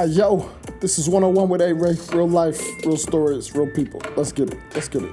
Uh, 0.00 0.04
yo, 0.04 0.50
this 0.80 0.98
is 0.98 1.10
101 1.10 1.46
with 1.46 1.60
A 1.60 1.74
Ray. 1.74 1.94
Real 2.16 2.26
life, 2.26 2.58
real 2.86 2.96
stories, 2.96 3.54
real 3.54 3.70
people. 3.70 4.00
Let's 4.16 4.32
get 4.32 4.50
it. 4.50 4.58
Let's 4.74 4.88
get 4.88 5.02
it. 5.02 5.12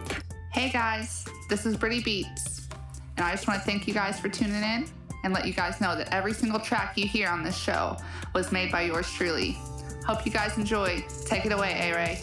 Hey 0.53 0.69
guys, 0.69 1.25
this 1.49 1.65
is 1.65 1.75
Brittany 1.75 2.01
Beats, 2.01 2.69
and 3.17 3.25
I 3.25 3.31
just 3.31 3.49
want 3.49 3.59
to 3.59 3.65
thank 3.65 3.85
you 3.85 3.93
guys 3.93 4.17
for 4.17 4.29
tuning 4.29 4.63
in 4.63 4.87
and 5.25 5.33
let 5.33 5.45
you 5.45 5.51
guys 5.51 5.81
know 5.81 5.93
that 5.97 6.13
every 6.13 6.31
single 6.31 6.61
track 6.61 6.97
you 6.97 7.05
hear 7.05 7.27
on 7.27 7.43
this 7.43 7.57
show 7.57 7.97
was 8.33 8.53
made 8.53 8.71
by 8.71 8.83
yours 8.83 9.11
truly. 9.11 9.57
Hope 10.05 10.25
you 10.25 10.31
guys 10.31 10.57
enjoy. 10.57 11.03
Take 11.25 11.45
it 11.45 11.51
away, 11.51 11.77
A 11.81 11.93
Ray. 11.93 12.21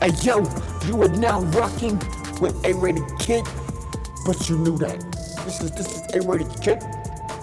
Hey 0.00 0.10
yo, 0.24 0.42
you 0.88 1.00
are 1.00 1.16
now 1.18 1.42
rocking 1.56 2.00
with 2.40 2.64
A-rated 2.64 3.04
kid, 3.18 3.44
but 4.24 4.48
you 4.48 4.58
knew 4.58 4.76
that. 4.78 5.00
This 5.44 5.60
is 5.60 5.70
this 5.72 5.96
is 5.96 6.14
A-rated 6.14 6.48
kid. 6.60 6.82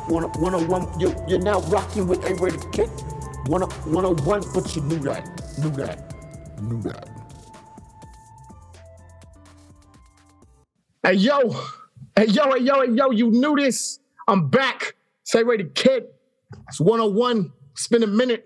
101, 0.07 0.99
you, 0.99 1.15
you're 1.27 1.39
now 1.39 1.59
rocking 1.61 2.07
with 2.07 2.23
A-rated 2.25 2.71
kid. 2.71 2.89
101, 3.47 4.43
but 4.53 4.75
you 4.75 4.81
knew 4.83 4.99
that. 4.99 5.25
Knew 5.57 5.71
that. 5.71 6.13
Knew 6.61 6.81
that. 6.83 7.09
Hey, 11.03 11.13
yo. 11.13 11.51
Hey, 12.15 12.27
yo, 12.27 12.51
hey, 12.53 12.61
yo, 12.61 12.81
hey, 12.81 12.91
yo, 12.91 13.11
you 13.11 13.29
knew 13.29 13.55
this. 13.55 13.99
I'm 14.27 14.49
back. 14.49 14.95
Say 15.23 15.43
rated 15.43 15.75
kid. 15.75 16.05
It's 16.67 16.79
101. 16.79 17.51
It's 17.73 17.87
been 17.87 18.03
a 18.03 18.07
minute. 18.07 18.43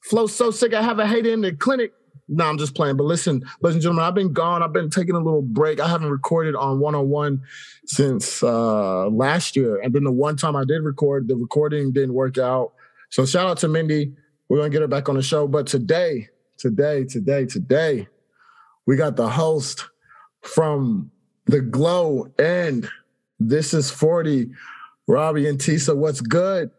Flow 0.00 0.26
so 0.26 0.50
sick, 0.50 0.74
I 0.74 0.82
have 0.82 0.98
a 0.98 1.06
hater 1.06 1.30
in 1.30 1.40
the 1.40 1.52
clinic. 1.52 1.92
No, 2.28 2.44
I'm 2.44 2.58
just 2.58 2.74
playing. 2.74 2.96
But 2.96 3.04
listen, 3.04 3.42
ladies 3.62 3.76
and 3.76 3.82
gentlemen, 3.82 4.04
I've 4.04 4.14
been 4.14 4.32
gone. 4.32 4.62
I've 4.62 4.72
been 4.72 4.90
taking 4.90 5.14
a 5.14 5.18
little 5.18 5.42
break. 5.42 5.80
I 5.80 5.88
haven't 5.88 6.10
recorded 6.10 6.54
on 6.54 6.78
101 6.78 7.42
since 7.86 8.42
uh, 8.42 9.08
last 9.08 9.56
year. 9.56 9.80
And 9.80 9.94
then 9.94 10.04
the 10.04 10.12
one 10.12 10.36
time 10.36 10.54
I 10.54 10.64
did 10.64 10.82
record, 10.82 11.28
the 11.28 11.36
recording 11.36 11.92
didn't 11.92 12.12
work 12.12 12.36
out. 12.36 12.72
So 13.08 13.24
shout 13.24 13.46
out 13.46 13.56
to 13.58 13.68
Mindy. 13.68 14.12
We're 14.48 14.58
gonna 14.58 14.70
get 14.70 14.82
her 14.82 14.88
back 14.88 15.08
on 15.08 15.14
the 15.16 15.22
show. 15.22 15.48
But 15.48 15.66
today, 15.66 16.28
today, 16.58 17.04
today, 17.04 17.46
today, 17.46 18.08
we 18.86 18.96
got 18.96 19.16
the 19.16 19.28
host 19.28 19.86
from 20.42 21.10
the 21.46 21.60
Glow 21.60 22.32
and 22.38 22.88
This 23.40 23.72
is 23.72 23.90
40, 23.90 24.50
Robbie 25.06 25.48
and 25.48 25.58
Tisa. 25.58 25.96
What's 25.96 26.20
good? 26.20 26.70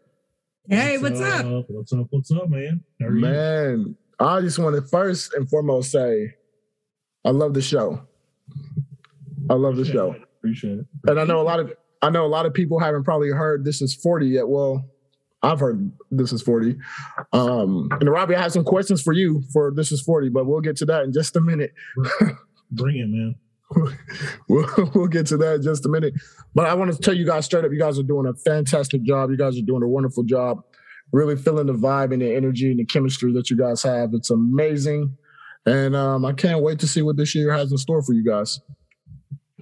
Hey, 0.68 0.98
what's, 0.98 1.20
up? 1.20 1.64
What's 1.68 1.92
up? 1.92 2.06
What's 2.10 2.30
up, 2.30 2.48
man? 2.48 2.84
How 3.00 3.06
are 3.06 3.14
you? 3.14 3.20
Man, 3.20 3.96
I 4.20 4.40
just 4.40 4.58
want 4.58 4.76
to 4.76 4.82
first 4.82 5.34
and 5.34 5.48
foremost 5.48 5.90
say, 5.90 6.34
I 7.24 7.30
love 7.30 7.54
the 7.54 7.62
show. 7.62 8.02
I 9.48 9.54
love 9.54 9.76
the 9.76 9.82
Appreciate 9.82 9.92
show. 9.94 10.12
it. 10.12 10.22
Appreciate 10.38 10.78
it. 10.78 10.86
And 11.06 11.18
I 11.20 11.24
know 11.24 11.40
a 11.40 11.42
lot 11.42 11.60
of 11.60 11.72
I 12.02 12.10
know 12.10 12.24
a 12.24 12.28
lot 12.28 12.46
of 12.46 12.54
people 12.54 12.78
haven't 12.80 13.04
probably 13.04 13.30
heard 13.30 13.64
this 13.64 13.82
is 13.82 13.94
40 13.94 14.26
yet. 14.26 14.48
Well, 14.48 14.86
I've 15.42 15.60
heard 15.60 15.90
this 16.10 16.32
is 16.32 16.40
40. 16.42 16.76
Um, 17.32 17.88
and 17.92 18.08
Robbie, 18.10 18.36
I 18.36 18.42
have 18.42 18.52
some 18.52 18.64
questions 18.64 19.02
for 19.02 19.12
you 19.12 19.42
for 19.52 19.70
this 19.74 19.92
is 19.92 20.00
40, 20.02 20.28
but 20.30 20.46
we'll 20.46 20.60
get 20.60 20.76
to 20.76 20.86
that 20.86 21.04
in 21.04 21.12
just 21.12 21.36
a 21.36 21.40
minute. 21.40 21.72
Bring 22.70 22.96
it, 22.98 23.08
man. 23.08 23.34
we'll, 24.48 24.66
we'll 24.94 25.06
get 25.08 25.26
to 25.26 25.36
that 25.38 25.56
in 25.56 25.62
just 25.62 25.84
a 25.86 25.88
minute. 25.88 26.14
But 26.54 26.66
I 26.66 26.74
want 26.74 26.92
to 26.92 26.98
tell 26.98 27.14
you 27.14 27.26
guys 27.26 27.44
straight 27.46 27.64
up, 27.64 27.72
you 27.72 27.78
guys 27.78 27.98
are 27.98 28.02
doing 28.02 28.26
a 28.26 28.34
fantastic 28.34 29.02
job. 29.02 29.30
You 29.30 29.36
guys 29.36 29.58
are 29.58 29.62
doing 29.62 29.82
a 29.82 29.88
wonderful 29.88 30.22
job. 30.24 30.62
Really 31.12 31.36
feeling 31.36 31.66
the 31.66 31.74
vibe 31.74 32.12
and 32.12 32.22
the 32.22 32.34
energy 32.34 32.70
and 32.70 32.78
the 32.78 32.84
chemistry 32.84 33.32
that 33.32 33.50
you 33.50 33.56
guys 33.56 33.82
have. 33.82 34.14
It's 34.14 34.30
amazing. 34.30 35.16
And 35.66 35.94
um, 35.94 36.24
I 36.24 36.32
can't 36.32 36.62
wait 36.62 36.78
to 36.80 36.86
see 36.86 37.02
what 37.02 37.16
this 37.16 37.34
year 37.34 37.52
has 37.52 37.70
in 37.70 37.78
store 37.78 38.02
for 38.02 38.12
you 38.12 38.24
guys. 38.24 38.60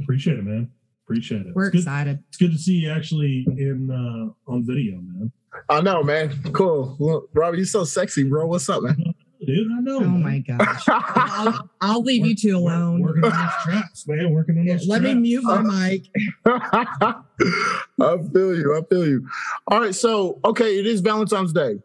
Appreciate 0.00 0.38
it, 0.38 0.44
man. 0.44 0.70
Appreciate 1.04 1.46
it. 1.46 1.54
We're 1.54 1.64
it's 1.64 1.72
good, 1.72 1.78
excited. 1.78 2.22
It's 2.28 2.36
good 2.36 2.52
to 2.52 2.58
see 2.58 2.74
you 2.74 2.90
actually 2.90 3.46
in 3.48 3.90
uh, 3.90 4.50
on 4.50 4.66
video, 4.66 4.96
man. 5.00 5.32
I 5.68 5.80
know, 5.80 6.02
man. 6.02 6.30
Cool. 6.52 6.96
Well, 7.00 7.24
Robbie, 7.32 7.58
you're 7.58 7.66
so 7.66 7.84
sexy, 7.84 8.24
bro. 8.24 8.46
What's 8.46 8.68
up, 8.68 8.82
man? 8.82 9.14
Dude, 9.46 9.68
I 9.70 9.80
know. 9.80 9.98
Oh 9.98 10.00
man. 10.00 10.22
my 10.22 10.38
gosh. 10.40 10.84
I'll, 10.88 11.70
I'll 11.80 12.02
leave 12.02 12.26
you 12.26 12.34
two 12.34 12.54
Work- 12.60 12.72
alone. 12.74 13.02
Working 13.02 13.24
on 13.24 13.30
those 13.30 13.50
traps, 13.64 14.08
man. 14.08 14.32
Working 14.34 14.58
on 14.58 14.64
Yeah, 14.66 14.72
those 14.74 14.88
let 14.88 15.02
me 15.02 15.10
traps. 15.12 15.20
mute 15.22 15.44
my 15.44 15.62
mic. 15.88 16.02
I 16.46 18.16
feel 18.32 18.56
you. 18.56 18.76
I 18.76 18.80
feel 18.88 19.06
you. 19.06 19.26
All 19.68 19.80
right. 19.80 19.94
So, 19.94 20.40
okay, 20.44 20.78
it 20.78 20.86
is 20.86 21.00
Valentine's 21.00 21.52
Day. 21.52 21.78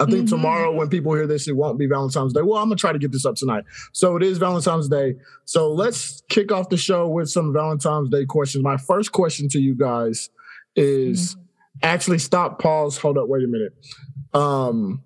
I 0.00 0.06
think 0.06 0.26
Mhm. 0.26 0.30
tomorrow, 0.30 0.74
when 0.74 0.88
people 0.88 1.14
hear 1.14 1.26
this, 1.28 1.46
it 1.46 1.54
won't 1.54 1.78
be 1.78 1.86
Valentine's 1.86 2.32
Day. 2.32 2.42
Well, 2.42 2.60
I'm 2.60 2.68
gonna 2.68 2.76
try 2.76 2.92
to 2.92 2.98
get 2.98 3.12
this 3.12 3.24
up 3.24 3.36
tonight. 3.36 3.64
So 3.92 4.16
it 4.16 4.22
is 4.24 4.38
Valentine's 4.38 4.88
Day. 4.88 5.14
So 5.44 5.72
let's 5.72 6.22
kick 6.28 6.50
off 6.50 6.68
the 6.70 6.76
show 6.76 7.06
with 7.08 7.28
some 7.30 7.52
Valentine's 7.52 8.08
Day 8.08 8.24
questions. 8.24 8.64
My 8.64 8.76
first 8.76 9.12
question 9.12 9.48
to 9.50 9.60
you 9.60 9.76
guys 9.76 10.30
is 10.74 11.36
actually 11.82 12.18
stop, 12.18 12.58
pause, 12.60 12.96
hold 12.98 13.18
up, 13.18 13.28
wait 13.28 13.44
a 13.44 13.46
minute. 13.46 13.72
Um, 14.32 15.02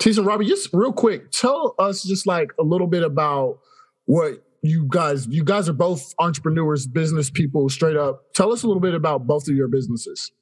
Tisa 0.00 0.18
and 0.18 0.26
Robbie, 0.26 0.46
just 0.46 0.70
real 0.72 0.92
quick, 0.92 1.30
tell 1.30 1.74
us 1.78 2.02
just 2.02 2.26
like 2.26 2.50
a 2.58 2.62
little 2.62 2.86
bit 2.86 3.02
about 3.02 3.58
what 4.06 4.44
you 4.62 4.86
guys, 4.88 5.26
you 5.26 5.44
guys 5.44 5.68
are 5.68 5.74
both 5.74 6.14
entrepreneurs, 6.18 6.86
business 6.86 7.30
people, 7.30 7.68
straight 7.68 7.96
up. 7.96 8.22
Tell 8.34 8.52
us 8.52 8.62
a 8.62 8.66
little 8.66 8.80
bit 8.80 8.94
about 8.94 9.26
both 9.26 9.48
of 9.48 9.54
your 9.54 9.68
businesses. 9.68 10.32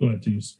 Go 0.00 0.08
ahead, 0.08 0.22
Tease. 0.22 0.58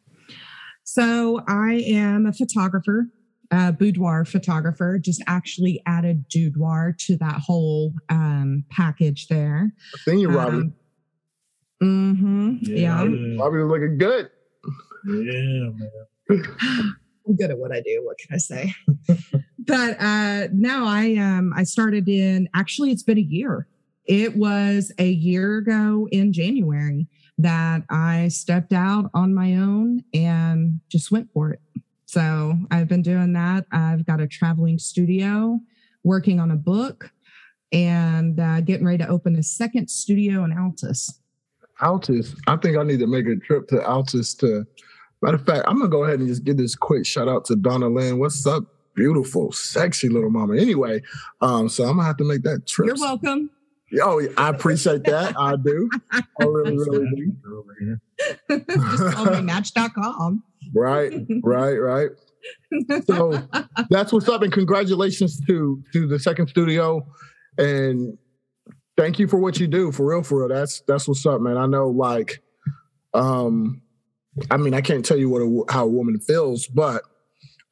So 0.85 1.43
I 1.49 1.85
am 1.87 2.27
a 2.27 2.33
photographer, 2.33 3.07
a 3.51 3.73
boudoir 3.73 4.25
photographer. 4.25 4.99
Just 4.99 5.23
actually 5.27 5.83
added 5.87 6.25
boudoir 6.33 6.95
to 7.01 7.17
that 7.19 7.41
whole 7.41 7.93
um, 8.09 8.65
package 8.71 9.29
there. 9.29 9.73
Thank 10.05 10.21
you, 10.21 10.31
Robbie. 10.31 10.73
Mm-hmm. 11.83 12.57
Yeah. 12.63 13.05
Yeah, 13.05 13.41
Robbie 13.43 13.59
was 13.59 13.69
looking 13.69 13.99
good. 13.99 14.31
yeah, 15.07 15.71
man. 16.31 16.97
I'm 17.28 17.37
good 17.37 17.50
at 17.50 17.59
what 17.59 17.72
I 17.72 17.81
do. 17.81 18.00
What 18.05 18.19
can 18.19 18.34
I 18.34 18.39
say? 18.39 18.75
but 19.59 20.00
uh 20.00 20.49
no, 20.53 20.87
I 20.87 21.16
um 21.16 21.53
I 21.55 21.65
started 21.65 22.09
in 22.09 22.49
actually 22.55 22.91
it's 22.91 23.03
been 23.03 23.19
a 23.19 23.22
year. 23.22 23.69
It 24.06 24.37
was 24.37 24.91
a 24.99 25.09
year 25.09 25.59
ago 25.59 26.09
in 26.11 26.33
January 26.33 27.06
that 27.37 27.83
I 27.91 28.28
stepped 28.28 28.72
out 28.72 29.11
on 29.12 29.34
my 29.34 29.56
own 29.56 30.03
and 30.15 30.81
just 30.88 31.11
went 31.11 31.31
for 31.33 31.50
it. 31.50 31.61
So 32.06 32.56
I've 32.71 32.88
been 32.88 33.03
doing 33.03 33.34
that. 33.34 33.67
I've 33.71 34.06
got 34.06 34.21
a 34.21 34.27
traveling 34.27 34.78
studio, 34.78 35.61
working 36.05 36.41
on 36.41 36.50
a 36.50 36.56
book, 36.56 37.12
and 37.71 38.41
uh, 38.41 38.62
getting 38.62 38.87
ready 38.87 39.05
to 39.05 39.09
open 39.09 39.37
a 39.37 39.43
second 39.43 39.88
studio 39.91 40.43
in 40.44 40.53
Altus. 40.53 41.12
Altus. 41.83 42.34
I 42.47 42.56
think 42.56 42.78
I 42.78 42.83
need 42.83 42.99
to 43.00 43.06
make 43.06 43.27
a 43.27 43.37
trip 43.37 43.69
to 43.69 43.77
Altus 43.77 44.37
to 44.38 44.67
matter 45.23 45.37
of 45.37 45.45
fact, 45.45 45.65
I'm 45.67 45.79
gonna 45.79 45.91
go 45.91 46.05
ahead 46.05 46.19
and 46.19 46.29
just 46.29 46.45
give 46.45 46.56
this 46.56 46.75
quick 46.75 47.06
shout 47.06 47.29
out 47.29 47.45
to 47.47 47.56
Donna 47.56 47.89
Lynn. 47.89 48.19
What's 48.19 48.47
up? 48.47 48.65
Beautiful, 48.95 49.53
sexy 49.53 50.09
little 50.09 50.31
mama. 50.31 50.56
Anyway, 50.56 51.03
um, 51.41 51.69
so 51.69 51.84
I'm 51.84 51.97
gonna 51.97 52.05
have 52.05 52.17
to 52.19 52.25
make 52.25 52.43
that 52.43 52.67
trip. 52.67 52.89
You're 52.89 52.97
welcome. 52.97 53.51
Oh, 54.03 54.21
I 54.37 54.51
appreciate 54.51 55.05
that. 55.05 55.34
I 55.39 55.56
do. 55.56 55.89
I 56.12 56.23
really, 56.41 56.77
really 56.77 57.11
do. 57.17 57.33
Over 57.47 57.77
here. 57.81 58.65
just 58.69 59.15
call 59.15 59.27
me 59.27 59.41
match.com. 59.43 60.43
Right, 60.75 61.12
right, 61.43 61.77
right. 61.77 62.11
So 63.06 63.43
that's 63.91 64.12
what's 64.12 64.29
up, 64.29 64.43
and 64.43 64.53
congratulations 64.53 65.41
to 65.47 65.83
to 65.93 66.06
the 66.06 66.19
second 66.19 66.49
studio, 66.49 67.06
and 67.56 68.19
thank 68.97 69.19
you 69.19 69.27
for 69.27 69.39
what 69.39 69.59
you 69.59 69.67
do. 69.67 69.91
For 69.93 70.06
real, 70.06 70.23
for 70.23 70.41
real. 70.41 70.49
That's 70.49 70.81
that's 70.87 71.09
what's 71.09 71.25
up, 71.25 71.41
man. 71.41 71.56
I 71.56 71.67
know, 71.67 71.89
like, 71.89 72.43
um, 73.15 73.81
I 74.50 74.56
mean, 74.56 74.75
I 74.75 74.81
can't 74.81 75.04
tell 75.04 75.16
you 75.16 75.28
what 75.31 75.41
a, 75.43 75.72
how 75.72 75.84
a 75.84 75.88
woman 75.88 76.19
feels, 76.21 76.66
but 76.66 77.03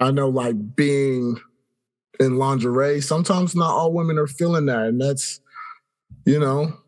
I 0.00 0.10
know, 0.10 0.28
like, 0.28 0.76
being 0.76 1.38
in 2.20 2.36
lingerie, 2.36 3.00
sometimes 3.00 3.54
not 3.54 3.70
all 3.70 3.92
women 3.92 4.18
are 4.18 4.26
feeling 4.26 4.66
that, 4.66 4.86
and 4.86 5.00
that's, 5.00 5.40
you 6.24 6.38
know. 6.40 6.78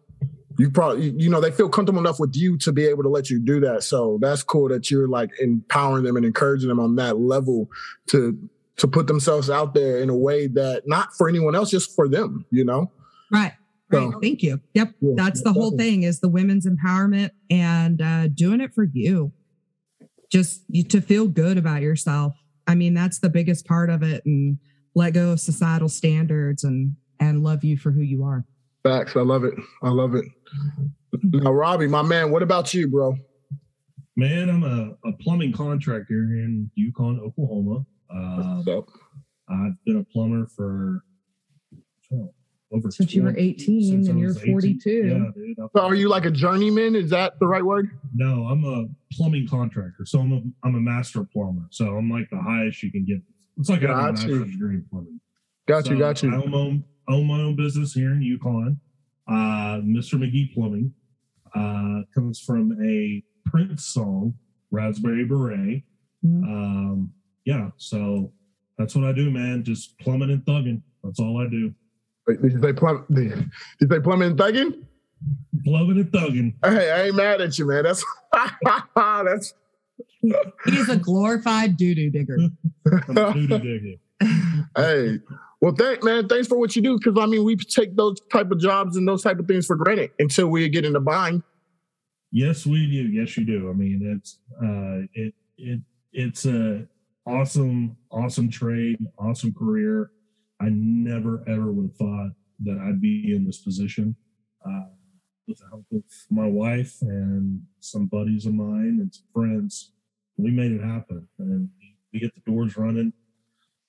You 0.60 0.70
probably, 0.72 1.10
you 1.10 1.30
know, 1.30 1.40
they 1.40 1.52
feel 1.52 1.68
comfortable 1.68 2.00
enough 2.00 2.18
with 2.18 2.34
you 2.34 2.58
to 2.58 2.72
be 2.72 2.84
able 2.86 3.04
to 3.04 3.08
let 3.08 3.30
you 3.30 3.38
do 3.38 3.60
that. 3.60 3.84
So 3.84 4.18
that's 4.20 4.42
cool 4.42 4.68
that 4.70 4.90
you're 4.90 5.06
like 5.06 5.30
empowering 5.38 6.02
them 6.02 6.16
and 6.16 6.26
encouraging 6.26 6.68
them 6.68 6.80
on 6.80 6.96
that 6.96 7.16
level 7.16 7.70
to 8.08 8.36
to 8.78 8.88
put 8.88 9.06
themselves 9.06 9.48
out 9.50 9.74
there 9.74 9.98
in 10.00 10.10
a 10.10 10.16
way 10.16 10.48
that 10.48 10.82
not 10.88 11.10
for 11.16 11.28
anyone 11.28 11.54
else, 11.54 11.70
just 11.70 11.94
for 11.94 12.08
them, 12.08 12.44
you 12.50 12.64
know? 12.64 12.90
Right. 13.30 13.52
Right. 13.88 14.12
So- 14.12 14.18
Thank 14.20 14.42
you. 14.42 14.60
Yep. 14.74 14.94
Yeah, 15.00 15.12
That's 15.16 15.42
the 15.42 15.52
whole 15.52 15.70
thing 15.76 16.02
is 16.02 16.18
the 16.18 16.28
women's 16.28 16.66
empowerment 16.66 17.30
and 17.48 18.02
uh, 18.02 18.26
doing 18.26 18.60
it 18.60 18.74
for 18.74 18.82
you. 18.92 19.30
Just 20.30 20.62
to 20.90 21.00
feel 21.00 21.26
good 21.26 21.56
about 21.58 21.82
yourself. 21.82 22.34
I 22.66 22.74
mean, 22.74 22.92
that's 22.94 23.18
the 23.18 23.30
biggest 23.30 23.66
part 23.66 23.88
of 23.88 24.02
it 24.02 24.22
and 24.26 24.58
let 24.94 25.14
go 25.14 25.30
of 25.32 25.40
societal 25.40 25.88
standards 25.88 26.64
and 26.64 26.94
and 27.20 27.42
love 27.42 27.64
you 27.64 27.76
for 27.76 27.90
who 27.90 28.02
you 28.02 28.24
are. 28.24 28.44
Facts. 28.82 29.16
I 29.16 29.20
love 29.20 29.44
it. 29.44 29.54
I 29.82 29.88
love 29.88 30.14
it. 30.14 30.24
Now, 31.22 31.52
Robbie, 31.52 31.88
my 31.88 32.02
man, 32.02 32.30
what 32.30 32.42
about 32.42 32.72
you, 32.72 32.88
bro? 32.88 33.16
Man, 34.16 34.48
I'm 34.48 34.62
a, 34.62 35.08
a 35.08 35.12
plumbing 35.20 35.52
contractor 35.52 36.14
in 36.14 36.70
Yukon, 36.74 37.20
Oklahoma. 37.20 37.84
Uh, 38.14 38.62
I've 39.48 39.84
been 39.84 39.98
a 39.98 40.04
plumber 40.12 40.46
for 40.54 41.02
over 42.72 42.90
Since 42.90 43.14
you 43.14 43.22
were 43.22 43.34
18 43.36 43.82
since 43.82 44.08
I 44.08 44.10
and 44.10 44.20
you're 44.20 44.34
42. 44.34 44.90
Yeah, 44.90 45.30
dude. 45.34 45.56
So 45.74 45.80
are 45.82 45.94
you 45.94 46.08
like 46.08 46.26
a 46.26 46.30
journeyman? 46.30 46.94
Is 46.94 47.10
that 47.10 47.38
the 47.40 47.46
right 47.46 47.64
word? 47.64 47.90
No, 48.14 48.44
I'm 48.46 48.64
a 48.64 48.86
plumbing 49.12 49.48
contractor. 49.48 50.04
So 50.04 50.20
I'm 50.20 50.32
a, 50.32 50.42
I'm 50.66 50.74
a 50.74 50.80
master 50.80 51.24
plumber. 51.24 51.66
So 51.70 51.96
I'm 51.96 52.10
like 52.10 52.28
the 52.30 52.40
highest 52.40 52.82
you 52.82 52.90
can 52.92 53.04
get. 53.04 53.18
It's 53.58 53.68
like 53.70 53.80
having 53.80 53.96
a 53.96 53.98
Got 53.98 54.06
you. 54.06 54.34
master's 54.36 54.52
degree 54.52 54.74
in 54.76 54.84
plumbing. 54.90 55.20
Got 55.66 55.86
you, 55.86 55.92
So 55.94 55.98
got 55.98 56.24
I 56.24 56.26
you. 56.26 56.34
own 56.34 56.50
my 56.50 56.58
own, 56.58 56.84
own 57.08 57.26
my 57.26 57.40
own 57.40 57.56
business 57.56 57.92
here 57.94 58.12
in 58.12 58.22
Yukon. 58.22 58.78
Uh, 59.26 59.80
Mr. 59.82 60.14
McGee 60.14 60.54
Plumbing 60.54 60.92
uh, 61.54 62.02
comes 62.14 62.40
from 62.40 62.78
a 62.82 63.22
Prince 63.46 63.84
song, 63.86 64.34
Raspberry 64.70 65.24
Beret. 65.24 65.82
Mhm. 66.24 66.42
Um, 66.44 67.12
yeah, 67.44 67.70
so 67.76 68.32
that's 68.78 68.94
what 68.94 69.04
I 69.04 69.12
do, 69.12 69.30
man. 69.30 69.64
Just 69.64 69.98
plumbing 69.98 70.30
and 70.30 70.44
thugging. 70.44 70.82
That's 71.04 71.20
all 71.20 71.40
I 71.40 71.48
do. 71.48 71.74
Wait, 72.28 72.42
Did 72.42 72.52
you 72.52 72.60
say 72.62 72.72
plum? 72.74 73.06
Did 73.10 73.50
you 73.80 73.88
say 73.90 74.00
plumbing 74.00 74.30
and 74.30 74.38
thugging? 74.38 74.84
Plumbing 75.64 75.98
and 75.98 76.12
thugging. 76.12 76.54
Hey, 76.62 76.90
I 76.90 77.02
ain't 77.06 77.16
mad 77.16 77.40
at 77.40 77.58
you, 77.58 77.66
man. 77.66 77.84
That's 77.84 78.04
that's 78.94 79.54
He's 80.66 80.88
a 80.88 80.96
glorified 80.96 81.76
doo 81.76 81.94
doo 81.94 82.10
digger. 82.10 82.36
Doo-doo 83.06 83.46
digging. 83.46 83.98
hey. 84.76 85.18
Well, 85.60 85.74
thank 85.76 86.04
man. 86.04 86.28
Thanks 86.28 86.46
for 86.46 86.58
what 86.58 86.76
you 86.76 86.82
do. 86.82 86.98
Because 86.98 87.18
I 87.18 87.26
mean, 87.26 87.44
we 87.44 87.56
take 87.56 87.96
those 87.96 88.20
type 88.30 88.50
of 88.50 88.60
jobs 88.60 88.96
and 88.96 89.08
those 89.08 89.22
type 89.22 89.38
of 89.38 89.46
things 89.46 89.66
for 89.66 89.76
granted 89.76 90.10
until 90.18 90.48
we 90.48 90.68
get 90.68 90.84
in 90.84 90.92
the 90.92 91.00
bind. 91.00 91.42
Yes, 92.30 92.66
we 92.66 92.86
do. 92.86 93.08
Yes, 93.08 93.36
you 93.36 93.44
do. 93.44 93.70
I 93.70 93.72
mean, 93.72 94.02
it's 94.16 94.38
uh, 94.62 95.06
it 95.14 95.34
it 95.56 95.80
it's 96.12 96.44
a 96.46 96.86
awesome, 97.26 97.96
awesome 98.10 98.50
trade, 98.50 98.98
awesome 99.18 99.54
career. 99.54 100.10
I 100.60 100.68
never 100.70 101.42
ever 101.46 101.72
would 101.72 101.90
have 101.90 101.96
thought 101.96 102.30
that 102.64 102.78
I'd 102.78 103.00
be 103.00 103.34
in 103.34 103.44
this 103.46 103.58
position. 103.58 104.16
Uh, 104.66 104.88
with 105.46 105.58
the 105.58 105.68
help 105.70 105.86
of 105.92 106.02
my 106.30 106.46
wife 106.46 106.96
and 107.00 107.62
some 107.80 108.06
buddies 108.06 108.44
of 108.44 108.52
mine 108.52 108.98
and 109.00 109.14
some 109.14 109.24
friends, 109.32 109.92
we 110.36 110.50
made 110.50 110.72
it 110.72 110.82
happen, 110.82 111.26
and 111.38 111.70
we 112.12 112.20
get 112.20 112.34
the 112.34 112.50
doors 112.50 112.76
running. 112.76 113.12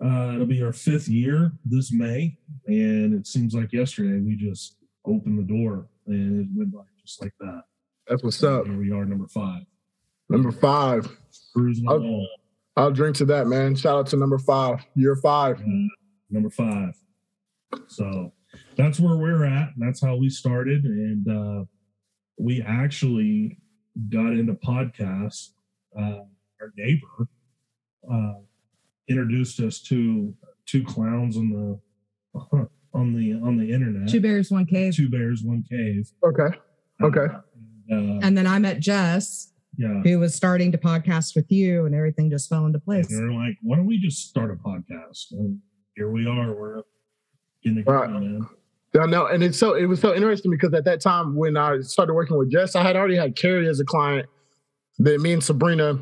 Uh, 0.04 0.32
it'll 0.36 0.46
be 0.46 0.64
our 0.64 0.72
fifth 0.72 1.10
year 1.10 1.52
this 1.66 1.92
May, 1.92 2.38
and 2.68 3.14
it 3.14 3.28
seems 3.28 3.54
like 3.54 3.74
yesterday 3.74 4.22
we 4.22 4.38
just 4.38 4.78
opened 5.06 5.38
the 5.38 5.44
door 5.44 5.88
and 6.08 6.42
it 6.42 6.48
went 6.58 6.72
by 6.74 6.82
just 7.02 7.22
like 7.22 7.34
that. 7.40 7.64
That's 8.08 8.24
what's 8.24 8.42
up. 8.44 8.66
Here 8.66 8.78
we 8.78 8.92
are, 8.92 9.06
number 9.06 9.28
five. 9.28 9.64
Number 10.30 10.52
five. 10.52 11.10
Cruising 11.54 11.88
along. 11.88 12.28
I'll 12.78 12.92
drink 12.92 13.16
to 13.18 13.26
that, 13.26 13.48
man. 13.48 13.76
Shout 13.76 13.98
out 13.98 14.08
to 14.08 14.18
number 14.18 14.38
five. 14.38 14.86
Year 14.96 15.16
five. 15.16 15.60
Uh, 15.60 15.88
number 16.30 16.50
five. 16.50 16.96
So 17.88 18.34
that's 18.78 19.00
where 19.00 19.18
we're 19.18 19.46
at. 19.46 19.70
That's 19.78 20.02
how 20.02 20.16
we 20.16 20.30
started. 20.30 20.84
And 20.86 21.28
uh, 21.28 21.66
we 22.38 22.62
actually 22.62 23.60
got 24.10 24.34
into 24.34 24.54
podcasts. 24.54 25.50
Uh, 25.98 26.24
our 26.62 26.74
neighbor 26.78 27.28
uh, 28.12 28.40
introduced 29.08 29.60
us 29.60 29.82
to 29.82 30.34
two 30.66 30.84
clowns 30.84 31.38
on 31.38 31.50
the 31.50 31.80
on 32.94 33.14
the 33.14 33.34
on 33.34 33.58
the 33.58 33.72
internet. 33.72 34.10
Two 34.10 34.22
bears, 34.22 34.52
one 34.52 34.66
cave. 34.66 34.96
Two 34.96 35.10
bears, 35.10 35.44
one 35.44 35.64
cave. 35.70 36.10
Okay. 36.24 36.58
Okay. 37.02 37.34
And, 37.90 38.24
uh, 38.24 38.26
And 38.26 38.38
then 38.38 38.46
I 38.46 38.60
met 38.60 38.80
Jess, 38.80 39.52
yeah. 39.78 40.02
who 40.04 40.20
was 40.20 40.36
starting 40.36 40.72
to 40.72 40.78
podcast 40.78 41.36
with 41.36 41.52
you, 41.52 41.86
and 41.86 41.96
everything 41.96 42.30
just 42.30 42.50
fell 42.50 42.66
into 42.66 42.80
place. 42.80 43.08
And 43.10 43.20
place. 43.20 43.20
they're 43.20 43.32
like, 43.32 43.58
why 43.62 43.78
don't 43.78 43.86
we 43.86 43.98
just 44.00 44.28
start 44.30 44.52
a 44.52 44.56
podcast? 44.56 45.32
And 45.32 45.60
here 46.00 46.10
we 46.10 46.26
are. 46.26 46.54
We're 46.54 46.82
getting 47.62 47.80
it 47.80 47.86
Right. 47.86 48.10
going, 48.10 48.40
man. 48.40 48.50
Yeah, 48.96 49.06
no, 49.06 49.28
and 49.28 49.44
it's 49.44 49.58
so 49.60 49.74
it 49.76 49.86
was 49.86 50.00
so 50.00 50.16
interesting 50.16 50.50
because 50.50 50.74
at 50.74 50.86
that 50.86 51.02
time 51.02 51.36
when 51.36 51.58
I 51.58 51.82
started 51.82 52.14
working 52.14 52.38
with 52.38 52.50
Jess, 52.50 52.76
I 52.76 52.82
had 52.82 52.96
already 52.96 53.18
had 53.18 53.36
Carrie 53.36 53.68
as 53.68 53.80
a 53.80 53.86
client. 53.86 54.28
Then 54.98 55.22
me 55.22 55.34
and 55.34 55.44
Sabrina, 55.44 56.00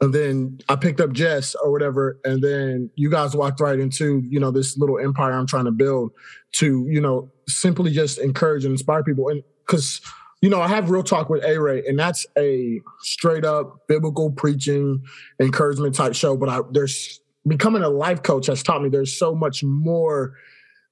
and 0.00 0.14
then 0.14 0.58
I 0.68 0.76
picked 0.76 1.00
up 1.00 1.12
Jess 1.12 1.56
or 1.56 1.72
whatever, 1.72 2.20
and 2.24 2.40
then 2.42 2.90
you 2.94 3.10
guys 3.10 3.34
walked 3.34 3.60
right 3.60 3.80
into 3.80 4.22
you 4.28 4.38
know 4.38 4.50
this 4.52 4.76
little 4.78 4.98
empire 4.98 5.32
I'm 5.32 5.46
trying 5.46 5.64
to 5.64 5.72
build 5.72 6.12
to 6.52 6.86
you 6.88 7.00
know 7.00 7.30
simply 7.48 7.90
just 7.90 8.18
encourage 8.18 8.64
and 8.64 8.72
inspire 8.72 9.02
people, 9.02 9.28
and 9.28 9.42
because 9.66 10.00
you 10.40 10.50
know 10.50 10.60
I 10.60 10.68
have 10.68 10.90
real 10.90 11.02
talk 11.02 11.28
with 11.30 11.42
A 11.42 11.58
Ray, 11.58 11.82
and 11.84 11.98
that's 11.98 12.26
a 12.36 12.80
straight 13.00 13.44
up 13.44 13.88
biblical 13.88 14.30
preaching 14.30 15.02
encouragement 15.40 15.96
type 15.96 16.14
show. 16.14 16.36
But 16.36 16.48
I 16.48 16.60
there's 16.70 17.20
becoming 17.46 17.82
a 17.82 17.88
life 17.88 18.22
coach 18.22 18.46
has 18.46 18.62
taught 18.62 18.82
me 18.82 18.88
there's 18.88 19.16
so 19.18 19.34
much 19.34 19.62
more 19.62 20.34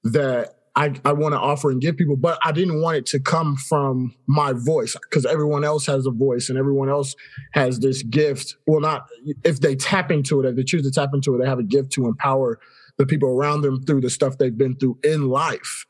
that 0.03 0.57
I, 0.77 0.93
I 1.03 1.13
want 1.13 1.33
to 1.33 1.39
offer 1.39 1.71
and 1.71 1.81
give 1.81 1.97
people, 1.97 2.15
but 2.15 2.37
I 2.43 2.51
didn't 2.51 2.81
want 2.81 2.97
it 2.97 3.05
to 3.07 3.19
come 3.19 3.55
from 3.55 4.13
my 4.27 4.53
voice 4.53 4.95
because 5.09 5.25
everyone 5.25 5.63
else 5.63 5.87
has 5.87 6.05
a 6.05 6.11
voice 6.11 6.49
and 6.49 6.57
everyone 6.57 6.87
else 6.87 7.15
has 7.53 7.79
this 7.79 8.03
gift. 8.03 8.55
Well, 8.67 8.79
not 8.79 9.07
if 9.43 9.59
they 9.59 9.75
tap 9.75 10.11
into 10.11 10.39
it, 10.39 10.47
if 10.47 10.55
they 10.55 10.63
choose 10.63 10.83
to 10.83 10.91
tap 10.91 11.09
into 11.15 11.33
it, 11.33 11.39
they 11.39 11.49
have 11.49 11.57
a 11.57 11.63
gift 11.63 11.91
to 11.93 12.05
empower 12.05 12.59
the 12.97 13.07
people 13.07 13.29
around 13.29 13.61
them 13.61 13.83
through 13.83 14.01
the 14.01 14.09
stuff 14.09 14.37
they've 14.37 14.57
been 14.57 14.75
through 14.75 14.99
in 15.03 15.29
life. 15.29 15.85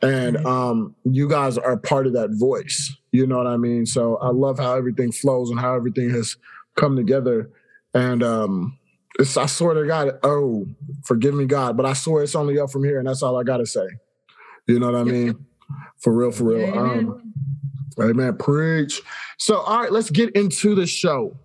And 0.00 0.36
um, 0.44 0.96
you 1.04 1.28
guys 1.28 1.56
are 1.56 1.76
part 1.76 2.08
of 2.08 2.12
that 2.14 2.30
voice. 2.32 2.96
You 3.12 3.28
know 3.28 3.36
what 3.36 3.46
I 3.46 3.56
mean? 3.56 3.86
So 3.86 4.16
I 4.16 4.30
love 4.30 4.58
how 4.58 4.74
everything 4.74 5.12
flows 5.12 5.50
and 5.50 5.60
how 5.60 5.74
everything 5.76 6.10
has 6.10 6.36
come 6.76 6.96
together. 6.96 7.48
And 7.94 8.24
um, 8.24 8.78
it's, 9.18 9.36
I 9.36 9.46
swear 9.46 9.74
to 9.74 9.86
God, 9.86 10.12
oh, 10.22 10.66
forgive 11.04 11.34
me, 11.34 11.44
God, 11.46 11.76
but 11.76 11.86
I 11.86 11.92
swear 11.92 12.22
it's 12.22 12.34
only 12.34 12.58
up 12.58 12.70
from 12.70 12.84
here, 12.84 12.98
and 12.98 13.06
that's 13.08 13.22
all 13.22 13.38
I 13.38 13.42
gotta 13.42 13.66
say. 13.66 13.86
You 14.66 14.78
know 14.78 14.86
what 14.92 14.96
I 15.00 15.04
mean? 15.04 15.46
For 16.00 16.12
real, 16.12 16.30
for 16.32 16.44
real. 16.44 16.68
Amen. 16.68 16.98
Um, 17.08 17.34
amen. 18.00 18.36
Preach. 18.38 19.00
So, 19.38 19.56
all 19.58 19.80
right, 19.80 19.92
let's 19.92 20.10
get 20.10 20.30
into 20.36 20.74
the 20.74 20.86
show. 20.86 21.36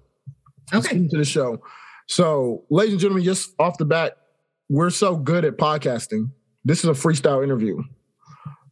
Let's 0.73 0.87
get 0.87 0.93
Okay. 0.95 1.03
into 1.03 1.17
the 1.17 1.25
show. 1.25 1.61
So, 2.07 2.63
ladies 2.69 2.93
and 2.93 3.01
gentlemen, 3.01 3.23
just 3.25 3.53
off 3.59 3.77
the 3.77 3.85
bat, 3.85 4.17
we're 4.69 4.89
so 4.89 5.15
good 5.15 5.45
at 5.45 5.57
podcasting. 5.57 6.29
This 6.63 6.79
is 6.83 6.85
a 6.89 6.93
freestyle 6.93 7.43
interview. 7.43 7.81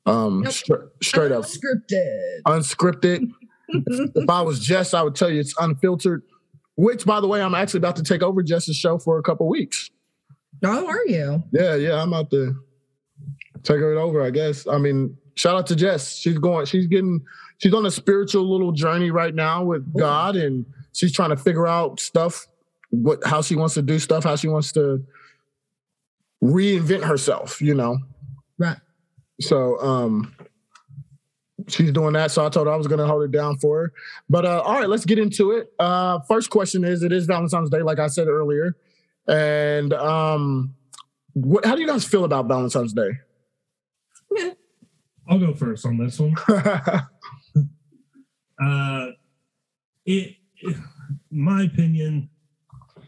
Um, 0.05 0.43
Yep. 0.43 0.51
stra- 0.53 0.87
straight 1.01 1.31
up, 1.31 1.45
Scripted. 1.45 2.41
unscripted. 2.47 3.31
if 3.69 4.29
I 4.29 4.41
was 4.41 4.59
Jess, 4.59 4.93
I 4.93 5.01
would 5.01 5.15
tell 5.15 5.29
you 5.29 5.39
it's 5.39 5.55
unfiltered. 5.59 6.21
Which, 6.77 7.05
by 7.05 7.21
the 7.21 7.27
way, 7.27 7.41
I'm 7.41 7.55
actually 7.55 7.77
about 7.79 7.95
to 7.97 8.03
take 8.03 8.21
over 8.21 8.43
Jess's 8.43 8.75
show 8.75 8.97
for 8.97 9.17
a 9.17 9.23
couple 9.23 9.47
weeks. 9.47 9.89
Oh, 10.63 10.87
are 10.87 11.05
you? 11.05 11.43
Yeah, 11.53 11.75
yeah, 11.75 12.01
I'm 12.01 12.09
about 12.09 12.29
to 12.31 12.55
take 13.63 13.77
it 13.77 13.83
over. 13.83 14.21
I 14.21 14.29
guess. 14.29 14.67
I 14.67 14.77
mean, 14.77 15.15
shout 15.35 15.55
out 15.55 15.67
to 15.67 15.75
Jess. 15.75 16.17
She's 16.17 16.37
going. 16.37 16.65
She's 16.65 16.87
getting. 16.87 17.21
She's 17.59 17.73
on 17.73 17.85
a 17.85 17.91
spiritual 17.91 18.49
little 18.49 18.73
journey 18.73 19.11
right 19.11 19.33
now 19.33 19.63
with 19.63 19.97
God, 19.97 20.35
and 20.35 20.65
she's 20.91 21.13
trying 21.13 21.29
to 21.29 21.37
figure 21.37 21.67
out 21.67 21.99
stuff. 21.99 22.45
What, 22.89 23.25
how 23.25 23.41
she 23.41 23.55
wants 23.55 23.73
to 23.75 23.81
do 23.81 23.99
stuff, 23.99 24.25
how 24.25 24.35
she 24.35 24.47
wants 24.47 24.71
to 24.73 25.03
reinvent 26.43 27.03
herself. 27.03 27.61
You 27.61 27.75
know. 27.75 27.97
Right. 28.57 28.77
So, 29.41 29.79
um, 29.81 30.33
she's 31.67 31.91
doing 31.91 32.13
that. 32.13 32.31
So 32.31 32.45
I 32.45 32.49
told 32.49 32.67
her 32.67 32.73
I 32.73 32.75
was 32.75 32.87
going 32.87 32.99
to 32.99 33.07
hold 33.07 33.23
it 33.23 33.31
down 33.31 33.57
for 33.57 33.83
her. 33.83 33.93
But 34.29 34.45
uh, 34.45 34.61
all 34.61 34.75
right, 34.75 34.89
let's 34.89 35.05
get 35.05 35.19
into 35.19 35.51
it. 35.51 35.71
Uh, 35.79 36.19
first 36.27 36.49
question 36.49 36.83
is: 36.83 37.03
It 37.03 37.11
is 37.11 37.25
Valentine's 37.25 37.69
Day, 37.69 37.81
like 37.81 37.99
I 37.99 38.07
said 38.07 38.27
earlier, 38.27 38.75
and 39.27 39.93
um, 39.93 40.75
what, 41.33 41.65
how 41.65 41.75
do 41.75 41.81
you 41.81 41.87
guys 41.87 42.05
feel 42.05 42.23
about 42.23 42.47
Valentine's 42.47 42.93
Day? 42.93 43.09
Yeah. 44.35 44.51
I'll 45.27 45.39
go 45.39 45.55
first 45.55 45.85
on 45.85 45.97
this 45.97 46.19
one. 46.19 46.35
Uh, 48.57 49.07
it, 50.05 50.35
it, 50.61 50.77
my 51.29 51.63
opinion, 51.63 52.29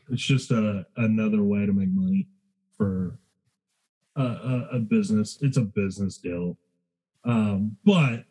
it's 0.10 0.22
just 0.22 0.52
a 0.52 0.86
another 0.98 1.44
way 1.44 1.66
to 1.66 1.74
make 1.74 1.90
money 1.90 2.28
for 2.76 3.18
a, 4.16 4.24
a, 4.24 4.68
a 4.74 4.80
business. 4.80 5.38
It's 5.42 5.58
a 5.58 5.62
business 5.62 6.18
deal. 6.18 6.58
Um, 7.24 7.78
but 7.86 8.26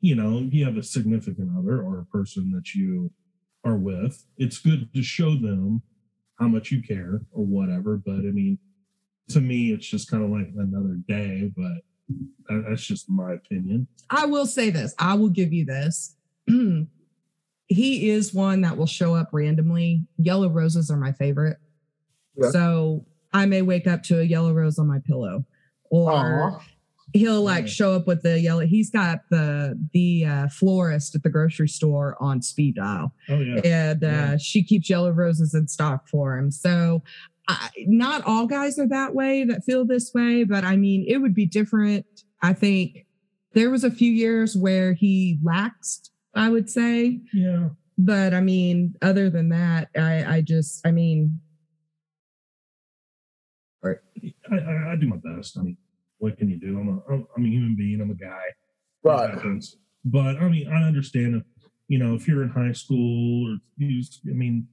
you 0.00 0.14
know, 0.14 0.48
you 0.50 0.64
have 0.64 0.76
a 0.76 0.82
significant 0.82 1.50
other 1.58 1.82
or 1.82 1.98
a 1.98 2.04
person 2.06 2.52
that 2.52 2.74
you 2.74 3.10
are 3.64 3.76
with. 3.76 4.24
It's 4.36 4.58
good 4.58 4.92
to 4.94 5.02
show 5.02 5.30
them 5.30 5.82
how 6.38 6.48
much 6.48 6.70
you 6.70 6.82
care 6.82 7.22
or 7.32 7.44
whatever. 7.44 7.96
But 7.96 8.16
I 8.16 8.30
mean, 8.32 8.58
to 9.30 9.40
me, 9.40 9.72
it's 9.72 9.86
just 9.86 10.10
kind 10.10 10.22
of 10.22 10.30
like 10.30 10.48
another 10.56 10.98
day. 11.08 11.50
But 11.56 11.82
that's 12.66 12.84
just 12.84 13.10
my 13.10 13.34
opinion. 13.34 13.88
I 14.10 14.26
will 14.26 14.46
say 14.46 14.70
this. 14.70 14.94
I 14.98 15.14
will 15.14 15.28
give 15.28 15.52
you 15.52 15.64
this. 15.64 16.16
he 17.66 18.10
is 18.10 18.32
one 18.32 18.62
that 18.62 18.76
will 18.76 18.86
show 18.86 19.14
up 19.14 19.28
randomly. 19.32 20.04
Yellow 20.16 20.48
roses 20.48 20.90
are 20.90 20.96
my 20.96 21.12
favorite. 21.12 21.58
Yeah. 22.36 22.50
So 22.50 23.04
I 23.32 23.46
may 23.46 23.62
wake 23.62 23.86
up 23.86 24.02
to 24.04 24.20
a 24.20 24.24
yellow 24.24 24.52
rose 24.52 24.78
on 24.78 24.86
my 24.86 25.00
pillow. 25.04 25.44
Or 25.90 26.12
Aw. 26.12 26.60
He'll 27.14 27.42
like 27.42 27.66
show 27.68 27.94
up 27.94 28.06
with 28.06 28.22
the 28.22 28.38
yellow. 28.40 28.66
He's 28.66 28.90
got 28.90 29.20
the 29.30 29.78
the 29.92 30.24
uh, 30.24 30.48
florist 30.48 31.14
at 31.14 31.22
the 31.22 31.30
grocery 31.30 31.68
store 31.68 32.16
on 32.20 32.42
speed 32.42 32.76
dial, 32.76 33.12
Oh 33.28 33.38
yeah. 33.40 33.60
and 33.64 34.04
uh, 34.04 34.06
Yeah. 34.06 34.36
she 34.36 34.62
keeps 34.62 34.88
yellow 34.90 35.10
roses 35.10 35.54
in 35.54 35.68
stock 35.68 36.08
for 36.08 36.36
him. 36.36 36.50
So, 36.50 37.02
I, 37.48 37.70
not 37.86 38.22
all 38.24 38.46
guys 38.46 38.78
are 38.78 38.88
that 38.88 39.14
way 39.14 39.44
that 39.44 39.64
feel 39.64 39.84
this 39.86 40.12
way, 40.14 40.44
but 40.44 40.64
I 40.64 40.76
mean, 40.76 41.04
it 41.08 41.18
would 41.18 41.34
be 41.34 41.46
different 41.46 42.04
I 42.42 42.52
think 42.52 43.06
there 43.54 43.70
was 43.70 43.82
a 43.84 43.90
few 43.90 44.12
years 44.12 44.56
where 44.56 44.92
he 44.92 45.38
laxed, 45.42 46.10
I 46.34 46.50
would 46.50 46.70
say. 46.70 47.20
Yeah. 47.32 47.70
But 47.96 48.32
I 48.32 48.40
mean, 48.40 48.94
other 49.02 49.28
than 49.28 49.48
that, 49.48 49.88
I, 49.98 50.36
I 50.36 50.40
just, 50.42 50.86
I 50.86 50.92
mean, 50.92 51.40
I, 53.84 53.94
I, 54.54 54.92
I 54.92 54.96
do 54.96 55.08
my 55.08 55.16
best. 55.16 55.58
I 55.58 55.62
mean, 55.62 55.76
what 56.18 56.36
can 56.38 56.48
you 56.48 56.58
do? 56.58 56.78
I'm 56.78 56.88
a, 56.88 57.12
I'm, 57.12 57.26
I'm 57.36 57.44
a 57.44 57.48
human 57.48 57.76
being. 57.76 58.00
I'm 58.00 58.10
a 58.10 58.14
guy. 58.14 58.42
Right. 59.02 59.64
But 60.04 60.36
I 60.36 60.48
mean, 60.48 60.68
I 60.68 60.82
understand 60.84 61.36
if, 61.36 61.42
you 61.88 61.98
know, 61.98 62.14
if 62.14 62.26
you're 62.28 62.42
in 62.42 62.50
high 62.50 62.72
school 62.72 63.48
or 63.52 63.56
you, 63.76 64.02
I 64.28 64.32
mean, 64.34 64.66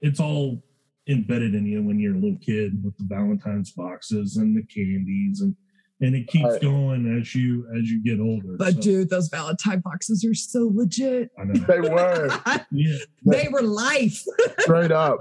it's 0.00 0.20
all 0.20 0.62
embedded 1.08 1.54
in 1.54 1.66
you 1.66 1.82
when 1.82 1.98
you're 1.98 2.14
a 2.14 2.18
little 2.18 2.38
kid 2.44 2.82
with 2.84 2.96
the 2.98 3.04
Valentine's 3.04 3.72
boxes 3.72 4.36
and 4.36 4.56
the 4.56 4.62
candies 4.62 5.40
and, 5.40 5.56
and 6.00 6.14
it 6.14 6.28
keeps 6.28 6.44
Right. 6.44 6.60
going 6.62 7.18
as 7.20 7.34
you, 7.34 7.66
as 7.76 7.90
you 7.90 8.02
get 8.04 8.20
older. 8.20 8.56
but 8.58 8.74
So, 8.74 8.80
dude, 8.80 9.10
those 9.10 9.28
Valentine 9.28 9.80
boxes 9.80 10.24
are 10.24 10.34
so 10.34 10.70
legit. 10.72 11.30
I 11.38 11.44
know. 11.44 11.54
They 11.54 11.80
were 11.80 12.28
Yeah. 12.70 12.96
they 13.24 13.48
were 13.50 13.62
life. 13.62 14.22
straight 14.60 14.92
up, 14.92 15.18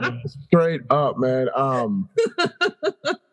straight 0.47 0.81
up, 0.91 1.17
man. 1.17 1.47
Um, 1.55 2.09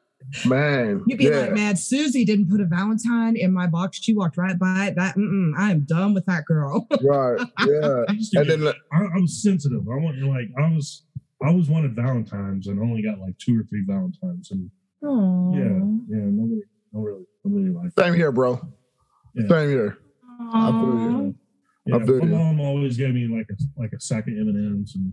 man, 0.46 1.02
You'd 1.06 1.18
be 1.18 1.24
yeah. 1.24 1.36
like, 1.40 1.52
man, 1.52 1.76
Susie 1.76 2.24
didn't 2.24 2.48
put 2.50 2.60
a 2.60 2.64
Valentine 2.64 3.36
in 3.36 3.52
my 3.52 3.66
box. 3.66 3.98
She 4.02 4.14
walked 4.14 4.36
right 4.36 4.58
by 4.58 4.86
it. 4.86 4.96
That 4.96 5.14
I 5.58 5.70
am 5.70 5.84
done 5.86 6.14
with 6.14 6.26
that 6.26 6.44
girl. 6.44 6.86
right, 7.02 7.40
yeah. 7.66 8.04
I 8.08 8.12
used 8.12 8.32
to 8.32 8.40
And 8.40 8.48
get- 8.48 8.60
then 8.60 8.72
I, 8.92 9.04
I 9.16 9.18
was 9.20 9.42
sensitive. 9.42 9.80
I 9.88 9.96
want 9.96 10.18
like 10.22 10.48
I 10.58 10.68
was 10.74 11.04
I 11.42 11.48
always 11.48 11.68
wanted 11.68 11.94
Valentines 11.94 12.68
and 12.68 12.80
only 12.80 13.02
got 13.02 13.18
like 13.18 13.36
two 13.38 13.58
or 13.60 13.64
three 13.64 13.84
Valentines 13.86 14.50
and 14.50 14.70
Oh, 15.06 15.52
yeah 15.54 15.64
yeah 16.16 16.24
nobody 16.30 16.62
no 16.94 17.00
really 17.00 17.24
nobody 17.44 17.68
liked 17.74 17.98
same 17.98 18.14
here, 18.14 18.32
bro. 18.32 18.58
Yeah. 19.34 19.48
Same 19.48 19.68
here. 19.68 19.98
I. 20.40 21.32
Yeah, 21.86 21.98
my 21.98 22.24
mom 22.24 22.60
always 22.60 22.96
gave 22.96 23.12
me 23.12 23.26
like 23.28 23.46
a 23.50 23.80
like 23.80 23.92
a 23.92 24.00
sack 24.00 24.26
of 24.26 24.32
M 24.32 24.48
and 24.48 24.56
M's 24.78 24.94
and 24.94 25.12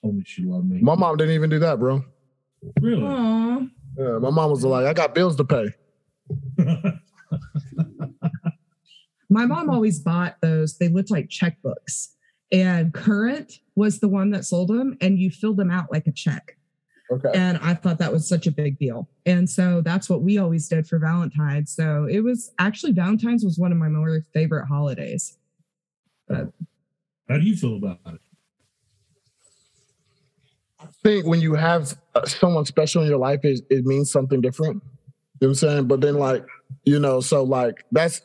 told 0.00 0.14
me 0.16 0.22
she 0.24 0.44
loved 0.44 0.66
me. 0.70 0.80
My 0.80 0.94
mom 0.94 1.18
didn't 1.18 1.34
even 1.34 1.50
do 1.50 1.58
that, 1.58 1.78
bro. 1.78 2.02
really? 2.80 3.02
Aw. 3.04 3.66
Yeah, 3.98 4.18
my 4.18 4.30
mom 4.30 4.50
was 4.50 4.64
like, 4.64 4.86
I 4.86 4.92
got 4.92 5.14
bills 5.14 5.36
to 5.36 5.44
pay. 5.44 5.68
My 9.30 9.44
mom 9.44 9.68
always 9.68 9.98
bought 9.98 10.36
those. 10.40 10.78
They 10.78 10.88
looked 10.88 11.10
like 11.10 11.28
checkbooks. 11.28 12.08
And 12.50 12.94
Current 12.94 13.60
was 13.76 14.00
the 14.00 14.08
one 14.08 14.30
that 14.30 14.46
sold 14.46 14.68
them, 14.68 14.96
and 15.00 15.18
you 15.18 15.30
filled 15.30 15.58
them 15.58 15.70
out 15.70 15.92
like 15.92 16.06
a 16.06 16.12
check. 16.12 16.56
Okay. 17.10 17.30
And 17.34 17.58
I 17.58 17.74
thought 17.74 17.98
that 17.98 18.12
was 18.12 18.26
such 18.28 18.46
a 18.46 18.50
big 18.50 18.78
deal. 18.78 19.08
And 19.26 19.48
so 19.48 19.82
that's 19.82 20.08
what 20.08 20.22
we 20.22 20.38
always 20.38 20.68
did 20.68 20.86
for 20.86 20.98
Valentine's. 20.98 21.74
So 21.74 22.06
it 22.10 22.20
was 22.20 22.52
actually 22.58 22.92
Valentine's 22.92 23.44
was 23.44 23.58
one 23.58 23.72
of 23.72 23.78
my 23.78 23.88
more 23.88 24.22
favorite 24.32 24.66
holidays. 24.66 25.36
But 26.26 26.52
How 27.28 27.38
do 27.38 27.44
you 27.44 27.56
feel 27.56 27.76
about 27.76 27.98
it? 28.06 28.20
I 30.80 30.86
think 31.02 31.26
when 31.26 31.40
you 31.40 31.54
have 31.54 31.98
uh, 32.14 32.24
someone 32.26 32.64
special 32.64 33.02
in 33.02 33.08
your 33.08 33.18
life, 33.18 33.40
it, 33.42 33.60
it 33.68 33.84
means 33.84 34.10
something 34.10 34.40
different. 34.40 34.82
You 35.40 35.46
know 35.46 35.48
what 35.48 35.48
I'm 35.48 35.54
saying? 35.54 35.86
But 35.88 36.00
then, 36.00 36.14
like, 36.14 36.46
you 36.84 36.98
know, 36.98 37.20
so 37.20 37.42
like 37.42 37.84
that's, 37.92 38.20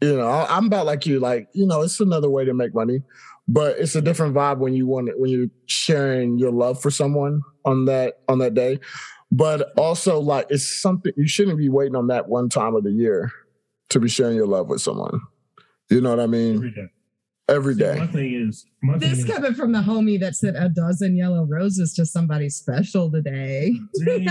you 0.00 0.16
know, 0.16 0.28
I'm 0.48 0.66
about 0.66 0.86
like 0.86 1.06
you, 1.06 1.20
like, 1.20 1.48
you 1.52 1.66
know, 1.66 1.82
it's 1.82 2.00
another 2.00 2.28
way 2.30 2.44
to 2.44 2.54
make 2.54 2.74
money, 2.74 3.02
but 3.46 3.78
it's 3.78 3.94
a 3.94 4.02
different 4.02 4.34
vibe 4.34 4.58
when 4.58 4.74
you 4.74 4.86
want 4.86 5.08
it, 5.08 5.18
when 5.18 5.30
you're 5.30 5.48
sharing 5.66 6.38
your 6.38 6.50
love 6.50 6.80
for 6.80 6.90
someone 6.90 7.42
on 7.64 7.84
that 7.86 8.20
on 8.28 8.38
that 8.38 8.54
day. 8.54 8.80
But 9.30 9.72
also, 9.78 10.18
like, 10.20 10.46
it's 10.50 10.66
something 10.66 11.12
you 11.16 11.26
shouldn't 11.26 11.56
be 11.58 11.68
waiting 11.68 11.96
on 11.96 12.08
that 12.08 12.28
one 12.28 12.48
time 12.48 12.74
of 12.74 12.84
the 12.84 12.90
year 12.90 13.32
to 13.88 14.00
be 14.00 14.08
sharing 14.08 14.36
your 14.36 14.46
love 14.46 14.68
with 14.68 14.82
someone. 14.82 15.20
You 15.88 16.00
know 16.00 16.10
what 16.10 16.20
I 16.20 16.26
mean? 16.26 16.90
Every 17.48 17.74
day. 17.74 17.98
Every 17.98 17.98
See, 17.98 18.00
My 18.00 18.06
thing 18.06 18.48
is, 18.48 18.66
my 18.82 18.98
thing 18.98 19.10
This 19.10 19.18
is, 19.20 19.24
coming 19.24 19.54
from 19.54 19.72
the 19.72 19.80
homie 19.80 20.18
that 20.20 20.36
sent 20.36 20.56
a 20.56 20.68
dozen 20.68 21.16
yellow 21.16 21.44
roses 21.44 21.92
to 21.94 22.06
somebody 22.06 22.48
special 22.48 23.10
today. 23.10 23.74
Shout 24.04 24.30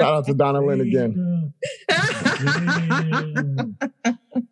out 0.00 0.26
to 0.26 0.34
Donna 0.34 0.60
Lynn 0.60 0.80
again. 0.80 1.52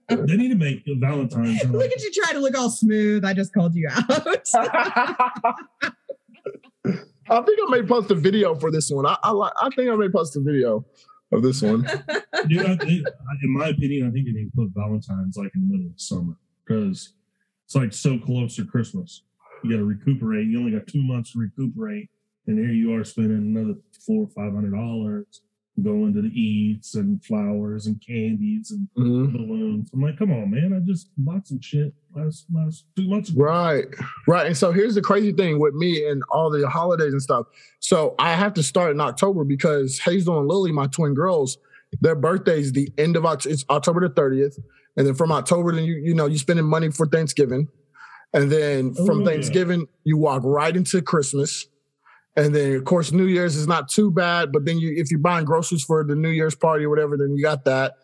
They 0.09 0.37
need 0.37 0.49
to 0.49 0.55
make 0.55 0.85
Valentine's. 0.87 1.65
Look 1.65 1.91
at 1.91 2.01
you 2.01 2.11
try 2.13 2.33
to 2.33 2.39
look 2.39 2.57
all 2.57 2.71
smooth. 2.71 3.25
I 3.25 3.35
just 3.35 3.53
called 3.53 3.75
you 3.75 3.89
out. 3.91 4.05
I 7.29 7.43
think 7.43 7.59
I 7.61 7.71
may 7.71 7.83
post 7.83 8.11
a 8.13 8.15
video 8.15 8.55
for 8.55 8.71
this 8.71 8.89
one. 8.91 9.05
I 9.05 9.17
I, 9.23 9.51
I 9.63 9.69
think 9.75 9.91
I 9.91 9.97
may 9.97 10.09
post 10.09 10.37
a 10.37 10.41
video 10.41 10.85
of 11.33 11.43
this 11.43 11.61
one. 11.61 11.83
Dude, 12.47 12.67
I 12.67 12.77
think, 12.77 13.07
in 13.43 13.53
my 13.53 13.69
opinion, 13.69 14.09
I 14.09 14.11
think 14.13 14.27
you 14.27 14.35
need 14.35 14.45
to 14.45 14.57
put 14.57 14.69
Valentine's 14.75 15.37
like 15.37 15.51
in 15.55 15.69
the 15.69 15.77
middle 15.77 15.91
of 15.91 16.01
summer 16.01 16.37
because 16.67 17.13
it's 17.65 17.75
like 17.75 17.93
so 17.93 18.19
close 18.19 18.57
to 18.57 18.65
Christmas. 18.65 19.23
You 19.63 19.71
got 19.71 19.79
to 19.79 19.85
recuperate. 19.85 20.47
You 20.47 20.59
only 20.61 20.73
got 20.73 20.87
two 20.87 21.03
months 21.03 21.33
to 21.33 21.39
recuperate, 21.41 22.09
and 22.47 22.59
here 22.59 22.73
you 22.73 22.95
are 22.95 23.05
spending 23.05 23.37
another 23.57 23.75
four 24.07 24.25
or 24.25 24.29
five 24.29 24.53
hundred 24.55 24.75
dollars 24.75 25.43
going 25.83 26.15
to 26.15 26.23
the 26.23 26.29
eats 26.29 26.95
and 26.95 27.23
flowers 27.23 27.87
and 27.87 28.01
candies 28.07 28.71
and 28.71 28.89
Mhm. 28.97 29.33
balloons. 29.35 29.91
I'm 29.93 30.01
like, 30.01 30.19
come 30.19 30.33
on, 30.33 30.51
man! 30.51 30.73
I 30.73 30.79
just 30.81 31.11
bought 31.19 31.47
some 31.47 31.61
shit 31.61 31.93
last 32.15 32.47
last 32.55 32.85
two 32.97 33.07
months 33.09 33.29
ago. 33.31 33.43
Right, 33.45 33.85
right. 34.27 34.47
And 34.47 34.57
so 34.57 34.73
here's 34.73 34.95
the 34.95 35.03
crazy 35.03 35.33
thing 35.33 35.59
with 35.59 35.75
me 35.75 36.07
and 36.09 36.23
all 36.31 36.49
the 36.51 36.67
holidays 36.69 37.13
and 37.13 37.21
stuff. 37.21 37.47
So 37.81 38.15
I 38.19 38.33
have 38.35 38.55
to 38.55 38.63
start 38.63 38.93
in 38.93 39.01
October 39.01 39.45
because 39.45 39.99
Hazel 39.99 40.39
and 40.39 40.49
Lily, 40.49 40.73
my 40.73 40.87
twin 40.87 41.13
girls, 41.15 41.59
their 42.01 42.15
birthdays 42.15 42.73
the 42.73 42.89
end 42.97 43.17
of 43.17 43.27
October. 43.27 43.53
It's 43.53 43.65
October 43.69 44.09
the 44.09 44.15
30th, 44.15 44.59
and 44.97 45.07
then 45.07 45.15
from 45.15 45.33
October, 45.33 45.73
then 45.73 45.85
you 45.85 45.95
you 45.95 46.15
know 46.15 46.27
you're 46.27 46.39
spending 46.39 46.67
money 46.67 46.91
for 46.91 47.07
Thanksgiving, 47.07 47.69
and 48.33 48.51
then 48.51 48.95
from 48.95 49.21
yeah. 49.21 49.27
Thanksgiving 49.27 49.87
you 50.05 50.17
walk 50.17 50.43
right 50.45 50.75
into 50.77 51.03
Christmas. 51.03 51.67
And 52.39 52.55
then, 52.55 52.75
of 52.75 52.85
course, 52.85 53.13
New 53.13 53.25
Year's 53.25 53.57
is 53.57 53.67
not 53.67 53.89
too 53.89 54.11
bad. 54.11 54.53
But 54.53 54.67
then, 54.67 54.79
you 54.79 54.93
if 54.97 55.11
you're 55.11 55.21
buying 55.21 55.47
groceries 55.47 55.85
for 55.85 56.05
the 56.05 56.15
New 56.15 56.29
Year's 56.29 56.55
party 56.55 56.85
or 56.85 56.91
whatever, 56.91 57.17
then 57.17 57.35
you 57.35 57.43
got 57.43 57.65
that. 57.65 57.95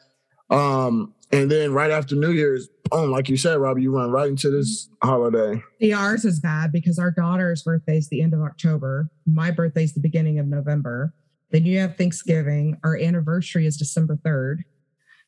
Um, 0.48 1.14
and 1.30 1.50
then 1.50 1.72
right 1.72 1.90
after 1.90 2.14
New 2.14 2.30
Year's, 2.30 2.68
boom, 2.90 3.10
like 3.10 3.28
you 3.30 3.38
said, 3.38 3.58
Robbie, 3.58 3.82
you 3.82 3.94
run 3.94 4.10
right 4.10 4.28
into 4.28 4.50
this 4.50 4.88
holiday. 5.02 5.62
The 5.80 5.94
ours 5.94 6.26
is 6.26 6.40
bad 6.40 6.72
because 6.72 6.98
our 6.98 7.10
daughter's 7.10 7.62
birthday 7.62 7.96
is 7.96 8.08
the 8.10 8.20
end 8.20 8.34
of 8.34 8.42
October. 8.42 9.08
My 9.26 9.50
birthday's 9.50 9.94
the 9.94 10.00
beginning 10.00 10.38
of 10.38 10.46
November. 10.46 11.14
Then 11.50 11.64
you 11.64 11.78
have 11.78 11.96
Thanksgiving. 11.96 12.78
Our 12.84 12.96
anniversary 12.96 13.66
is 13.66 13.78
December 13.78 14.16
3rd. 14.16 14.64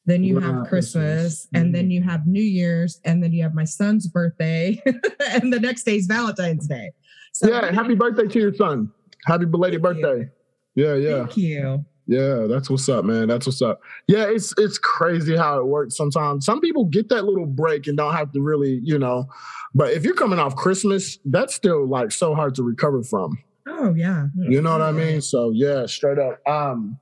Then 0.07 0.23
you 0.23 0.35
Wow, 0.39 0.41
have 0.61 0.67
Christmas, 0.69 1.49
and 1.55 1.75
then 1.75 1.91
you 1.91 2.03
have 2.03 2.27
New 2.27 2.43
Year's, 2.43 3.01
and 3.05 3.23
then 3.23 3.33
you 3.33 3.43
have 3.43 3.55
my 3.55 3.65
son's 3.65 4.07
birthday, 4.07 4.83
and 5.31 5.51
the 5.53 5.59
next 5.61 5.85
day 5.85 5.97
is 5.97 6.07
Valentine's 6.07 6.67
Day. 6.67 6.93
So 7.33 7.49
yeah, 7.49 7.73
happy 7.73 7.95
birthday 7.95 8.27
to 8.27 8.39
your 8.39 8.53
son. 8.55 8.93
Happy 9.25 9.47
belated 9.47 9.83
Thank 9.83 9.97
you. 9.97 10.03
birthday. 10.03 10.31
Yeah, 10.75 10.95
yeah, 10.97 11.19
Thank 11.25 11.37
you. 11.39 11.85
yeah. 12.07 12.47
That's 12.49 12.69
what's 12.69 12.89
up, 12.89 13.05
man. 13.07 13.29
That's 13.29 13.47
what's 13.47 13.63
up. 13.63 13.81
Yeah, 14.07 14.25
it's 14.25 14.53
it's 14.59 14.77
crazy 14.77 15.37
how 15.37 15.59
it 15.59 15.67
works 15.67 15.97
sometimes. 15.97 16.45
Some 16.45 16.61
people 16.61 16.85
get 16.85 17.09
that 17.09 17.25
little 17.25 17.47
break 17.47 17.87
and 17.87 17.97
don't 17.97 18.13
have 18.15 18.31
to 18.33 18.41
really, 18.43 18.81
you 18.85 18.99
know. 18.99 19.27
But 19.75 19.93
if 19.93 20.05
you're 20.05 20.15
coming 20.15 20.39
off 20.39 20.55
Christmas, 20.55 21.19
that's 21.25 21.55
still 21.55 21.89
like 21.89 22.13
so 22.13 22.35
hard 22.35 22.55
to 22.57 22.63
recover 22.63 23.03
from. 23.03 23.39
Oh 23.67 23.95
yeah. 23.95 24.27
You 24.37 24.61
know 24.61 24.73
what 24.73 24.83
I 24.83 24.93
mean? 24.93 25.21
So 25.23 25.51
yeah, 25.51 25.87
straight 25.87 26.19
up. 26.19 26.47
Um 26.47 26.99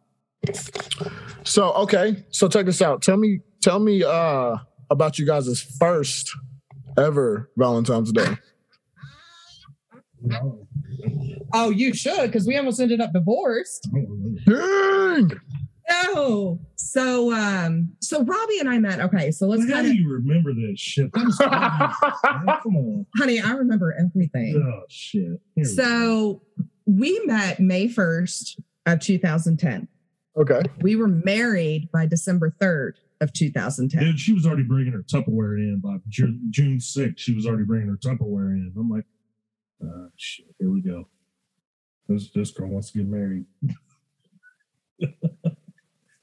so 1.45 1.73
okay, 1.73 2.25
so 2.31 2.49
check 2.49 2.67
this 2.67 2.83
out. 2.83 3.03
Tell 3.03 3.17
me, 3.17 3.41
tell 3.63 3.79
me 3.79 4.03
uh 4.05 4.57
about 4.91 5.19
you 5.19 5.27
guys' 5.27 5.61
first 5.79 6.31
ever 6.99 7.51
Valentine's 7.57 8.13
Day. 8.13 8.37
Oh, 10.33 10.67
Oh, 11.55 11.71
you 11.71 11.93
should, 11.93 12.23
because 12.23 12.47
we 12.47 12.57
almost 12.57 12.81
ended 12.81 13.01
up 13.01 13.13
divorced. 13.13 13.89
I. 13.93 14.39
Dang! 14.47 15.31
No. 16.15 16.61
So 16.77 17.33
um, 17.35 17.93
so 18.01 18.23
Robbie 18.25 18.59
and 18.61 18.71
I 18.71 18.79
met. 18.79 19.01
Okay, 19.01 19.31
so 19.31 19.47
let's 19.47 19.67
How 19.69 19.75
kind 19.75 19.87
do 19.89 19.95
you 19.95 20.09
remember 20.09 20.55
this 20.55 20.79
shit? 20.81 21.11
I'm 21.15 21.31
sorry. 21.33 21.51
Come 22.63 22.77
on. 22.77 23.07
honey, 23.19 23.41
I 23.41 23.53
remember 23.53 23.95
everything. 23.99 24.63
Oh 24.65 24.85
shit. 24.89 25.23
Here 25.23 25.39
we. 25.57 25.65
So 25.65 26.43
we 26.87 27.21
met 27.27 27.61
May 27.61 27.89
1st 27.89 28.61
of 28.87 29.01
2010. 29.01 29.89
Okay. 30.37 30.63
We 30.81 30.97
were 30.97 31.09
married 31.09 31.91
by 31.93 32.07
December 32.07 32.55
3rd 32.61 32.93
of 33.21 33.33
2010. 33.33 34.03
Dude, 34.03 34.19
she 34.19 34.33
was 34.33 34.47
already 34.47 34.65
bringing 34.65 34.93
her 34.93 35.03
Tupperware 35.03 35.57
in 35.59 35.81
by 35.83 35.97
Ju- 36.09 36.39
June 36.51 36.79
6th. 36.79 37.19
She 37.19 37.35
was 37.35 37.47
already 37.47 37.65
bringing 37.65 37.89
her 37.89 37.97
Tupperware 37.97 38.51
in. 38.53 38.73
I'm 38.77 38.91
like, 38.91 39.05
uh, 39.83 40.09
shit, 40.17 40.47
here 40.59 40.71
we 40.71 40.81
go. 40.81 41.09
This, 42.09 42.31
this 42.35 42.51
girl 42.51 42.69
wants 42.69 42.91
to 42.93 42.99
get 42.99 43.09
married. 43.09 43.45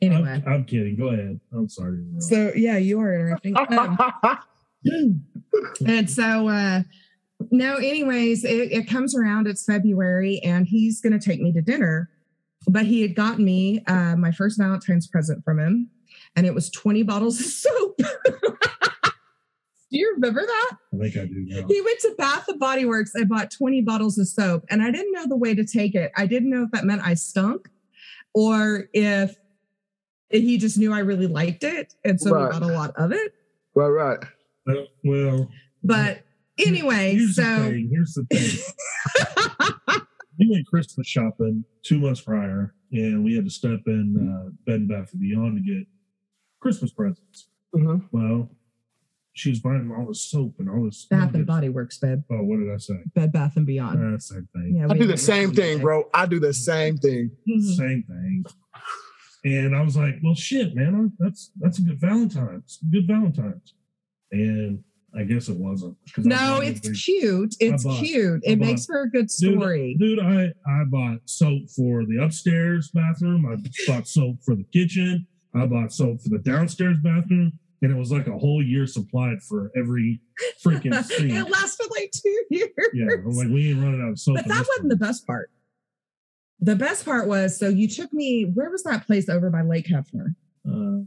Anyway, 0.01 0.41
I'm, 0.45 0.53
I'm 0.53 0.65
kidding. 0.65 0.95
Go 0.95 1.09
ahead. 1.09 1.39
I'm 1.53 1.67
sorry. 1.67 1.97
to 2.15 2.21
so 2.21 2.51
yeah, 2.55 2.77
you 2.77 2.99
are 3.01 3.13
interrupting. 3.13 3.55
Um, 4.89 5.25
and 5.85 6.09
so 6.09 6.47
uh 6.47 6.83
no 7.51 7.75
anyways 7.75 8.45
it, 8.45 8.71
it 8.71 8.87
comes 8.87 9.13
around 9.13 9.45
it's 9.45 9.65
february 9.65 10.39
and 10.41 10.67
he's 10.67 11.01
going 11.01 11.11
to 11.11 11.19
take 11.19 11.41
me 11.41 11.51
to 11.51 11.61
dinner 11.61 12.09
but 12.71 12.85
he 12.85 13.01
had 13.01 13.15
gotten 13.15 13.43
me 13.43 13.83
uh 13.87 14.15
my 14.15 14.31
first 14.31 14.57
valentine's 14.59 15.07
present 15.07 15.43
from 15.43 15.59
him 15.59 15.89
and 16.35 16.45
it 16.45 16.53
was 16.53 16.69
20 16.69 17.03
bottles 17.03 17.39
of 17.39 17.45
soap. 17.63 17.97
Do 19.91 19.97
you 19.97 20.13
remember 20.13 20.45
that? 20.45 20.71
I 20.93 20.97
think 20.97 21.17
I 21.17 21.25
do 21.25 21.33
now. 21.47 21.65
He 21.67 21.81
went 21.81 21.99
to 22.01 22.13
Bath 22.15 22.47
and 22.47 22.59
Body 22.59 22.85
Works 22.85 23.15
and 23.15 23.27
bought 23.27 23.49
20 23.49 23.81
bottles 23.81 24.19
of 24.19 24.27
soap. 24.27 24.63
And 24.69 24.83
I 24.83 24.91
didn't 24.91 25.11
know 25.13 25.25
the 25.27 25.35
way 25.35 25.55
to 25.55 25.65
take 25.65 25.95
it. 25.95 26.11
I 26.15 26.27
didn't 26.27 26.51
know 26.51 26.61
if 26.63 26.71
that 26.71 26.85
meant 26.85 27.01
I 27.03 27.15
stunk 27.15 27.67
or 28.35 28.87
if 28.93 29.35
he 30.29 30.59
just 30.59 30.77
knew 30.77 30.93
I 30.93 30.99
really 30.99 31.25
liked 31.25 31.63
it. 31.63 31.95
And 32.05 32.21
so 32.21 32.29
Right. 32.31 32.53
we 32.53 32.59
bought 32.59 32.69
a 32.69 32.73
lot 32.73 32.93
of 32.97 33.11
it. 33.11 33.33
Right, 33.73 33.87
right. 33.87 34.19
Uh, 34.69 34.73
well, 35.03 35.49
But 35.83 36.21
anyway, 36.59 37.15
here's 37.15 37.35
the 37.35 37.41
so 37.41 37.69
thing. 37.71 37.89
Here's 37.91 38.13
the 38.13 38.25
thing. 38.29 40.01
we 40.39 40.49
went 40.49 40.65
Christmas 40.67 41.05
shopping 41.07 41.65
two 41.83 41.99
months 41.99 42.21
prior, 42.21 42.73
and 42.91 43.23
we 43.23 43.35
had 43.35 43.45
to 43.45 43.51
step 43.51 43.81
in 43.87 44.15
uh, 44.47 44.49
Bed 44.65 44.81
and 44.81 44.89
Bath 44.89 45.11
and 45.11 45.21
Beyond 45.21 45.57
to 45.63 45.75
get 45.75 45.85
Christmas 46.61 46.91
presents. 46.91 47.49
Mhm. 47.75 48.07
Well, 48.11 48.49
she 49.33 49.49
was 49.49 49.59
buying 49.59 49.91
all 49.95 50.07
this 50.07 50.21
soap 50.25 50.55
and 50.59 50.69
all 50.69 50.83
this. 50.85 51.05
Bath 51.09 51.33
and 51.35 51.45
Body 51.45 51.69
Works, 51.69 51.97
babe. 51.97 52.21
Oh, 52.31 52.43
what 52.43 52.59
did 52.59 52.71
I 52.71 52.77
say? 52.77 52.95
Bed 53.13 53.31
Bath 53.31 53.57
and 53.57 53.65
Beyond. 53.65 54.15
Uh, 54.15 54.17
same 54.19 54.47
thing. 54.53 54.75
Yeah, 54.77 54.87
I 54.89 54.97
do 54.97 55.05
the 55.07 55.17
same 55.17 55.51
it. 55.51 55.55
thing, 55.55 55.79
bro. 55.79 56.09
I 56.13 56.25
do 56.25 56.39
the 56.39 56.53
same 56.53 56.97
thing. 56.97 57.31
Mhm. 57.47 57.61
Same 57.75 58.03
thing. 58.03 58.43
And 59.45 59.75
I 59.75 59.81
was 59.81 59.95
like, 59.95 60.15
well, 60.23 60.35
shit, 60.35 60.75
man, 60.75 61.13
that's 61.19 61.51
that's 61.59 61.79
a 61.79 61.81
good 61.81 61.99
Valentine's. 61.99 62.79
Good 62.91 63.07
Valentine's. 63.07 63.73
And 64.31 64.83
I 65.17 65.23
guess 65.23 65.49
it 65.49 65.57
wasn't. 65.57 65.97
No, 66.17 66.59
it's 66.61 66.79
everything. 66.85 66.93
cute. 66.93 67.55
It's 67.59 67.83
bought- 67.83 68.03
cute. 68.03 68.41
It 68.43 68.59
makes 68.59 68.85
for 68.85 69.01
a 69.01 69.09
good 69.09 69.31
story. 69.31 69.95
Dude, 69.99 70.19
I, 70.19 70.51
I 70.67 70.83
bought 70.87 71.19
soap 71.25 71.63
for 71.75 72.05
the 72.05 72.17
upstairs 72.23 72.91
bathroom. 72.93 73.45
I 73.45 73.55
bought 73.87 74.07
soap 74.07 74.37
for 74.45 74.55
the 74.55 74.65
kitchen. 74.71 75.25
I 75.55 75.65
bought 75.65 75.91
soap 75.91 76.21
for 76.21 76.29
the 76.29 76.37
downstairs 76.39 76.97
bathroom. 76.99 77.53
And 77.81 77.91
it 77.91 77.95
was 77.97 78.11
like 78.11 78.27
a 78.27 78.37
whole 78.37 78.61
year 78.61 78.85
supplied 78.85 79.41
for 79.41 79.71
every 79.75 80.21
freaking 80.63 81.01
scene. 81.05 81.31
it 81.31 81.49
lasted 81.49 81.87
like 81.97 82.11
two 82.11 82.43
years. 82.51 82.69
yeah. 82.93 83.07
I'm 83.13 83.31
like, 83.31 83.47
we 83.47 83.71
ain't 83.71 83.81
running 83.81 84.01
out 84.01 84.09
of 84.11 84.19
soap. 84.19 84.35
But 84.35 84.47
that 84.47 84.65
wasn't 84.67 84.89
the 84.89 84.95
best 84.97 85.25
part. 85.25 85.49
The 86.59 86.75
best 86.75 87.05
part 87.05 87.27
was 87.27 87.57
so 87.57 87.69
you 87.69 87.87
took 87.87 88.11
me, 88.13 88.43
where 88.53 88.69
was 88.69 88.83
that 88.83 89.07
place 89.07 89.29
over 89.29 89.49
by 89.49 89.61
Lake 89.61 89.87
Hefner? 89.87 90.35
Uh, 90.69 91.05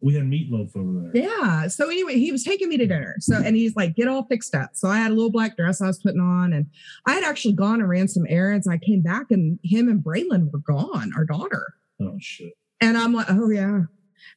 we 0.00 0.14
had 0.14 0.24
meatloaf 0.24 0.76
over 0.76 1.10
there. 1.12 1.22
Yeah. 1.22 1.68
So 1.68 1.88
anyway, 1.88 2.18
he 2.18 2.30
was 2.30 2.44
taking 2.44 2.68
me 2.68 2.76
to 2.76 2.86
dinner. 2.86 3.16
So 3.20 3.36
and 3.36 3.56
he's 3.56 3.74
like, 3.74 3.96
get 3.96 4.08
all 4.08 4.24
fixed 4.24 4.54
up. 4.54 4.70
So 4.74 4.88
I 4.88 4.98
had 4.98 5.10
a 5.10 5.14
little 5.14 5.30
black 5.30 5.56
dress 5.56 5.80
I 5.80 5.86
was 5.86 5.98
putting 5.98 6.20
on, 6.20 6.52
and 6.52 6.66
I 7.06 7.14
had 7.14 7.24
actually 7.24 7.54
gone 7.54 7.80
and 7.80 7.88
ran 7.88 8.08
some 8.08 8.26
errands. 8.28 8.68
I 8.68 8.78
came 8.78 9.00
back 9.00 9.30
and 9.30 9.58
him 9.62 9.88
and 9.88 10.02
Braylon 10.02 10.50
were 10.52 10.58
gone, 10.58 11.12
our 11.16 11.24
daughter. 11.24 11.74
Oh, 12.00 12.16
shit. 12.20 12.52
And 12.80 12.98
I'm 12.98 13.14
like, 13.14 13.26
oh 13.30 13.48
yeah. 13.48 13.82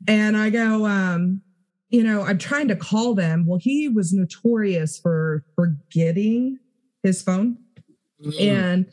And 0.08 0.38
I 0.38 0.50
go, 0.50 0.86
um, 0.86 1.42
you 1.90 2.04
know, 2.04 2.22
I'm 2.22 2.38
trying 2.38 2.68
to 2.68 2.76
call 2.76 3.14
them. 3.14 3.46
Well, 3.46 3.60
he 3.60 3.90
was 3.90 4.14
notorious 4.14 4.98
for 5.00 5.44
forgetting 5.56 6.60
his 7.04 7.22
phone. 7.22 7.58
Mm. 8.24 8.42
and 8.42 8.86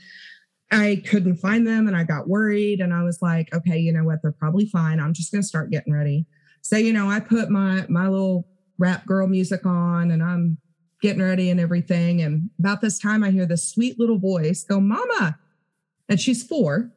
I 0.70 1.02
couldn't 1.06 1.36
find 1.36 1.66
them 1.66 1.86
and 1.86 1.96
I 1.96 2.04
got 2.04 2.28
worried 2.28 2.80
and 2.80 2.92
I 2.92 3.02
was 3.04 3.22
like, 3.22 3.54
okay, 3.54 3.78
you 3.78 3.92
know 3.92 4.04
what? 4.04 4.20
They're 4.22 4.32
probably 4.32 4.66
fine. 4.66 5.00
I'm 5.00 5.14
just 5.14 5.32
going 5.32 5.42
to 5.42 5.46
start 5.46 5.70
getting 5.70 5.92
ready. 5.92 6.26
So, 6.64 6.78
you 6.78 6.94
know, 6.94 7.10
I 7.10 7.20
put 7.20 7.50
my 7.50 7.86
my 7.90 8.08
little 8.08 8.48
rap 8.78 9.04
girl 9.04 9.26
music 9.26 9.66
on 9.66 10.10
and 10.10 10.22
I'm 10.22 10.56
getting 11.02 11.22
ready 11.22 11.50
and 11.50 11.60
everything 11.60 12.22
and 12.22 12.48
about 12.58 12.80
this 12.80 12.98
time 12.98 13.22
I 13.22 13.30
hear 13.30 13.44
this 13.44 13.68
sweet 13.68 14.00
little 14.00 14.18
voice 14.18 14.64
go, 14.64 14.80
"Mama." 14.80 15.38
And 16.08 16.18
she's 16.18 16.42
4 16.42 16.90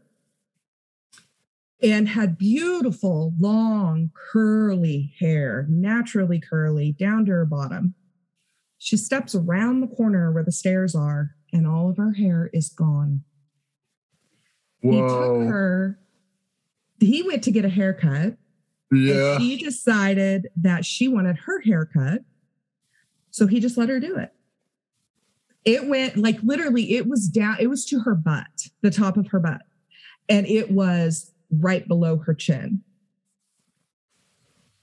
and 1.84 2.08
had 2.08 2.38
beautiful 2.38 3.34
long 3.40 4.12
curly 4.32 5.14
hair, 5.20 5.68
naturally 5.70 6.40
curly 6.40 6.94
down 6.94 7.26
to 7.26 7.32
her 7.34 7.46
bottom. 7.46 7.94
She 8.78 8.96
steps 8.96 9.36
around 9.36 9.82
the 9.82 9.88
corner 9.88 10.32
where 10.32 10.44
the 10.44 10.52
stairs 10.52 10.96
are, 10.96 11.36
and 11.52 11.68
all 11.68 11.90
of 11.90 11.98
her 11.98 12.14
hair 12.14 12.50
is 12.54 12.70
gone. 12.70 13.24
He 14.82 14.98
took 14.98 15.48
her, 15.48 16.00
he 17.00 17.22
went 17.24 17.44
to 17.44 17.52
get 17.52 17.66
a 17.66 17.70
haircut. 17.70 18.38
Yeah. 18.92 19.34
And 19.34 19.42
she 19.42 19.58
decided 19.58 20.48
that 20.58 20.86
she 20.86 21.08
wanted 21.08 21.38
her 21.46 21.62
haircut. 21.62 22.22
So 23.32 23.48
he 23.48 23.60
just 23.60 23.78
let 23.78 23.90
her 23.90 24.00
do 24.00 24.18
it. 24.18 24.34
It 25.66 25.88
went 25.88 26.18
like 26.18 26.38
literally, 26.44 26.94
it 26.96 27.08
was 27.08 27.28
down, 27.28 27.58
it 27.60 27.68
was 27.68 27.86
to 27.88 28.00
her 28.00 28.16
butt, 28.16 28.70
the 28.82 28.92
top 28.92 29.18
of 29.18 29.28
her 29.28 29.40
butt. 29.40 29.62
And 30.30 30.48
it 30.48 30.72
was 30.72 31.34
right 31.52 31.88
below 31.88 32.18
her 32.18 32.34
chin. 32.34 32.82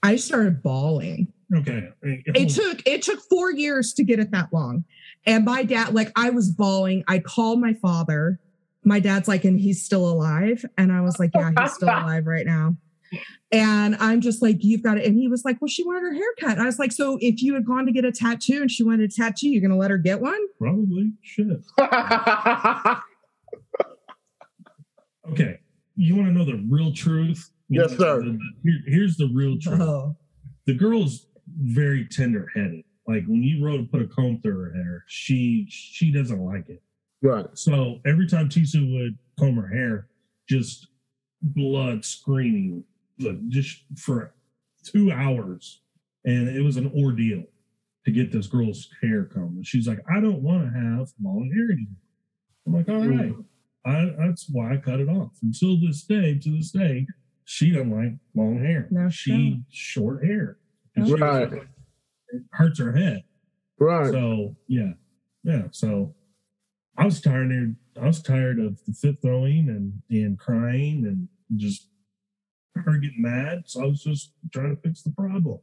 I 0.03 0.17
started 0.17 0.62
bawling 0.62 1.33
Okay. 1.55 1.90
it 2.03 2.49
took 2.49 2.83
it 2.87 3.03
took 3.03 3.21
four 3.29 3.53
years 3.53 3.93
to 3.95 4.03
get 4.03 4.19
it 4.19 4.31
that 4.33 4.53
long 4.53 4.85
and 5.27 5.45
my 5.45 5.62
dad 5.62 5.95
like 5.95 6.11
i 6.17 6.31
was 6.31 6.51
bawling 6.51 7.05
i 7.07 7.19
called 7.19 7.61
my 7.61 7.75
father 7.75 8.40
my 8.83 8.99
dad's 8.99 9.29
like 9.29 9.45
and 9.45 9.61
he's 9.61 9.85
still 9.85 10.09
alive 10.09 10.64
and 10.79 10.90
i 10.90 11.01
was 11.01 11.21
like 11.21 11.31
yeah 11.35 11.53
he's 11.57 11.75
still 11.75 11.88
alive 11.90 12.27
right 12.27 12.47
now 12.47 12.75
and 13.53 13.96
i'm 14.00 14.20
just 14.20 14.42
like 14.42 14.57
you've 14.61 14.83
got 14.83 14.98
it 14.98 15.05
and 15.07 15.16
he 15.16 15.29
was 15.29 15.44
like 15.44 15.61
well 15.61 15.68
she 15.68 15.85
wanted 15.85 16.00
her 16.03 16.12
haircut 16.14 16.59
i 16.59 16.64
was 16.64 16.79
like 16.79 16.92
so 16.92 17.16
if 17.20 17.42
you 17.42 17.55
had 17.55 17.64
gone 17.64 17.87
to 17.87 17.92
get 17.92 18.05
a 18.05 18.12
tattoo 18.12 18.61
and 18.61 18.70
she 18.70 18.83
wanted 18.83 19.11
a 19.11 19.12
tattoo 19.14 19.48
you're 19.48 19.62
gonna 19.62 19.77
let 19.79 19.90
her 19.90 19.98
get 19.98 20.20
one 20.20 20.38
Probably. 20.59 21.12
Shit. 21.22 21.48
Okay. 25.31 25.59
You 25.96 26.16
want 26.16 26.29
to 26.29 26.33
know 26.33 26.44
the 26.44 26.62
real 26.68 26.92
truth? 26.92 27.50
You 27.68 27.81
Yes, 27.83 27.96
sir. 27.96 28.20
the- 28.22 28.33
the- 28.33 28.38
here- 28.62 28.83
here's 28.87 29.16
the 29.16 29.29
real 29.33 29.59
truth. 29.59 29.81
oh 29.81 30.16
The 30.66 30.74
girl's 30.74 31.27
very 31.59 32.07
tender 32.07 32.50
headed. 32.55 32.85
Like 33.07 33.24
when 33.27 33.42
you 33.42 33.64
wrote 33.64 33.79
to 33.79 33.85
put 33.85 34.03
a 34.03 34.07
comb 34.07 34.40
through 34.42 34.59
her 34.64 34.72
hair, 34.74 35.05
she 35.07 35.66
she 35.68 36.11
doesn't 36.12 36.40
like 36.40 36.68
it. 36.68 36.83
right. 37.22 37.46
So 37.55 38.00
every 38.07 38.27
time 38.27 38.48
Tisa 38.48 38.81
would 38.92 39.18
comb 39.38 39.57
her 39.57 39.68
hair, 39.68 40.09
just 40.48 40.88
blood 41.42 42.05
screaming, 42.05 42.77
like, 42.77 42.85
just 43.48 43.85
for 43.96 44.35
two 44.85 45.11
hours, 45.12 45.83
and 46.24 46.48
it 46.48 46.62
was 46.62 46.77
an 46.77 46.92
ordeal 46.96 47.44
to 48.05 48.11
get 48.11 48.33
this 48.33 48.46
girl's 48.46 48.88
hair 49.03 49.24
combed. 49.24 49.57
And 49.57 49.66
she's 49.66 49.87
like, 49.88 50.00
"I 50.11 50.20
don't 50.20 50.42
want 50.42 50.64
to 50.64 50.79
have 50.79 51.12
long 51.22 51.50
hair 51.55 51.70
anymore." 51.70 51.96
I'm 52.66 52.72
like, 52.72 52.88
"All 52.88 53.03
Mm. 53.07 53.44
I, 53.87 54.14
that's 54.27 54.48
why 54.50 54.74
I 54.74 54.77
cut 54.79 55.00
it 55.00 55.09
off." 55.09 55.33
Until 55.42 55.79
this 55.81 56.05
day, 56.05 56.38
to 56.38 56.50
this 56.50 56.70
day, 56.70 57.07
she 57.44 57.70
doesn't 57.70 57.90
like 57.90 58.18
long 58.35 58.59
hair. 58.59 58.88
No 58.90 59.09
she 59.09 59.62
short 59.70 60.24
hair. 60.24 60.59
And 60.96 61.09
Right. 61.11 61.50
like, 61.53 61.68
it 62.29 62.42
hurts 62.53 62.79
her 62.79 62.92
head. 62.92 63.24
Right. 63.79 64.11
So 64.12 64.57
yeah, 64.68 64.92
yeah. 65.42 65.68
So 65.72 66.14
I 66.96 67.05
was 67.05 67.20
tired. 67.20 67.77
I 68.00 68.07
was 68.07 68.22
tired 68.22 68.59
of 68.59 68.81
the 68.87 68.92
fit 68.92 69.20
throwing 69.22 69.68
and 69.68 70.03
and 70.11 70.38
crying 70.38 71.05
and 71.07 71.29
just 71.59 71.88
her 72.75 72.99
getting 72.99 73.23
mad. 73.23 73.63
So 73.67 73.83
I 73.83 73.87
was 73.87 74.03
just 74.03 74.33
trying 74.53 74.75
to 74.75 74.83
fix 74.83 75.03
the 75.03 75.11
problem. 75.11 75.59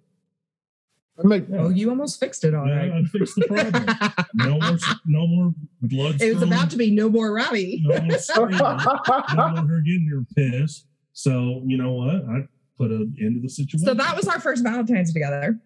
I 1.21 1.27
make 1.27 1.45
Yeah, 1.49 1.57
oh 1.63 1.69
you 1.69 1.89
almost 1.89 2.19
fixed 2.19 2.43
it 2.45 2.55
all 2.55 2.65
yeah 2.67 2.77
right 2.77 2.91
I 2.91 3.03
fixed 3.03 3.35
the 3.35 3.47
problem. 3.47 4.25
no 4.35 4.59
more, 4.59 4.77
no 5.05 5.27
more 5.27 5.53
blood. 5.81 6.21
it 6.21 6.33
was 6.33 6.41
about 6.41 6.69
to 6.71 6.77
be 6.77 6.89
no 6.89 7.09
more 7.09 7.33
Robbie. 7.33 7.81
No 7.85 7.99
more 8.01 8.17
screaming. 8.17 8.57
no 8.57 9.49
more 9.49 9.67
her 9.67 9.81
getting 9.81 10.09
her 10.11 10.25
pissed. 10.35 10.87
So 11.13 11.61
you 11.65 11.77
know 11.77 11.93
what? 11.93 12.15
I 12.15 12.47
put 12.77 12.91
an 12.91 13.13
end 13.21 13.35
to 13.35 13.41
the 13.41 13.49
situation. 13.49 13.79
so 13.79 13.93
that 13.93 14.15
was 14.15 14.27
our 14.27 14.39
first 14.39 14.63
valentine's 14.63 15.13
together 15.13 15.59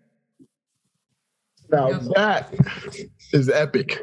now 1.71 1.89
Yep. 1.89 2.01
that 2.15 2.53
is 3.33 3.49
epic. 3.49 3.99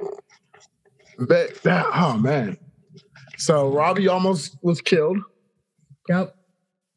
That, 1.19 1.61
that 1.63 1.87
oh 1.95 2.17
man. 2.17 2.57
So 3.37 3.69
Robbie 3.69 4.09
almost 4.09 4.57
was 4.63 4.81
killed, 4.81 5.19
yep 6.09 6.37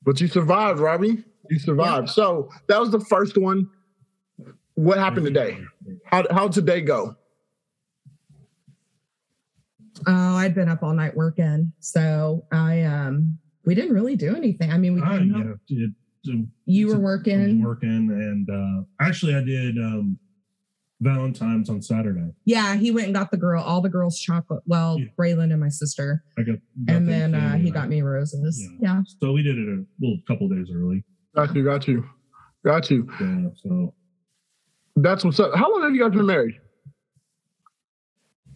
but 0.06 0.22
you 0.22 0.28
survived, 0.28 0.80
Robbie. 0.80 1.24
You 1.50 1.60
survived. 1.60 2.10
So 2.10 2.50
that 2.68 2.80
was 2.80 2.92
the 2.92 3.00
first 3.00 3.38
one. 3.38 3.70
What 4.76 4.98
happened 4.98 5.26
today? 5.26 5.58
How 6.06 6.26
how'd 6.32 6.52
today 6.52 6.82
go? 6.82 7.16
Oh, 10.08 10.36
I'd 10.36 10.54
been 10.54 10.68
up 10.68 10.84
all 10.84 10.94
night 10.94 11.16
working. 11.16 11.72
So 11.80 12.46
I 12.52 12.84
um 12.84 13.38
we 13.66 13.76
didn't 13.76 13.94
really 13.94 14.16
do 14.16 14.36
anything. 14.36 14.72
I 14.72 14.78
mean, 14.78 14.96
we 14.96 15.02
I, 15.02 15.18
came 15.18 15.58
yeah, 15.70 15.78
it, 15.78 15.94
it, 16.26 16.48
you 16.66 16.88
were 16.88 16.94
I 16.94 16.98
was 16.98 17.04
working. 17.04 17.64
working, 17.64 18.10
and 18.10 18.50
uh, 18.50 18.84
actually, 19.06 19.36
I 19.36 19.44
did 19.44 19.78
um, 19.78 20.18
Valentine's 21.06 21.70
on 21.70 21.82
Saturday. 21.82 22.32
Yeah, 22.46 22.76
he 22.76 22.92
went 22.92 23.06
and 23.06 23.16
got 23.16 23.30
the 23.32 23.38
girl, 23.38 23.62
all 23.64 23.80
the 23.82 23.90
girls 23.90 24.20
chocolate. 24.20 24.64
Well, 24.66 25.00
Yeah. 25.00 25.06
Braylon 25.18 25.52
and 25.52 25.60
my 25.60 25.70
sister. 25.70 26.24
I 26.38 26.42
got, 26.42 26.56
got 26.86 26.96
and 26.96 27.08
then 27.08 27.36
uh, 27.36 27.58
he 27.58 27.70
got 27.72 27.88
me 27.90 28.02
roses. 28.02 28.60
Yeah. 28.82 28.96
Yeah. 28.96 29.02
So 29.22 29.32
we 29.32 29.44
did 29.44 29.58
it 29.58 29.68
a 29.68 29.86
little 30.02 30.18
couple 30.28 30.50
days 30.50 30.68
early. 30.74 31.04
Got 31.36 31.56
you, 31.56 31.64
got 31.64 31.88
you. 31.88 32.04
Got 32.66 32.90
you. 32.90 33.08
Yeah, 33.22 33.50
so 33.62 33.94
That's 34.96 35.24
what's 35.24 35.40
up. 35.40 35.54
How 35.56 35.72
long 35.72 35.84
have 35.84 35.94
you 35.94 36.02
guys 36.02 36.14
been 36.16 36.26
married? 36.26 36.56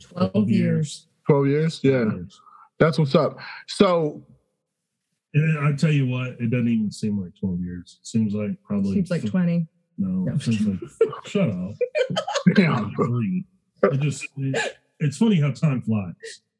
12 0.02 0.50
years. 0.50 1.08
12 1.28 1.48
years? 1.48 1.80
Yeah. 1.84 2.06
That's 2.80 2.98
what's 2.98 3.14
up. 3.14 3.38
So 3.68 4.24
And 5.34 5.60
I 5.68 5.74
tell 5.74 5.92
you 5.92 6.08
what, 6.08 6.30
it 6.40 6.50
doesn't 6.50 6.68
even 6.68 6.92
seem 6.92 7.22
like 7.22 7.34
12 7.40 7.60
years. 7.60 8.00
It 8.02 8.08
seems 8.08 8.34
like 8.34 8.52
probably 8.64 8.94
Seems 8.96 9.12
like 9.12 9.26
20. 9.26 9.68
No, 10.00 10.24
No. 10.24 10.34
like 10.34 11.26
shut 11.26 11.50
up. 11.50 11.76
Damn. 12.56 12.92
Three. 12.96 13.46
It 13.84 14.00
just 14.00 14.26
it, 14.38 14.78
it's 15.00 15.18
funny 15.18 15.40
how 15.40 15.52
time 15.52 15.82
flies. 15.82 16.14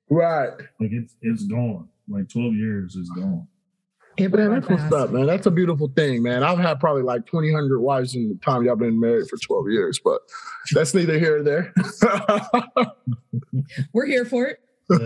Right. 0.10 0.50
Like 0.80 0.92
it's 0.92 1.16
it's 1.22 1.44
gone. 1.46 1.88
Like 2.08 2.28
12 2.30 2.54
years 2.56 2.96
is 2.96 3.10
gone. 3.12 3.48
It 4.18 4.34
Man, 4.34 4.50
went 4.52 4.68
that's 4.68 4.82
what's 4.82 4.94
up, 4.94 5.12
man. 5.12 5.26
That's 5.28 5.46
a 5.46 5.52
beautiful 5.52 5.88
thing, 5.96 6.22
man. 6.22 6.44
I've 6.44 6.58
had 6.60 6.82
probably 6.82 7.04
like 7.04 7.26
2,000 7.28 7.82
wives 7.82 8.16
in 8.16 8.28
the 8.28 8.36
time 8.44 8.66
y'all 8.66 8.76
been 8.76 9.00
married 9.00 9.30
for 9.30 9.38
12 9.38 9.70
years, 9.70 10.00
but 10.04 10.20
that's 10.74 10.94
neither 10.94 11.18
here 11.18 11.42
nor 11.42 11.44
there. 11.44 11.74
We're 13.94 14.08
here 14.08 14.26
for 14.26 14.46
it. 14.48 14.60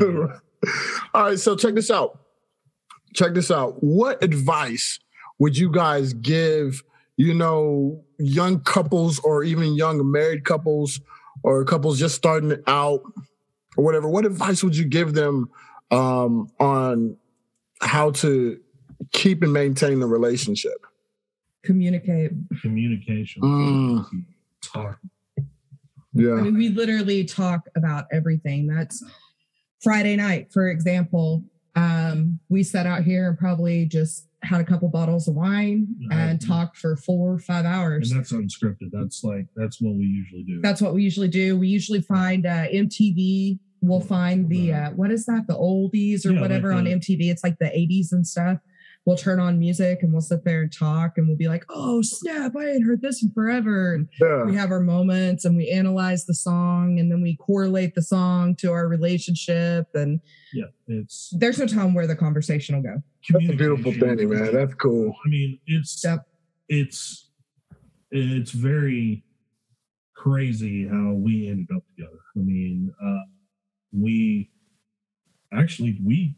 All 1.13 1.23
right, 1.25 1.37
so 1.39 1.55
check 1.55 1.75
this 1.75 1.91
out. 1.91 2.19
Check 3.13 3.33
this 3.35 3.51
out. 3.51 3.83
What 3.83 4.23
advice 4.23 4.99
would 5.37 5.57
you 5.57 5.69
guys 5.69 6.13
give, 6.13 6.81
you 7.17 7.33
know, 7.35 8.03
young 8.25 8.59
couples 8.61 9.19
or 9.19 9.43
even 9.43 9.75
young 9.75 10.09
married 10.11 10.45
couples 10.45 10.99
or 11.43 11.63
couples 11.65 11.99
just 11.99 12.15
starting 12.15 12.53
out 12.67 13.01
or 13.77 13.83
whatever? 13.83 14.07
What 14.07 14.25
advice 14.25 14.63
would 14.63 14.75
you 14.75 14.85
give 14.85 15.13
them 15.13 15.49
um, 15.91 16.49
on 16.59 17.17
how 17.81 18.11
to 18.11 18.59
keep 19.11 19.43
and 19.43 19.51
maintain 19.53 19.99
the 19.99 20.07
relationship? 20.07 20.85
Communicate. 21.63 22.31
Communication. 22.61 23.41
Mm. 23.41 24.25
Talk. 24.61 24.99
I 25.37 25.41
Yeah. 26.13 26.35
mean, 26.41 26.55
we 26.55 26.69
literally 26.69 27.23
talk 27.25 27.67
about 27.75 28.05
everything. 28.11 28.67
That's 28.67 29.03
Friday 29.81 30.15
night, 30.15 30.51
for 30.51 30.69
example. 30.69 31.43
Um, 31.75 32.39
we 32.49 32.63
sat 32.63 32.85
out 32.85 33.03
here 33.03 33.29
and 33.29 33.37
probably 33.37 33.85
just 33.85 34.27
had 34.43 34.59
a 34.61 34.63
couple 34.65 34.89
bottles 34.89 35.27
of 35.27 35.35
wine 35.35 35.87
and 36.11 36.45
talked 36.45 36.77
for 36.77 36.95
four 36.97 37.33
or 37.33 37.39
five 37.39 37.65
And 37.65 37.73
hours. 37.73 38.11
that's 38.13 38.31
unscripted. 38.31 38.89
That's 38.91 39.23
like 39.23 39.45
that's 39.55 39.79
what 39.81 39.95
we 39.95 40.03
usually 40.05 40.43
do. 40.43 40.59
That's 40.61 40.81
what 40.81 40.93
we 40.93 41.01
usually 41.03 41.27
do. 41.29 41.57
We 41.57 41.67
usually 41.67 42.01
find 42.01 42.45
uh, 42.45 42.67
MTV. 42.67 43.59
We'll 43.81 43.99
find 44.01 44.47
the 44.49 44.73
uh, 44.73 44.89
what 44.91 45.11
is 45.11 45.25
that? 45.25 45.45
The 45.47 45.55
oldies 45.55 46.25
or 46.25 46.29
Yeah, 46.29 46.33
like 46.35 46.41
whatever 46.41 46.71
on 46.73 46.85
MTV. 46.85 47.29
It's 47.31 47.43
like 47.43 47.57
the 47.59 47.65
80s 47.65 48.11
and 48.11 48.25
stuff. 48.25 48.59
We'll 49.05 49.17
turn 49.17 49.39
on 49.41 49.59
music 49.59 49.99
and 50.01 50.13
we'll 50.13 50.21
sit 50.21 50.45
there 50.45 50.61
and 50.61 50.71
talk 50.71 51.17
and 51.17 51.27
we'll 51.27 51.35
be 51.35 51.49
like, 51.49 51.65
"Oh 51.69 52.01
snap! 52.01 52.53
I 52.57 52.69
ain't 52.69 52.85
heard 52.85 53.01
this 53.01 53.21
in 53.21 53.31
forever." 53.31 53.95
And 53.95 54.07
we 54.45 54.55
have 54.55 54.71
our 54.71 54.79
moments 54.79 55.43
and 55.43 55.57
we 55.57 55.69
analyze 55.69 56.25
the 56.25 56.33
song 56.33 56.99
and 56.99 57.11
then 57.11 57.21
we 57.21 57.35
correlate 57.35 57.95
the 57.95 58.01
song 58.01 58.55
to 58.57 58.71
our 58.71 58.87
relationship 58.87 59.87
and 59.93 60.21
yeah, 60.53 60.65
it's 60.87 61.33
there's 61.37 61.59
no 61.59 61.67
time 61.67 61.93
where 61.93 62.07
the 62.07 62.15
conversation 62.15 62.75
will 62.75 62.83
go. 62.83 63.03
That's 63.29 63.49
a 63.49 63.55
beautiful 63.57 63.91
communication. 63.91 64.29
thing, 64.29 64.29
man. 64.29 64.53
That's 64.53 64.73
cool. 64.75 65.13
I 65.25 65.29
mean, 65.29 65.59
it's 65.67 66.01
Yep. 66.03 66.25
it's 66.69 67.29
it's 68.11 68.51
very 68.51 69.25
crazy 70.15 70.87
how 70.87 71.11
we 71.11 71.49
ended 71.49 71.67
up 71.75 71.83
together. 71.95 72.19
I 72.37 72.39
mean, 72.39 72.93
uh, 73.03 73.19
we 73.91 74.49
actually 75.51 75.99
we 76.03 76.37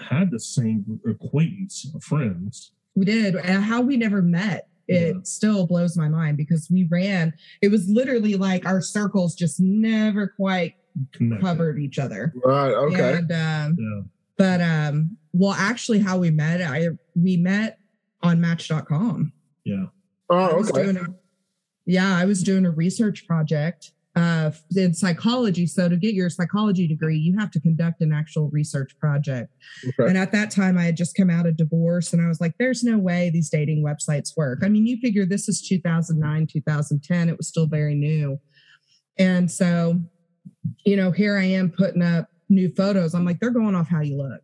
had 0.00 0.30
the 0.30 0.40
same 0.40 1.00
acquaintance 1.08 1.86
of 1.94 2.02
friends. 2.02 2.72
We 2.94 3.04
did. 3.04 3.36
And 3.36 3.62
how 3.62 3.80
we 3.82 3.96
never 3.96 4.22
met, 4.22 4.68
it 4.88 5.14
Yeah. 5.16 5.20
still 5.22 5.66
blows 5.66 5.96
my 5.96 6.08
mind 6.08 6.36
because 6.36 6.68
we 6.70 6.84
ran. 6.84 7.32
It 7.62 7.68
was 7.70 7.88
literally 7.88 8.34
like 8.34 8.66
our 8.66 8.80
circles 8.80 9.34
just 9.34 9.60
never 9.60 10.26
quite 10.28 10.74
Connected. 11.12 11.44
covered 11.44 11.78
each 11.78 11.98
other. 11.98 12.32
Right. 12.44 12.72
Okay. 12.72 13.14
And 13.18 13.30
um, 13.32 13.76
Yeah. 13.78 14.00
but 14.36 14.60
um, 14.60 15.16
well, 15.32 15.52
actually, 15.52 16.00
how 16.00 16.18
we 16.18 16.30
met, 16.30 16.60
I 16.60 16.88
we 17.14 17.36
met 17.36 17.78
on 18.22 18.40
Match.com. 18.40 19.32
Yeah. 19.64 19.86
Oh, 20.28 20.60
okay. 20.68 20.82
doing 20.84 20.96
a, 20.96 21.06
yeah, 21.86 22.16
I 22.16 22.24
was 22.24 22.42
doing 22.42 22.66
a 22.66 22.70
research 22.70 23.26
project 23.26 23.92
uh, 24.16 24.50
in 24.76 24.92
psychology. 24.92 25.66
So 25.66 25.88
to 25.88 25.96
get 25.96 26.14
your 26.14 26.30
psychology 26.30 26.86
degree, 26.88 27.16
you 27.16 27.38
have 27.38 27.50
to 27.52 27.60
conduct 27.60 28.00
an 28.00 28.12
actual 28.12 28.50
research 28.50 28.98
project. 28.98 29.54
Okay. 29.86 30.08
And 30.08 30.18
at 30.18 30.32
that 30.32 30.50
time, 30.50 30.76
I 30.76 30.82
had 30.82 30.96
just 30.96 31.16
come 31.16 31.30
out 31.30 31.46
of 31.46 31.56
divorce, 31.56 32.12
and 32.12 32.20
I 32.20 32.28
was 32.28 32.40
like, 32.40 32.54
"There's 32.58 32.82
no 32.82 32.98
way 32.98 33.30
these 33.30 33.50
dating 33.50 33.84
websites 33.84 34.36
work." 34.36 34.60
I 34.62 34.68
mean, 34.68 34.86
you 34.86 34.96
figure 34.98 35.26
this 35.26 35.48
is 35.48 35.62
2009, 35.62 36.46
2010; 36.46 37.28
it 37.28 37.36
was 37.36 37.48
still 37.48 37.66
very 37.66 37.94
new, 37.94 38.40
and 39.18 39.50
so, 39.50 40.00
you 40.84 40.96
know, 40.96 41.10
here 41.10 41.36
I 41.36 41.44
am 41.44 41.70
putting 41.70 42.02
up 42.02 42.28
new 42.48 42.72
photos. 42.74 43.14
I'm 43.14 43.24
like, 43.24 43.38
they're 43.38 43.50
going 43.50 43.74
off 43.74 43.88
how 43.88 44.00
you 44.00 44.16
look. 44.16 44.42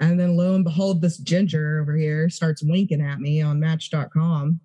And 0.00 0.18
then 0.18 0.36
lo 0.36 0.54
and 0.54 0.64
behold, 0.64 1.00
this 1.00 1.18
ginger 1.18 1.80
over 1.80 1.96
here 1.96 2.28
starts 2.28 2.62
winking 2.64 3.00
at 3.00 3.20
me 3.20 3.40
on 3.40 3.60
match.com. 3.60 4.60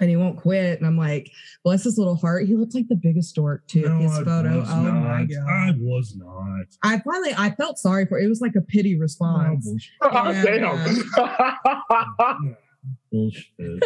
And 0.00 0.08
he 0.08 0.16
won't 0.16 0.36
quit. 0.36 0.78
And 0.78 0.86
I'm 0.86 0.96
like, 0.96 1.30
bless 1.64 1.82
his 1.84 1.98
little 1.98 2.14
heart. 2.14 2.46
He 2.46 2.54
looked 2.54 2.74
like 2.74 2.86
the 2.88 2.94
biggest 2.94 3.34
dork 3.34 3.66
too. 3.66 3.82
No, 3.82 3.98
his 3.98 4.12
I 4.12 4.24
photo. 4.24 4.60
was 4.60 4.68
Oh 4.70 4.92
my. 4.92 5.24
God. 5.24 5.48
I 5.48 5.74
was 5.78 6.14
not. 6.16 6.66
I 6.84 7.00
finally 7.00 7.34
I 7.36 7.50
felt 7.50 7.78
sorry 7.78 8.06
for 8.06 8.18
it. 8.18 8.24
It 8.24 8.28
was 8.28 8.40
like 8.40 8.54
a 8.56 8.60
pity 8.60 8.94
Oh, 8.96 9.00
response. 9.00 9.68
bullshit. 9.68 9.90
Damn. 10.60 12.56
bullshit. 13.12 13.82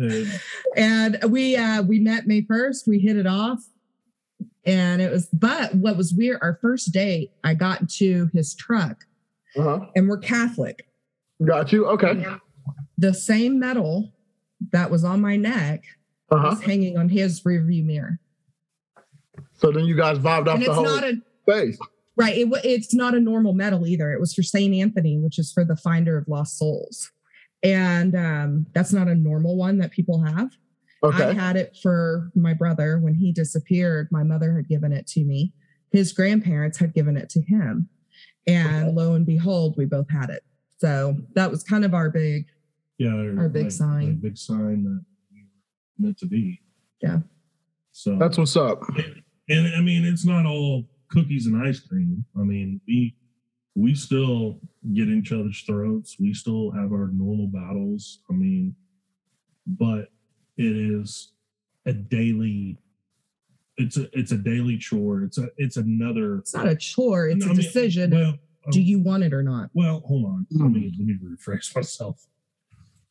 Uh, 0.00 0.24
and 0.76 1.18
we 1.28 1.56
uh 1.56 1.82
we 1.82 1.98
met 2.00 2.26
May 2.26 2.42
1st. 2.42 2.86
We 2.86 2.98
hit 2.98 3.16
it 3.16 3.26
off. 3.26 3.60
And 4.64 5.00
it 5.00 5.12
was, 5.12 5.26
but 5.32 5.76
what 5.76 5.96
was 5.96 6.12
weird, 6.12 6.40
our 6.42 6.58
first 6.60 6.92
date, 6.92 7.30
I 7.44 7.54
got 7.54 7.82
into 7.82 8.28
his 8.34 8.52
truck 8.52 9.04
uh-huh. 9.56 9.86
and 9.94 10.08
we're 10.08 10.18
Catholic. 10.18 10.88
Got 11.44 11.72
you. 11.72 11.86
Okay. 11.86 12.26
The 12.98 13.14
same 13.14 13.60
medal 13.60 14.12
that 14.72 14.90
was 14.90 15.04
on 15.04 15.20
my 15.20 15.36
neck 15.36 15.82
Uh-huh. 16.30 16.48
was 16.50 16.62
hanging 16.62 16.96
on 16.98 17.08
his 17.08 17.42
rearview 17.42 17.84
mirror. 17.84 18.18
So 19.54 19.70
then 19.70 19.84
you 19.84 19.96
guys 19.96 20.18
vibed 20.18 20.48
off 20.48 20.54
And 20.54 20.62
the 20.62 20.66
it's 20.66 20.74
whole 20.74 20.84
not 20.84 21.04
a 21.04 21.14
face. 21.46 21.78
right. 22.16 22.36
It, 22.36 22.48
it's 22.64 22.94
not 22.94 23.14
a 23.14 23.20
normal 23.20 23.52
medal 23.52 23.86
either. 23.86 24.12
It 24.12 24.20
was 24.20 24.34
for 24.34 24.42
Saint 24.42 24.74
Anthony, 24.74 25.18
which 25.18 25.38
is 25.38 25.52
for 25.52 25.64
the 25.64 25.76
finder 25.76 26.16
of 26.18 26.26
lost 26.28 26.58
souls, 26.58 27.10
and 27.62 28.14
um, 28.14 28.66
that's 28.74 28.92
not 28.92 29.08
a 29.08 29.14
normal 29.14 29.56
one 29.56 29.78
that 29.78 29.90
people 29.92 30.22
have. 30.22 30.50
I 31.02 31.32
had 31.34 31.54
it 31.56 31.76
for 31.80 32.32
my 32.34 32.52
brother 32.52 32.98
when 32.98 33.14
he 33.14 33.30
disappeared. 33.30 34.08
My 34.10 34.24
mother 34.24 34.56
had 34.56 34.66
given 34.68 34.92
it 34.92 35.06
to 35.08 35.22
me. 35.24 35.52
His 35.92 36.12
grandparents 36.12 36.78
had 36.78 36.94
given 36.94 37.16
it 37.16 37.28
to 37.30 37.40
him, 37.42 37.88
and 38.46 38.94
lo 38.96 39.12
and 39.14 39.24
behold, 39.24 39.76
we 39.76 39.84
both 39.84 40.10
had 40.10 40.30
it. 40.30 40.42
So 40.78 41.16
that 41.34 41.50
was 41.50 41.62
kind 41.62 41.84
of 41.84 41.94
our 41.94 42.10
big. 42.10 42.46
Yeah, 42.98 43.08
Our 43.38 43.48
big 43.48 43.70
sign. 43.70 44.08
A 44.08 44.12
big 44.12 44.38
sign 44.38 44.84
that 44.84 45.04
we 45.32 45.42
were 45.42 46.06
meant 46.06 46.18
to 46.18 46.26
be. 46.26 46.60
Yeah. 47.02 47.18
So 47.92 48.16
That's 48.18 48.38
what's 48.38 48.56
up. 48.56 48.82
and 49.48 49.74
I 49.74 49.80
mean, 49.80 50.04
it's 50.04 50.24
not 50.24 50.46
all 50.46 50.84
cookies 51.10 51.46
and 51.46 51.62
ice 51.66 51.80
cream. 51.80 52.24
I 52.38 52.42
mean, 52.42 52.80
we 52.86 53.14
we 53.74 53.94
still 53.94 54.58
get 54.94 55.08
in 55.08 55.18
each 55.18 55.32
other's 55.32 55.60
throats. 55.62 56.16
We 56.18 56.32
still 56.34 56.70
have 56.72 56.92
our 56.92 57.10
normal 57.12 57.48
battles. 57.48 58.20
I 58.30 58.34
mean, 58.34 58.74
but 59.66 60.08
it 60.56 60.76
is 60.76 61.32
a 61.84 61.92
daily. 61.92 62.78
It's 63.78 63.98
a 63.98 64.08
it's 64.18 64.32
a 64.32 64.38
daily 64.38 64.78
chore. 64.78 65.22
It's 65.22 65.38
a 65.38 65.48
it's 65.58 65.76
another. 65.76 66.36
It's 66.38 66.54
not 66.54 66.68
a 66.68 66.76
chore. 66.76 67.28
It's 67.28 67.44
I 67.44 67.48
a 67.48 67.52
mean, 67.52 67.56
decision. 67.56 68.10
Well, 68.10 68.34
Do 68.72 68.80
um, 68.80 68.84
you 68.86 68.98
want 69.00 69.22
it 69.22 69.32
or 69.34 69.42
not? 69.42 69.70
well, 69.74 70.00
hold 70.06 70.24
on. 70.24 70.46
Let 70.50 70.70
me 70.70 70.92
let 70.98 71.06
me 71.06 71.14
rephrase 71.22 71.74
myself. 71.76 72.26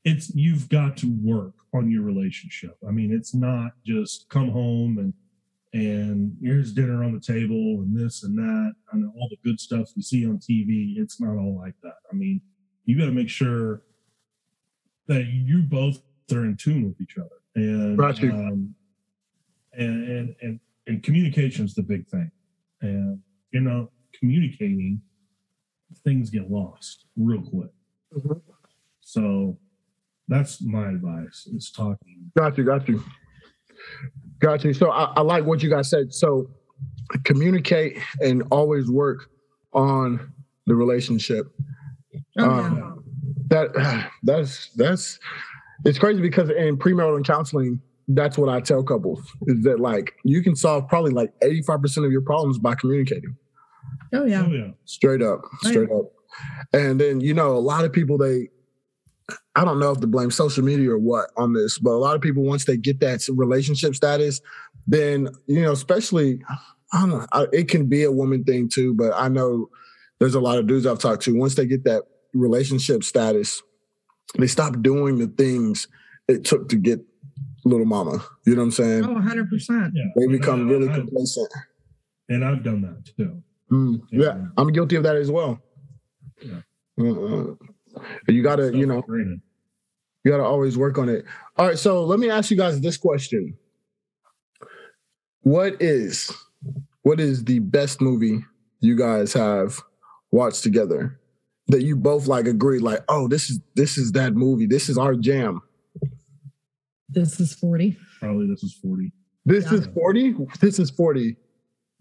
It's 0.05 0.33
you've 0.35 0.69
got 0.69 0.95
to 0.97 1.07
work 1.21 1.55
on 1.73 1.89
your 1.91 2.03
relationship. 2.03 2.77
I 2.87 2.91
mean, 2.91 3.11
it's 3.11 3.33
not 3.33 3.71
just 3.85 4.29
come 4.29 4.49
home 4.49 4.97
and 4.99 5.13
and 5.73 6.37
here's 6.41 6.71
dinner 6.71 7.03
on 7.03 7.11
the 7.13 7.19
table 7.19 7.81
and 7.81 7.97
this 7.97 8.23
and 8.23 8.37
that 8.37 8.73
and 8.93 9.11
all 9.13 9.27
the 9.29 9.37
good 9.43 9.59
stuff 9.59 9.89
we 9.95 10.01
see 10.03 10.25
on 10.25 10.37
TV. 10.37 10.93
It's 10.97 11.19
not 11.19 11.35
all 11.37 11.57
like 11.57 11.73
that. 11.83 11.95
I 12.09 12.15
mean, 12.15 12.39
you 12.85 12.97
got 12.97 13.05
to 13.07 13.11
make 13.11 13.27
sure 13.29 13.81
that 15.07 15.25
you 15.25 15.63
both 15.63 16.01
are 16.31 16.45
in 16.45 16.55
tune 16.55 16.85
with 16.87 17.01
each 17.01 17.17
other 17.17 17.27
and 17.55 17.97
you. 18.21 18.31
um, 18.31 18.75
and 19.73 20.07
and 20.09 20.35
and 20.41 20.59
and 20.87 21.03
communication 21.03 21.65
is 21.65 21.73
the 21.73 21.83
big 21.83 22.07
thing. 22.07 22.31
And 22.81 23.19
you 23.51 23.59
know, 23.59 23.89
communicating 24.17 25.01
things 26.03 26.29
get 26.29 26.49
lost 26.49 27.05
real 27.17 27.41
quick. 27.41 27.71
Mhm. 28.15 28.41
So 29.01 29.57
that's 30.27 30.61
my 30.61 30.89
advice 30.89 31.47
is 31.53 31.71
talking. 31.71 32.31
Got 32.37 32.57
you. 32.57 32.63
Got 32.63 32.87
you. 32.89 33.03
Got 34.39 34.63
you. 34.63 34.73
So 34.73 34.91
I, 34.91 35.13
I 35.15 35.21
like 35.21 35.45
what 35.45 35.61
you 35.63 35.69
guys 35.69 35.89
said. 35.89 36.13
So 36.13 36.49
communicate 37.23 37.97
and 38.21 38.43
always 38.51 38.89
work 38.89 39.29
on 39.73 40.31
the 40.65 40.75
relationship. 40.75 41.47
Oh, 42.39 42.49
Um, 42.49 43.03
that 43.47 44.09
that's 44.23 44.69
that's 44.75 45.19
it's 45.85 45.99
crazy 45.99 46.21
because 46.21 46.49
in 46.49 46.77
premarital 46.77 47.23
counseling 47.25 47.79
that's 48.09 48.37
what 48.37 48.49
i 48.49 48.59
tell 48.61 48.83
couples 48.83 49.19
is 49.47 49.63
that 49.63 49.79
like 49.79 50.13
you 50.23 50.41
can 50.43 50.55
solve 50.55 50.87
probably 50.87 51.11
like 51.11 51.33
85% 51.43 52.05
of 52.05 52.11
your 52.11 52.21
problems 52.21 52.57
by 52.59 52.75
communicating 52.75 53.35
oh 54.13 54.25
yeah. 54.25 54.45
Oh 54.45 54.51
yeah. 54.51 54.67
straight 54.85 55.21
up 55.21 55.41
Right. 55.63 55.71
straight 55.71 55.89
up 55.91 56.05
And 56.73 56.99
then, 57.01 57.19
you 57.21 57.33
know, 57.33 57.51
a 57.55 57.59
lot 57.59 57.83
of 57.85 57.91
people 57.93 58.17
they 58.17 58.49
I 59.55 59.63
don't 59.63 59.79
know 59.79 59.91
if 59.91 59.99
to 60.01 60.07
blame 60.07 60.31
social 60.31 60.63
media 60.63 60.91
or 60.91 60.97
what 60.99 61.29
on 61.37 61.53
this, 61.53 61.77
but 61.79 61.91
a 61.91 61.97
lot 61.97 62.15
of 62.15 62.21
people 62.21 62.43
once 62.43 62.65
they 62.65 62.77
get 62.77 62.99
that 62.99 63.21
relationship 63.29 63.95
status, 63.95 64.41
then 64.87 65.29
you 65.47 65.61
know, 65.61 65.71
especially 65.71 66.39
I 66.93 66.99
don't 67.01 67.09
know, 67.09 67.25
I, 67.31 67.47
it 67.53 67.67
can 67.69 67.87
be 67.87 68.03
a 68.03 68.11
woman 68.11 68.43
thing 68.43 68.69
too, 68.69 68.93
but 68.93 69.13
I 69.15 69.27
know 69.29 69.69
there's 70.19 70.35
a 70.35 70.39
lot 70.39 70.57
of 70.57 70.67
dudes 70.67 70.85
I've 70.85 70.99
talked 70.99 71.23
to. 71.23 71.37
Once 71.37 71.55
they 71.55 71.65
get 71.65 71.83
that 71.85 72.03
relationship 72.33 73.03
status, 73.03 73.61
they 74.37 74.47
stop 74.47 74.81
doing 74.81 75.17
the 75.19 75.27
things 75.27 75.87
it 76.27 76.43
took 76.43 76.69
to 76.69 76.75
get 76.75 76.99
little 77.65 77.85
mama. 77.85 78.23
You 78.45 78.53
know 78.55 78.61
what 78.61 78.65
I'm 78.65 78.71
saying? 78.71 79.05
Oh, 79.05 79.13
100 79.13 79.49
percent. 79.49 79.93
Yeah. 79.95 80.03
They 80.15 80.23
And 80.23 80.31
become 80.31 80.67
I- 80.67 80.71
really 80.71 80.89
I- 80.89 80.95
complacent. 80.95 81.51
and 82.29 82.43
I've 82.45 82.63
done 82.63 82.81
that 82.81 83.05
too. 83.17 83.41
Mm, 83.71 84.01
yeah, 84.11 84.45
I'm 84.57 84.71
guilty 84.71 84.95
of 84.95 85.03
that 85.03 85.15
as 85.15 85.31
well. 85.31 85.59
Yeah. 86.41 86.61
You 88.27 88.43
gotta, 88.43 88.75
you 88.77 88.85
know, 88.85 89.03
Self-agreement. 90.25 90.27
you 90.27 90.31
gotta 90.31 90.43
always 90.43 90.77
work 90.77 90.97
on 90.97 91.09
it. 91.09 91.25
All 91.57 91.67
right, 91.67 91.77
so 91.77 92.03
let 92.03 92.19
me 92.19 92.29
ask 92.29 92.51
you 92.51 92.57
guys 92.57 92.79
this 92.81 92.97
question: 92.97 93.57
What 95.41 95.81
is, 95.81 96.31
what 97.03 97.19
is 97.19 97.43
the 97.43 97.59
best 97.59 98.01
movie 98.01 98.39
you 98.79 98.95
guys 98.97 99.33
have 99.33 99.79
watched 100.31 100.63
together 100.63 101.19
that 101.67 101.81
you 101.83 101.95
both 101.95 102.27
like 102.27 102.45
agree 102.47 102.79
like, 102.79 103.03
oh, 103.09 103.27
this 103.27 103.49
is 103.49 103.59
this 103.75 103.97
is 103.97 104.11
that 104.13 104.33
movie, 104.33 104.65
this 104.65 104.89
is 104.89 104.97
our 104.97 105.15
jam. 105.15 105.61
This 107.09 107.39
is 107.39 107.53
40. 107.53 107.97
Probably 108.19 108.47
this 108.47 108.63
is 108.63 108.73
40. 108.81 109.11
This 109.45 109.65
Yeah. 109.71 109.77
is 109.77 109.87
forty. 109.93 110.35
This 110.59 110.79
is 110.79 110.89
forty. 110.89 111.37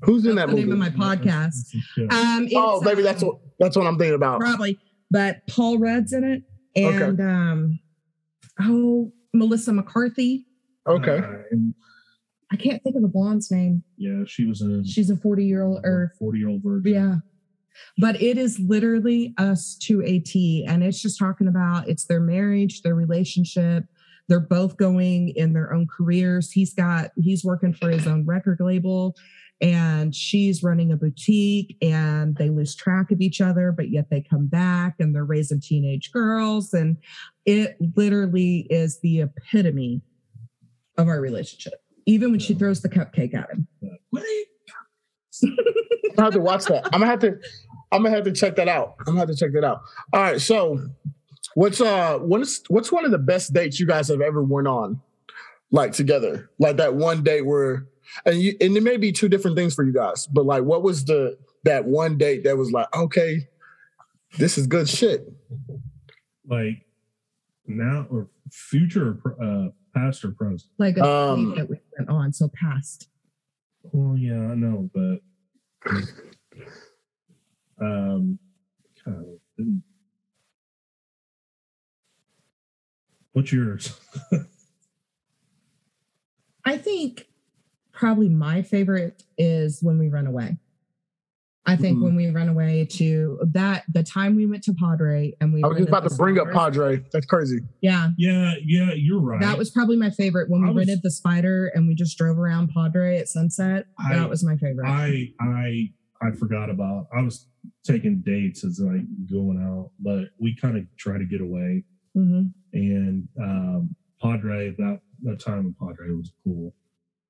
Who's 0.01 0.25
in 0.27 0.35
That's 0.35 0.49
that 0.51 0.57
the 0.57 0.61
name 0.63 0.71
movie? 0.79 0.89
of 0.89 0.97
my 0.97 1.15
podcast. 1.17 1.75
Yeah. 1.97 2.07
Um, 2.11 2.49
oh, 2.57 2.81
maybe 2.81 3.03
that's 3.03 3.23
um, 3.23 3.29
what 3.29 3.39
that's 3.59 3.77
what 3.77 3.87
I'm 3.87 3.99
thinking 3.99 4.15
about. 4.15 4.41
probably, 4.41 4.79
but 5.11 5.47
Paul 5.47 5.79
Rudd's 5.79 6.13
in 6.15 6.25
it, 6.25 6.43
Okay. 6.77 7.05
and 7.05 7.21
um, 7.21 7.79
oh, 8.61 9.13
Melissa 9.33 9.73
McCarthy. 9.73 10.47
Okay. 10.87 11.19
Uh, 11.19 11.57
I 12.53 12.57
can't 12.57 12.83
think 12.83 12.95
of 12.95 13.03
the 13.03 13.09
blonde's 13.09 13.51
name. 13.51 13.83
yeah, 13.97 14.23
she 14.27 14.45
was 14.45 14.63
a. 14.63 14.85
She's 14.85 15.11
a 15.11 15.17
40 15.17 15.45
year 15.45 15.65
old, 15.65 15.85
or 15.85 16.13
40 16.19 16.39
year 16.39 16.49
old 16.49 16.63
virgin. 16.63 16.93
yeah. 16.93 17.15
But 17.99 18.23
it 18.23 18.39
is 18.39 18.61
literally 18.61 19.35
us 19.39 19.77
to 19.83 20.03
a 20.05 20.21
T, 20.21 20.65
and 20.69 20.85
it's 20.85 21.03
just 21.03 21.19
talking 21.19 21.49
about 21.49 21.89
it's 21.89 22.05
their 22.05 22.21
marriage, 22.21 22.83
their 22.83 22.95
relationship. 22.95 23.85
They're 24.29 24.41
both 24.41 24.77
going 24.77 25.31
in 25.31 25.53
their 25.53 25.73
own 25.73 25.87
careers. 25.89 26.53
He's 26.53 26.73
got 26.73 27.11
he's 27.17 27.45
working 27.45 27.75
for 27.75 27.91
his 27.91 28.07
own 28.07 28.25
record 28.25 28.59
label, 28.61 29.17
and 29.61 30.15
she's 30.15 30.63
running 30.63 30.93
a 30.93 30.97
boutique, 30.97 31.77
and 31.81 32.37
they 32.37 32.51
lose 32.51 32.75
track 32.75 33.11
of 33.11 33.21
each 33.21 33.41
other, 33.41 33.73
but 33.73 33.91
yet 33.91 34.11
they 34.11 34.21
come 34.21 34.47
back, 34.47 34.97
and 34.99 35.15
they're 35.15 35.25
raising 35.25 35.61
teenage 35.61 36.11
girls, 36.13 36.73
and 36.75 36.97
it 37.47 37.77
literally 37.97 38.67
is 38.71 39.01
the 39.01 39.21
epitome 39.23 40.03
of 40.99 41.09
our 41.09 41.21
relationship. 41.21 41.75
Even 42.07 42.31
when 42.31 42.41
she 42.41 42.55
throws 42.55 42.83
the 42.83 42.89
cupcake 42.89 43.35
at 43.35 43.51
him. 43.51 43.67
What 44.11 44.23
are 44.23 44.27
you- 44.27 44.47
I'm 45.45 46.17
gonna 46.17 46.25
have 46.27 46.35
to 46.35 46.41
watch 46.41 46.65
that. 46.67 46.85
I'm 46.87 47.01
gonna 47.01 47.07
have 47.07 47.19
to. 47.21 47.39
I'm 47.91 48.03
gonna 48.03 48.15
have 48.15 48.25
to 48.25 48.33
check 48.33 48.55
that 48.57 48.69
out. 48.69 48.95
I'm 49.01 49.07
gonna 49.15 49.21
have 49.21 49.29
to 49.31 49.35
check 49.37 49.53
that 49.55 49.65
out. 49.65 49.81
All 50.13 50.21
right. 50.21 50.41
So, 50.41 50.79
what's 51.55 51.81
uh, 51.81 52.19
what's 52.19 52.63
what's 52.69 52.93
one 52.93 53.05
of 53.05 53.11
the 53.11 53.19
best 53.19 53.53
dates 53.53 53.81
you 53.81 53.87
guys 53.87 54.09
have 54.09 54.21
ever 54.21 54.43
went 54.43 54.69
on, 54.69 55.01
like 55.73 55.93
together, 55.93 56.51
like 56.61 56.77
that 56.77 56.95
one 56.95 57.25
date 57.25 57.45
where, 57.47 57.87
and 58.27 58.41
you, 58.41 58.57
and 58.61 58.77
it 58.77 58.83
may 58.83 58.97
be 58.97 59.13
two 59.13 59.29
different 59.29 59.57
things 59.57 59.75
for 59.75 59.85
you 59.85 59.93
guys, 59.93 60.27
but 60.27 60.45
like, 60.47 60.63
what 60.65 60.83
was 60.83 61.05
the 61.05 61.39
that 61.65 61.85
one 61.85 62.17
date 62.19 62.45
that 62.45 62.57
was 62.57 62.73
like, 62.73 62.95
okay, 62.97 63.47
this 64.39 64.59
is 64.59 64.67
good 64.67 64.89
shit. 64.89 65.27
like 66.47 66.85
now 67.67 68.07
or 68.11 68.29
future 68.53 69.19
or 69.25 69.37
uh, 69.43 69.69
past 69.95 70.25
or 70.25 70.33
present? 70.33 70.71
like 70.79 70.97
a 70.99 71.05
Um, 71.05 71.51
date 71.51 71.57
that 71.57 71.71
we 71.71 71.77
went 71.99 72.11
on, 72.11 72.33
so 72.33 72.49
past. 72.49 73.09
Well, 73.93 74.17
yeah, 74.17 74.51
I 74.51 74.55
know, 74.55 74.89
but 74.95 75.21
um, 77.81 78.39
God, 79.05 79.25
didn't- 79.57 79.83
what's 83.33 83.53
yours? 83.53 83.99
I 86.65 86.79
think 86.79 87.27
probably 87.95 88.29
my 88.29 88.63
favorite 88.63 89.23
is 89.39 89.83
when 89.83 89.99
we 89.99 90.09
run 90.09 90.27
away. 90.27 90.59
I 91.67 91.77
think 91.77 91.99
Mhm. 91.99 92.03
when 92.03 92.15
we 92.17 92.29
run 92.31 92.51
away 92.51 92.85
to 92.85 93.39
that 93.53 93.85
the 93.91 94.03
time 94.03 94.37
we 94.37 94.45
went 94.45 94.63
to 94.65 94.75
Padre 94.75 95.33
and 95.41 95.51
we 95.55 95.63
I 95.63 95.67
was 95.69 95.79
just 95.79 95.89
about 95.89 96.07
to 96.07 96.15
bring 96.17 96.39
up. 96.39 96.51
Padre. 96.53 97.03
That's 97.11 97.25
crazy. 97.25 97.61
Yeah, 97.81 98.11
Yeah, 98.19 98.55
yeah, 98.63 98.93
you're 98.93 99.21
right. 99.21 99.41
that 99.41 99.57
was 99.57 99.71
probably 99.71 99.97
my 99.97 100.11
favorite 100.11 100.51
when 100.51 100.61
we 100.61 100.69
was- 100.69 100.77
rented 100.87 101.03
the 101.03 101.11
spider 101.11 101.69
and 101.75 101.89
we 101.89 101.95
just 101.95 102.19
drove 102.19 102.39
around 102.39 102.69
Padre 102.69 103.17
at 103.19 103.29
sunset. 103.29 103.87
I- 103.99 104.15
that 104.17 104.29
was 104.29 104.45
my 104.45 104.57
favorite. 104.59 104.87
I 104.87 105.33
I 105.41 105.93
I 106.21 106.31
forgot 106.33 106.69
about. 106.71 107.07
I 107.17 107.23
was 107.23 107.49
taking 107.85 108.21
dates 108.21 108.63
as 108.65 108.79
like 108.81 109.03
going 109.31 109.59
out, 109.59 109.91
but 110.01 110.29
we 110.39 110.55
kind 110.57 110.77
of 110.77 110.85
try 110.97 111.17
to 111.19 111.25
get 111.25 111.41
away. 111.41 111.85
Mhm. 112.17 112.53
And 112.75 113.29
um, 113.41 113.97
Padre 114.21 114.75
that 114.77 115.01
that 115.23 115.41
time 115.41 115.67
in 115.67 115.75
Padre 115.75 116.11
was 116.11 116.31
cool. 116.45 116.75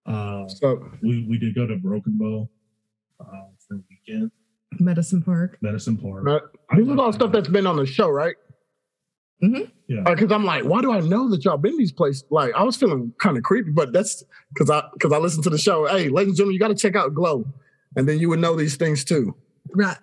Uh, 0.07 0.47
So 0.49 0.87
we 1.03 1.27
we 1.29 1.39
did 1.39 1.55
go 1.55 1.67
to 1.67 1.77
Broken 1.77 2.17
Bow 2.19 2.49
uh, 3.21 3.25
for 3.67 3.77
a 3.77 3.81
weekend, 3.91 4.31
Medicine 4.79 5.23
Park. 5.23 5.59
Medicine 5.63 5.97
Park. 5.97 6.27
uh, 6.29 6.41
this 6.77 6.87
is 6.89 6.99
all 6.99 7.13
stuff 7.13 7.33
that's 7.33 7.49
been 7.49 7.67
on 7.67 7.77
the 7.77 7.87
show, 7.87 8.09
right? 8.11 8.35
Mhm. 9.43 9.71
Yeah. 9.89 10.03
Because 10.07 10.31
I'm 10.31 10.45
like, 10.45 10.65
why 10.65 10.81
do 10.81 10.93
I 10.93 11.01
know 11.01 11.29
that 11.31 11.45
y'all 11.45 11.57
been 11.59 11.77
these 11.77 11.93
places? 11.93 12.25
Like, 12.31 12.55
I 12.55 12.63
was 12.63 12.77
feeling 12.77 13.13
kind 13.21 13.37
of 13.37 13.43
creepy, 13.43 13.71
but 13.71 13.93
that's 13.93 14.23
because 14.53 14.71
I 14.71 14.83
because 14.95 15.13
I 15.13 15.19
listened 15.19 15.45
to 15.45 15.51
the 15.51 15.59
show. 15.59 15.87
Hey, 15.87 16.09
ladies 16.09 16.31
and 16.31 16.37
gentlemen, 16.37 16.55
you 16.55 16.61
got 16.61 16.69
to 16.69 16.75
check 16.75 16.97
out 16.97 17.15
Glow, 17.15 17.45
and 17.97 18.09
then 18.09 18.19
you 18.19 18.29
would 18.29 18.39
know 18.41 18.57
these 18.57 18.77
things 18.77 19.05
too. 19.05 19.35
Right. 19.75 19.97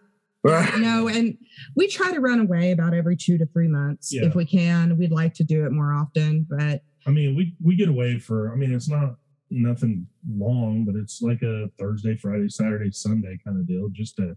Right? 0.44 0.72
No, 0.80 1.08
and 1.08 1.38
we 1.76 1.88
try 1.88 2.12
to 2.12 2.20
run 2.20 2.40
away 2.40 2.72
about 2.72 2.94
every 2.96 3.16
two 3.16 3.38
to 3.38 3.46
three 3.54 3.68
months 3.68 4.12
Yeah. 4.12 4.26
if 4.26 4.34
we 4.36 4.46
can. 4.46 4.98
We'd 4.98 5.12
like 5.12 5.36
to 5.36 5.44
do 5.44 5.66
it 5.66 5.72
more 5.72 5.94
often, 5.94 6.48
but 6.50 6.82
I 7.06 7.12
mean, 7.12 7.36
we 7.36 7.56
we 7.64 7.76
get 7.76 7.90
away 7.90 8.18
for. 8.20 8.52
I 8.52 8.56
mean, 8.56 8.74
it's 8.74 8.90
not 8.90 9.16
nothing 9.52 10.08
long, 10.28 10.86
but 10.86 10.96
it's 10.96 11.22
like 11.22 11.42
a 11.44 11.68
Thursday, 11.80 12.16
Friday, 12.16 12.50
Saturday, 12.50 12.90
Sunday 12.92 13.38
kind 13.46 13.58
of 13.60 13.68
deal, 13.68 13.90
just 13.92 14.16
to 14.16 14.36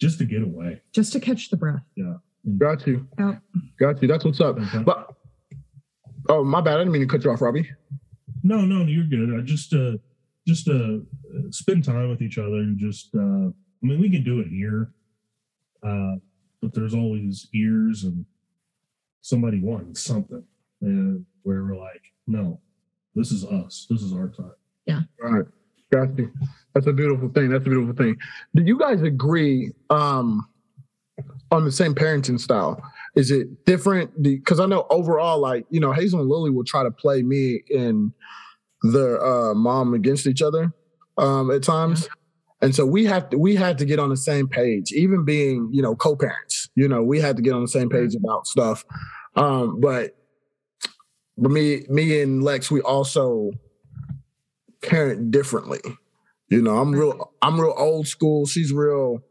just 0.00 0.18
to 0.18 0.24
get 0.24 0.42
away. 0.42 0.80
just 0.92 1.12
to 1.14 1.20
catch 1.20 1.50
the 1.50 1.56
breath. 1.56 1.82
Yeah, 1.96 2.14
got 2.58 2.86
you, 2.86 3.08
Yep. 3.18 3.42
got 3.80 4.02
you. 4.02 4.08
That's 4.08 4.24
what's 4.24 4.40
up. 4.40 4.58
But 4.84 5.14
oh, 6.28 6.44
my 6.44 6.60
bad. 6.60 6.74
I 6.74 6.78
didn't 6.78 6.92
mean 6.92 7.02
to 7.02 7.08
cut 7.08 7.24
you 7.24 7.30
off, 7.30 7.40
Robbie. 7.40 7.68
No, 8.42 8.60
no, 8.62 8.84
you're 8.84 9.04
good. 9.06 9.34
I 9.38 9.40
just 9.42 9.72
uh 9.72 9.92
just 10.46 10.68
uh 10.68 10.98
spend 11.50 11.84
time 11.84 12.10
with 12.10 12.20
each 12.20 12.36
other 12.38 12.56
and 12.56 12.76
just 12.78 13.14
uh 13.14 13.48
I 13.48 13.82
mean 13.82 14.00
we 14.00 14.10
can 14.10 14.22
do 14.24 14.40
it 14.40 14.48
here. 14.48 14.90
Uh 15.82 16.16
but 16.60 16.74
there's 16.74 16.94
always 16.94 17.48
ears 17.54 18.04
and 18.04 18.24
somebody 19.20 19.60
wants 19.60 20.00
something 20.02 20.42
and 20.82 21.24
where 21.42 21.62
we're 21.64 21.76
like, 21.78 22.02
no, 22.26 22.60
this 23.14 23.30
is 23.30 23.44
us. 23.44 23.86
This 23.88 24.02
is 24.02 24.12
our 24.12 24.28
time. 24.28 24.52
All 25.24 25.30
right, 25.32 25.44
got 25.92 26.16
you. 26.18 26.32
That's 26.74 26.86
a 26.86 26.92
beautiful 26.92 27.28
thing. 27.28 27.50
That's 27.50 27.66
a 27.66 27.68
beautiful 27.68 27.94
thing. 27.94 28.16
Do 28.54 28.62
you 28.62 28.78
guys 28.78 29.02
agree 29.02 29.72
um, 29.90 30.46
on 31.50 31.64
the 31.64 31.72
same 31.72 31.94
parenting 31.94 32.40
style? 32.40 32.82
Is 33.14 33.30
it 33.30 33.64
different? 33.64 34.22
Because 34.22 34.58
I 34.58 34.66
know 34.66 34.86
overall, 34.90 35.38
like 35.38 35.66
you 35.70 35.80
know, 35.80 35.92
Hazel 35.92 36.20
and 36.20 36.28
Lily 36.28 36.50
will 36.50 36.64
try 36.64 36.82
to 36.82 36.90
play 36.90 37.22
me 37.22 37.62
and 37.70 38.12
the 38.82 39.20
uh, 39.20 39.54
mom 39.54 39.94
against 39.94 40.26
each 40.26 40.42
other 40.42 40.72
um, 41.16 41.50
at 41.50 41.62
times, 41.62 42.08
and 42.60 42.74
so 42.74 42.84
we 42.84 43.04
have 43.04 43.30
to 43.30 43.38
we 43.38 43.54
had 43.54 43.78
to 43.78 43.84
get 43.84 44.00
on 44.00 44.08
the 44.08 44.16
same 44.16 44.48
page. 44.48 44.92
Even 44.92 45.24
being 45.24 45.68
you 45.72 45.80
know 45.80 45.94
co-parents, 45.94 46.68
you 46.74 46.88
know, 46.88 47.02
we 47.02 47.20
had 47.20 47.36
to 47.36 47.42
get 47.42 47.52
on 47.52 47.62
the 47.62 47.68
same 47.68 47.88
page 47.88 48.16
about 48.16 48.48
stuff. 48.48 48.84
Um, 49.36 49.80
but 49.80 50.16
but 51.36 51.50
me 51.50 51.84
me 51.88 52.20
and 52.20 52.42
Lex, 52.42 52.70
we 52.70 52.80
also 52.80 53.52
parent 54.82 55.30
differently. 55.30 55.80
You 56.48 56.62
know, 56.62 56.78
I'm 56.78 56.92
real 56.92 57.12
mm-hmm. 57.12 57.22
I'm 57.42 57.60
real 57.60 57.74
old 57.76 58.06
school. 58.06 58.46
She's 58.46 58.72
real 58.72 59.22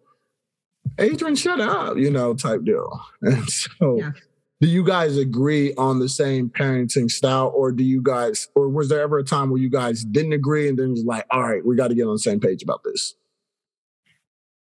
Adrian, 1.00 1.36
shut 1.36 1.60
up, 1.60 1.98
you 1.98 2.12
know, 2.12 2.34
type 2.34 2.64
deal. 2.64 3.02
And 3.22 3.50
so 3.50 3.98
Yeah. 4.00 4.12
do 4.62 4.68
you 4.68 4.84
guys 4.84 5.18
agree 5.18 5.74
on 5.76 6.00
the 6.00 6.10
same 6.10 6.50
parenting 6.50 7.10
style 7.10 7.52
or 7.56 7.72
do 7.72 7.84
you 7.84 8.02
guys 8.02 8.50
or 8.56 8.70
was 8.70 8.90
there 8.90 9.02
ever 9.02 9.20
a 9.20 9.24
time 9.24 9.50
where 9.50 9.62
you 9.62 9.70
guys 9.70 10.04
didn't 10.04 10.34
agree 10.34 10.68
and 10.68 10.78
then 10.78 10.88
it 10.88 10.92
was 10.92 11.06
like, 11.06 11.26
all 11.32 11.42
right, 11.42 11.66
we 11.66 11.76
got 11.76 11.88
to 11.88 11.96
get 11.96 12.04
on 12.04 12.14
the 12.14 12.20
same 12.20 12.40
page 12.40 12.64
about 12.64 12.84
this? 12.84 13.16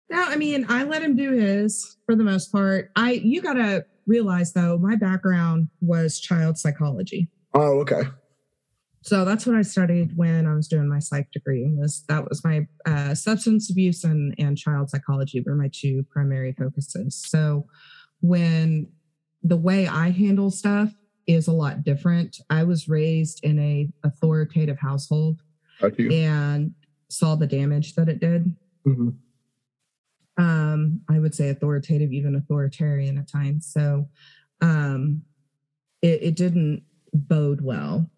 No, 0.09 0.23
I 0.23 0.35
mean, 0.35 0.65
I 0.69 0.83
let 0.83 1.01
him 1.01 1.15
do 1.15 1.31
his 1.31 1.97
for 2.05 2.15
the 2.15 2.23
most 2.23 2.51
part. 2.51 2.91
I 2.95 3.13
you 3.13 3.41
gotta 3.41 3.85
realize 4.07 4.53
though, 4.53 4.77
my 4.77 4.95
background 4.95 5.69
was 5.81 6.19
child 6.19 6.57
psychology. 6.57 7.29
Oh, 7.53 7.79
okay. 7.79 8.03
so 9.01 9.23
that's 9.23 9.45
what 9.45 9.55
I 9.55 9.61
studied 9.61 10.17
when 10.17 10.45
I 10.47 10.53
was 10.55 10.67
doing 10.67 10.89
my 10.89 10.99
psych 10.99 11.31
degree. 11.31 11.65
Was 11.77 12.03
that 12.09 12.27
was 12.27 12.43
my 12.43 12.67
uh, 12.85 13.15
substance 13.15 13.69
abuse 13.69 14.03
and 14.03 14.33
and 14.37 14.57
child 14.57 14.89
psychology 14.89 15.43
were 15.45 15.55
my 15.55 15.69
two 15.73 16.03
primary 16.11 16.53
focuses. 16.53 17.15
So 17.27 17.67
when 18.21 18.87
the 19.43 19.57
way 19.57 19.87
I 19.87 20.09
handle 20.09 20.49
stuff 20.49 20.91
is 21.27 21.47
a 21.47 21.51
lot 21.51 21.83
different. 21.83 22.37
I 22.49 22.63
was 22.63 22.87
raised 22.87 23.39
in 23.43 23.57
a 23.59 23.89
authoritative 24.03 24.77
household 24.79 25.41
and 26.11 26.73
saw 27.09 27.35
the 27.35 27.47
damage 27.47 27.95
that 27.95 28.09
it 28.09 28.19
did. 28.19 28.55
Mhm. 28.87 29.15
Um, 30.37 31.01
I 31.09 31.19
would 31.19 31.33
say 31.33 31.49
authoritative, 31.49 32.11
even 32.11 32.35
authoritarian 32.35 33.17
at 33.17 33.27
times. 33.29 33.67
So 33.71 34.09
um, 34.61 35.21
it, 36.01 36.21
it 36.23 36.35
didn't 36.35 36.83
bode 37.13 37.61
well. 37.61 38.09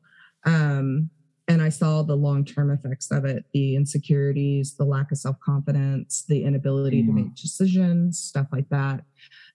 Um, 0.46 1.10
and 1.48 1.62
I 1.62 1.70
saw 1.70 2.02
the 2.04 2.16
long 2.16 2.44
term 2.44 2.72
effects 2.72 3.10
of 3.12 3.24
it 3.24 3.46
the 3.54 3.76
insecurities, 3.76 4.76
the 4.76 4.84
lack 4.86 5.12
of 5.12 5.18
self 5.18 5.40
confidence, 5.40 6.26
the 6.28 6.44
inability 6.44 7.04
to 7.04 7.10
Mhm. 7.12 7.16
make 7.16 7.36
decisions, 7.36 8.20
stuff 8.20 8.48
like 8.52 8.68
that. 8.70 9.06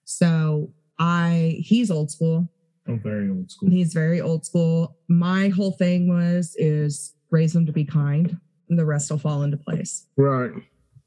So 0.03 0.71
I, 0.99 1.57
he's 1.59 1.91
old 1.91 2.09
school. 2.11 2.49
I'm 2.87 2.99
very 2.99 3.29
old 3.29 3.51
school. 3.51 3.69
He's 3.69 3.93
very 3.93 4.21
old 4.21 4.45
school. 4.45 4.97
My 5.07 5.49
whole 5.49 5.71
thing 5.71 6.07
was 6.07 6.55
is 6.57 7.13
raise 7.29 7.55
him 7.55 7.65
to 7.65 7.71
be 7.71 7.85
kind, 7.85 8.37
and 8.69 8.77
the 8.79 8.85
rest 8.85 9.09
will 9.11 9.17
fall 9.19 9.43
into 9.43 9.57
place. 9.57 10.07
Right, 10.17 10.51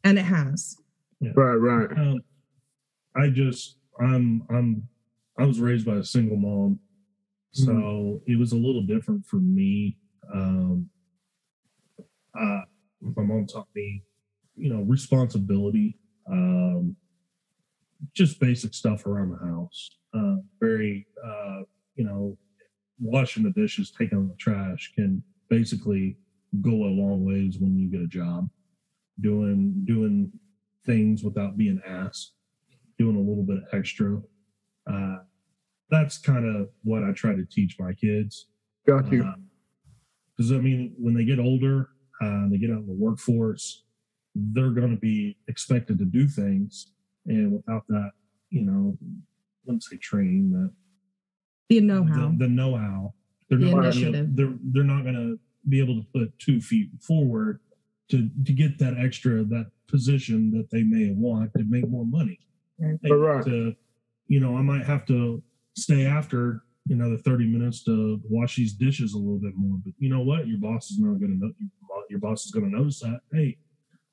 And 0.04 0.18
it 0.18 0.24
has. 0.24 0.76
Right, 1.22 1.54
right. 1.54 1.90
Um, 1.96 2.20
I 3.16 3.30
just 3.30 3.78
I'm 4.00 4.42
I'm 4.50 4.88
I 5.38 5.44
was 5.44 5.60
raised 5.60 5.86
by 5.86 5.96
a 5.96 6.04
single 6.04 6.36
mom, 6.36 6.80
so 7.52 7.72
Mm-hmm. 7.72 8.32
it 8.32 8.38
was 8.38 8.52
a 8.52 8.56
little 8.56 8.82
different 8.82 9.26
for 9.26 9.36
me. 9.36 9.96
Um, 10.34 10.90
uh, 12.38 12.60
my 13.00 13.22
mom 13.22 13.46
taught 13.46 13.68
me, 13.74 14.02
you 14.56 14.68
know, 14.72 14.82
responsibility, 14.82 15.98
um, 16.30 16.96
just 18.14 18.40
basic 18.40 18.74
stuff 18.74 19.06
around 19.06 19.30
the 19.30 19.46
house. 19.46 19.88
Uh, 20.14 20.36
very, 20.60 21.06
uh, 21.24 21.60
you 21.94 22.04
know, 22.04 22.36
washing 23.00 23.42
the 23.42 23.50
dishes, 23.50 23.90
taking 23.90 24.18
out 24.18 24.28
the 24.28 24.36
trash 24.36 24.92
can 24.94 25.22
basically 25.48 26.16
go 26.62 26.70
a 26.70 26.92
long 26.92 27.24
ways 27.24 27.58
when 27.58 27.76
you 27.78 27.88
get 27.90 28.00
a 28.00 28.06
job. 28.06 28.48
Doing 29.20 29.82
doing 29.86 30.30
things 30.86 31.22
without 31.22 31.56
being 31.56 31.80
asked, 31.86 32.32
doing 32.98 33.16
a 33.16 33.20
little 33.20 33.42
bit 33.44 33.60
extra. 33.72 34.20
Uh, 34.90 35.16
that's 35.90 36.18
kind 36.18 36.44
of 36.46 36.68
what 36.82 37.04
I 37.04 37.12
try 37.12 37.34
to 37.34 37.44
teach 37.44 37.76
my 37.78 37.92
kids. 37.92 38.46
Got 38.86 39.10
you. 39.12 39.30
Because 40.36 40.52
I 40.52 40.56
mean, 40.58 40.94
when 40.98 41.14
they 41.14 41.24
get 41.24 41.38
older, 41.38 41.88
uh, 42.22 42.48
they 42.50 42.58
get 42.58 42.70
out 42.70 42.78
in 42.80 42.86
the 42.86 42.92
workforce, 42.92 43.82
they're 44.34 44.70
going 44.70 44.90
to 44.90 44.96
be 45.00 45.36
expected 45.48 45.98
to 45.98 46.04
do 46.04 46.26
things, 46.28 46.92
and 47.26 47.52
without 47.52 47.84
that, 47.88 48.10
you 48.50 48.62
know, 48.62 48.96
let's 49.66 49.88
say 49.90 49.96
training, 49.96 50.50
that 50.52 50.70
The 51.68 51.80
know 51.80 52.04
how. 52.04 52.28
the, 52.30 52.36
the 52.44 52.48
know-how, 52.48 53.14
they're 53.48 53.58
The 53.58 53.64
not 53.66 53.74
gonna 53.76 53.90
be 53.92 53.98
able- 54.02 54.08
initiative. 54.14 54.36
they're 54.36 54.54
they're 54.72 54.84
not 54.84 55.02
going 55.02 55.14
to 55.14 55.38
be 55.68 55.80
able 55.80 56.00
to 56.00 56.06
put 56.14 56.38
two 56.38 56.60
feet 56.60 56.90
forward 57.00 57.60
to 58.10 58.28
to 58.44 58.52
get 58.52 58.78
that 58.78 58.94
extra 58.98 59.44
that 59.44 59.66
position 59.88 60.50
that 60.52 60.70
they 60.70 60.82
may 60.82 61.12
want 61.12 61.52
to 61.54 61.64
make 61.68 61.88
more 61.88 62.04
money. 62.06 62.38
Right. 62.78 62.98
They 63.02 63.10
Right. 63.12 63.44
To, 63.44 63.74
you 64.28 64.40
know, 64.40 64.56
I 64.56 64.62
might 64.62 64.84
have 64.84 65.06
to 65.06 65.42
stay 65.76 66.04
after 66.06 66.62
another 66.88 67.16
30 67.16 67.46
minutes 67.46 67.82
to 67.84 68.20
wash 68.28 68.56
these 68.56 68.72
dishes 68.74 69.14
a 69.14 69.18
little 69.18 69.38
bit 69.38 69.54
more. 69.56 69.78
But 69.84 69.94
you 69.98 70.08
know 70.10 70.20
what? 70.22 70.46
Your 70.46 70.58
boss 70.58 70.90
is 70.90 70.98
not 70.98 71.18
going 71.20 71.38
to 71.38 71.46
know. 71.46 71.52
Your 72.10 72.18
boss 72.20 72.44
is 72.46 72.52
going 72.52 72.70
to 72.70 72.76
notice 72.76 73.00
that. 73.00 73.20
Hey, 73.32 73.58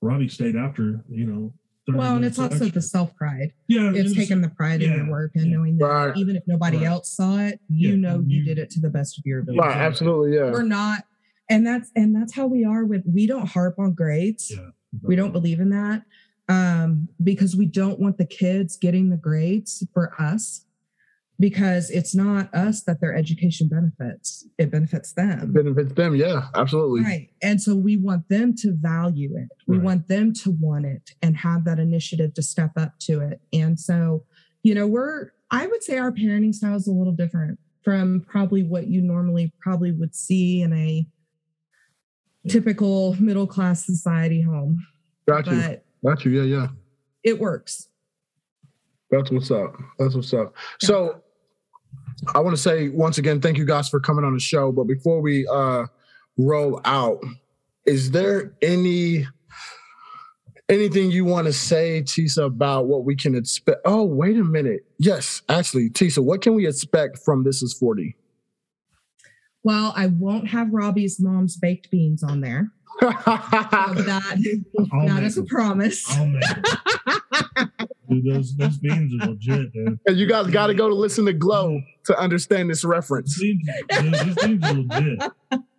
Robbie 0.01 0.27
stayed 0.29 0.55
after. 0.55 1.03
You 1.09 1.25
know. 1.25 1.53
well, 1.87 2.15
and 2.15 2.23
it's 2.25 2.39
also 2.39 2.55
extra. 2.55 2.71
the 2.71 2.81
self 2.81 3.15
pride. 3.15 3.51
yeah. 3.67 3.89
It's 3.89 4.11
it's- 4.11 4.15
taking 4.15 4.41
the 4.41 4.49
pride 4.49 4.81
in 4.81 4.93
your 4.93 5.09
work 5.09 5.31
and 5.35 5.47
yeah. 5.47 5.57
knowing 5.57 5.77
that 5.77 5.85
Right. 5.85 6.17
even 6.17 6.35
if 6.35 6.43
nobody 6.47 6.77
Right. 6.77 6.85
else 6.87 7.11
saw 7.11 7.39
it, 7.39 7.59
you 7.67 7.89
Yeah, 7.89 7.95
know 7.97 8.19
you, 8.25 8.39
you- 8.39 8.45
did 8.45 8.57
it 8.59 8.69
to 8.71 8.79
the 8.79 8.89
best 8.89 9.17
of 9.17 9.25
your 9.25 9.39
ability. 9.39 9.59
Right, 9.59 9.77
absolutely, 9.77 10.35
yeah. 10.37 10.49
We're 10.51 10.63
not, 10.63 11.03
and 11.49 11.65
that's 11.65 11.91
and 11.95 12.15
that's 12.15 12.33
how 12.33 12.47
we 12.47 12.63
are 12.65 12.85
with. 12.85 13.03
We 13.05 13.27
don't 13.27 13.47
harp 13.47 13.75
on 13.79 13.93
grades. 13.93 14.51
Yeah. 14.51 14.69
We 15.01 15.15
don't 15.15 15.31
believe 15.31 15.59
in 15.59 15.69
that 15.71 16.03
um, 16.47 17.09
because 17.23 17.55
we 17.55 17.65
don't 17.65 17.99
want 17.99 18.17
the 18.17 18.25
kids 18.25 18.77
getting 18.77 19.09
the 19.09 19.17
grades 19.17 19.85
for 19.93 20.13
us 20.21 20.65
because 21.39 21.89
it's 21.89 22.13
not 22.13 22.53
us 22.53 22.83
that 22.83 23.01
their 23.01 23.15
education 23.15 23.67
benefits. 23.67 24.45
It 24.57 24.71
benefits 24.71 25.13
them. 25.13 25.51
Benefits 25.51 25.93
them, 25.93 26.15
yeah, 26.15 26.47
absolutely. 26.53 27.01
Right. 27.01 27.29
And 27.41 27.59
so 27.61 27.75
we 27.75 27.97
want 27.97 28.29
them 28.29 28.55
to 28.57 28.71
value 28.73 29.35
it. 29.35 29.49
We 29.67 29.77
Right. 29.77 29.83
want 29.83 30.07
them 30.07 30.31
to 30.43 30.51
want 30.51 30.85
it 30.85 31.11
and 31.21 31.35
have 31.37 31.65
that 31.65 31.79
initiative 31.79 32.33
to 32.35 32.43
step 32.43 32.71
up 32.77 32.99
to 32.99 33.19
it. 33.21 33.41
And 33.51 33.79
so, 33.79 34.23
you 34.61 34.75
know, 34.75 34.85
we're, 34.87 35.31
I 35.49 35.65
would 35.67 35.83
say 35.83 35.97
our 35.97 36.11
parenting 36.11 36.53
style 36.53 36.75
is 36.75 36.87
a 36.87 36.91
little 36.91 37.13
different 37.13 37.59
from 37.83 38.21
probably 38.27 38.63
what 38.63 38.87
you 38.87 39.01
normally 39.01 39.51
probably 39.59 39.91
would 39.91 40.15
see 40.15 40.61
in 40.61 40.71
a 40.71 41.05
typical 42.47 43.15
middle 43.19 43.47
class 43.47 43.85
society 43.85 44.41
home. 44.41 44.85
Got 45.27 45.47
you. 45.47 45.61
But 45.61 45.85
Got 46.03 46.25
you. 46.25 46.31
Yeah, 46.31 46.59
yeah. 46.59 46.67
it 47.23 47.39
works. 47.39 47.87
That's 49.11 49.31
what's 49.31 49.51
up. 49.51 49.75
That's 49.99 50.15
what's 50.15 50.33
up. 50.33 50.53
So 50.81 51.21
I 52.33 52.39
want 52.39 52.55
to 52.55 52.61
say 52.61 52.89
once 52.89 53.17
again, 53.17 53.41
thank 53.41 53.57
you 53.57 53.65
guys 53.65 53.87
for 53.89 53.99
coming 53.99 54.25
on 54.25 54.33
the 54.33 54.39
show. 54.39 54.71
But 54.71 54.85
before 54.85 55.21
we 55.21 55.47
uh 55.47 55.85
roll 56.37 56.81
out, 56.83 57.19
is 57.85 58.11
there 58.11 58.53
any 58.61 59.27
anything 60.69 61.11
you 61.11 61.25
want 61.25 61.47
to 61.47 61.53
say, 61.53 62.01
Tisa, 62.03 62.45
about 62.45 62.87
what 62.87 63.05
we 63.05 63.15
can 63.15 63.35
expect? 63.35 63.81
Oh, 63.85 64.03
wait 64.03 64.37
a 64.37 64.43
minute. 64.43 64.85
Yes, 64.97 65.41
actually, 65.49 65.89
Tisa, 65.89 66.23
what 66.23 66.41
can 66.41 66.53
we 66.55 66.67
expect 66.67 67.19
from 67.19 67.43
This 67.43 67.61
Is 67.61 67.73
40? 67.73 68.15
Well, 69.63 69.93
I 69.95 70.07
won't 70.07 70.47
have 70.49 70.71
Robbie's 70.73 71.19
mom's 71.19 71.55
baked 71.57 71.89
beans 71.91 72.23
on 72.23 72.41
there. 72.41 72.69
So 73.01 73.09
that, 73.09 74.37
I'll 74.93 75.07
that 75.07 75.15
make 75.15 75.23
is 75.23 75.37
a 75.37 75.43
promise. 75.43 76.05
I'll 76.15 76.27
make 76.27 76.43
it. 76.43 77.69
Dude, 78.09 78.25
those 78.25 78.55
those 78.55 78.77
beans 78.77 79.11
are 79.21 79.29
legit, 79.29 79.73
dude. 79.73 79.99
and 80.05 80.17
you 80.17 80.27
guys 80.27 80.47
got 80.47 80.67
to 80.67 80.73
go 80.75 80.87
to 80.89 80.93
listen 80.95 81.25
to 81.25 81.33
Glow 81.33 81.81
to 82.05 82.17
understand 82.19 82.69
this 82.69 82.83
reference. 82.83 83.39
These 83.39 83.57
beans, 83.89 84.35
dude, 84.35 84.61
these 84.61 84.71
legit. 84.73 85.31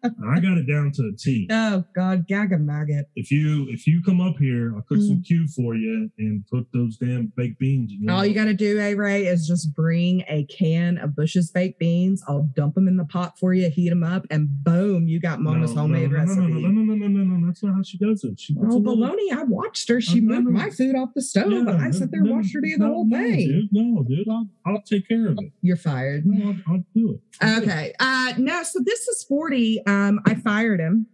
I 0.05 0.39
got 0.39 0.59
it 0.59 0.67
down 0.69 0.93
to 0.97 1.11
a 1.15 1.17
T. 1.17 1.49
Oh 1.51 1.83
God, 1.95 2.27
gag 2.27 2.53
a 2.53 2.59
maggot. 2.59 3.07
If 3.17 3.31
you 3.31 3.67
if 3.71 3.87
you 3.87 4.03
come 4.03 4.21
up 4.21 4.37
here, 4.39 4.73
I'll 4.77 4.83
cook 4.83 4.99
some 4.99 5.23
mm. 5.23 5.27
Q 5.27 5.49
for 5.49 5.75
you 5.75 6.11
and 6.19 6.45
put 6.47 6.67
those 6.75 6.99
damn 6.99 7.33
baked 7.37 7.59
beans 7.59 7.91
in. 7.91 8.03
your 8.03 8.13
All 8.13 8.25
you 8.27 8.35
got 8.35 8.45
to 8.45 8.53
do, 8.55 8.79
A 8.81 8.95
Ray, 8.95 9.27
is 9.27 9.47
just 9.47 9.75
bring 9.75 10.23
a 10.29 10.45
can 10.45 10.99
of 10.99 11.17
Bush's 11.17 11.51
baked 11.51 11.79
beans. 11.79 12.23
I'll 12.29 12.51
dump 12.55 12.75
them 12.75 12.87
in 12.87 12.99
the 12.99 13.07
pot 13.07 13.39
for 13.39 13.55
you, 13.55 13.71
heat 13.71 13.89
them 13.89 14.05
up, 14.05 14.27
and 14.31 14.47
boom, 14.63 15.09
you 15.09 15.21
got 15.21 15.41
Mama's 15.41 15.75
No, 15.75 15.83
homemade 15.83 16.11
no, 16.11 16.19
no, 16.19 16.23
recipe. 16.25 16.41
No, 16.41 16.69
no, 16.69 16.69
no, 16.69 16.95
no, 16.95 16.95
no, 16.95 17.07
no, 17.09 17.37
no, 17.37 17.47
That's 17.47 17.63
not 17.63 17.75
how 17.75 17.83
she 17.83 17.97
does 17.97 18.25
it. 18.25 18.39
She 18.39 18.55
Oh, 18.61 18.77
little- 18.77 18.97
baloney! 18.97 19.33
I 19.33 19.43
watched 19.45 19.89
her. 19.89 20.03
She 20.03 20.21
no, 20.21 20.35
moved 20.35 20.47
no. 20.49 20.53
my 20.65 20.71
food 20.71 20.97
off 20.97 21.11
the 21.15 21.23
stove, 21.23 21.51
Yeah, 21.51 21.79
I 21.81 21.91
sat 21.91 22.11
there 22.11 22.21
no, 22.21 22.27
and 22.29 22.37
watched 22.37 22.55
her 22.55 22.61
do 22.61 22.71
the 22.77 22.85
no, 22.85 22.87
whole 22.93 23.07
no, 23.07 23.17
thing. 23.17 23.49
Dude, 23.49 23.69
no, 23.73 24.03
dude, 24.03 24.29
I'll, 24.29 24.49
I'll 24.67 24.83
take 24.83 25.09
care 25.09 25.29
of 25.29 25.39
it. 25.39 25.51
You're 25.63 25.77
fired. 25.77 26.14
No, 26.25 26.49
I'll, 26.69 26.75
I'll 26.75 26.85
do 26.95 27.11
it. 27.13 27.21
I'll 27.41 27.61
do 27.61 27.67
it. 27.67 27.69
Okay. 27.71 27.93
Uh 28.01 28.33
no, 28.39 28.63
so 28.63 28.81
this 28.85 29.07
is 29.09 29.25
40. 29.29 29.85
Um, 29.87 30.21
I 30.27 30.35
fired 30.35 30.81
him. 30.81 31.07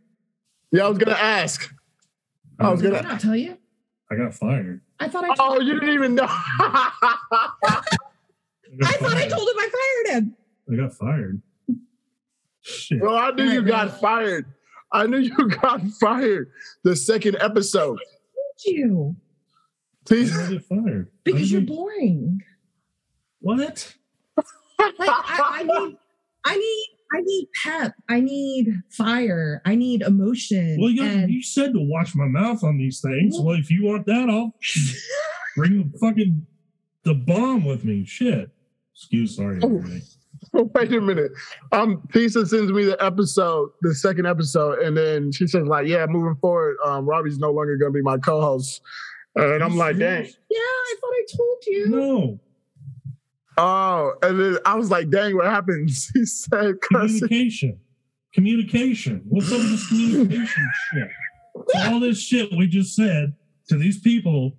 Yeah, 0.72 0.86
I 0.86 0.88
was 0.88 0.98
gonna 0.98 1.16
ask. 1.16 1.72
I 2.58 2.70
was 2.70 2.82
gonna. 2.82 3.02
not 3.02 3.20
tell 3.20 3.36
you? 3.36 3.56
I 4.10 4.16
got 4.16 4.34
fired. 4.34 4.80
I 4.98 5.08
thought 5.08 5.24
I 5.24 5.34
Oh, 5.38 5.60
you 5.60 5.74
didn't 5.74 5.94
even 5.94 6.14
know. 6.14 6.26
I, 6.28 6.90
I 8.82 8.92
thought 8.98 9.16
I 9.16 9.26
told 9.28 9.48
him 9.48 9.54
I 9.58 9.68
fired 10.04 10.16
him. 10.16 10.36
I 10.72 10.76
got 10.76 10.92
fired. 10.94 11.42
Shit. 12.62 13.00
well, 13.00 13.16
I 13.16 13.30
knew 13.30 13.44
you 13.44 13.60
Right, 13.60 13.68
got 13.68 13.90
right. 13.92 14.00
fired. 14.00 14.46
I 14.92 15.06
knew 15.06 15.18
you 15.18 15.48
got 15.62 15.80
fired. 16.00 16.50
The 16.84 16.94
second 16.94 17.36
episode. 17.40 17.98
Did 18.64 18.76
you? 18.76 19.16
Why 19.16 20.16
Please. 20.16 20.30
did 20.32 20.40
I 20.40 20.50
get 20.52 20.64
fired? 20.66 21.10
Because 21.24 21.42
I 21.42 21.44
you're 21.44 21.60
mean, 21.62 21.76
boring. 21.76 22.40
What? 23.40 23.94
Like 24.98 25.10
I, 25.10 25.58
I 25.58 25.62
need 25.62 25.96
I 26.44 26.56
need 26.56 26.86
I 27.12 27.20
need 27.22 27.48
pep. 27.62 27.94
I 28.08 28.20
need 28.20 28.72
fire. 28.90 29.60
I 29.64 29.74
need 29.74 30.02
emotion. 30.02 30.78
Well, 30.80 30.90
you, 30.90 31.02
and 31.02 31.30
you 31.30 31.42
said 31.42 31.72
to 31.72 31.80
watch 31.80 32.14
my 32.14 32.26
mouth 32.26 32.62
on 32.62 32.78
these 32.78 33.00
things. 33.00 33.36
Well, 33.38 33.56
if 33.56 33.70
you 33.70 33.84
want 33.84 34.06
that, 34.06 34.30
I'll 34.30 34.54
bring 35.56 35.90
the 35.90 35.98
fucking 35.98 36.46
the 37.04 37.14
bomb 37.14 37.64
with 37.64 37.84
me. 37.84 38.04
Shit. 38.04 38.50
Excuse, 38.94 39.36
sorry. 39.36 39.58
Oh. 39.62 39.78
everybody. 39.78 40.02
Wait 40.52 40.92
a 40.92 41.00
minute. 41.00 41.32
Um, 41.72 42.02
Tisa 42.12 42.46
sends 42.46 42.72
me 42.72 42.84
the 42.84 43.02
episode, 43.02 43.70
the 43.82 43.94
second 43.94 44.26
episode, 44.26 44.78
and 44.78 44.96
then 44.96 45.32
she 45.32 45.46
says, 45.46 45.66
like, 45.66 45.86
yeah, 45.86 46.06
moving 46.08 46.36
forward, 46.40 46.76
um, 46.84 47.06
Robbie's 47.06 47.38
no 47.38 47.50
longer 47.50 47.76
gonna 47.76 47.90
be 47.90 48.02
my 48.02 48.18
co-host. 48.18 48.80
And 49.36 49.62
I'm 49.62 49.76
like, 49.76 49.98
dang. 49.98 50.24
yeah, 50.24 50.58
I 50.58 50.94
thought 51.00 51.12
I 51.12 51.24
told 51.36 51.64
you. 51.66 51.88
No 51.88 52.40
Oh, 53.62 54.14
and 54.22 54.40
then 54.40 54.58
I 54.64 54.74
was 54.74 54.90
like, 54.90 55.10
dang, 55.10 55.36
what 55.36 55.46
happened? 55.46 55.90
She 56.14 56.24
said, 56.24 56.80
cussing. 56.80 57.20
communication. 57.20 57.78
communication. 58.32 59.22
What's 59.28 59.52
up 59.52 59.58
with 59.58 59.70
this 59.70 59.86
communication 59.88 60.70
shit? 60.94 61.08
All 61.86 62.00
this 62.00 62.18
shit 62.18 62.50
we 62.56 62.66
just 62.66 62.96
said 62.96 63.34
to 63.68 63.76
these 63.76 64.00
people. 64.00 64.56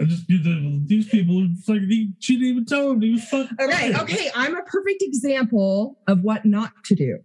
I 0.00 0.04
just 0.04 0.26
these 0.26 1.08
people. 1.08 1.46
It's 1.52 1.68
like 1.68 1.82
he, 1.82 2.10
she 2.18 2.34
didn't 2.36 2.48
even 2.48 2.64
tell 2.64 2.90
him 2.90 3.00
he 3.02 3.12
was 3.12 3.24
fucking. 3.28 3.56
Okay, 3.60 3.92
fine. 3.92 4.02
okay. 4.02 4.30
I'm 4.34 4.56
a 4.56 4.62
perfect 4.62 5.02
example 5.02 5.98
of 6.08 6.22
what 6.22 6.44
not 6.44 6.72
to 6.86 6.94
do. 6.96 7.18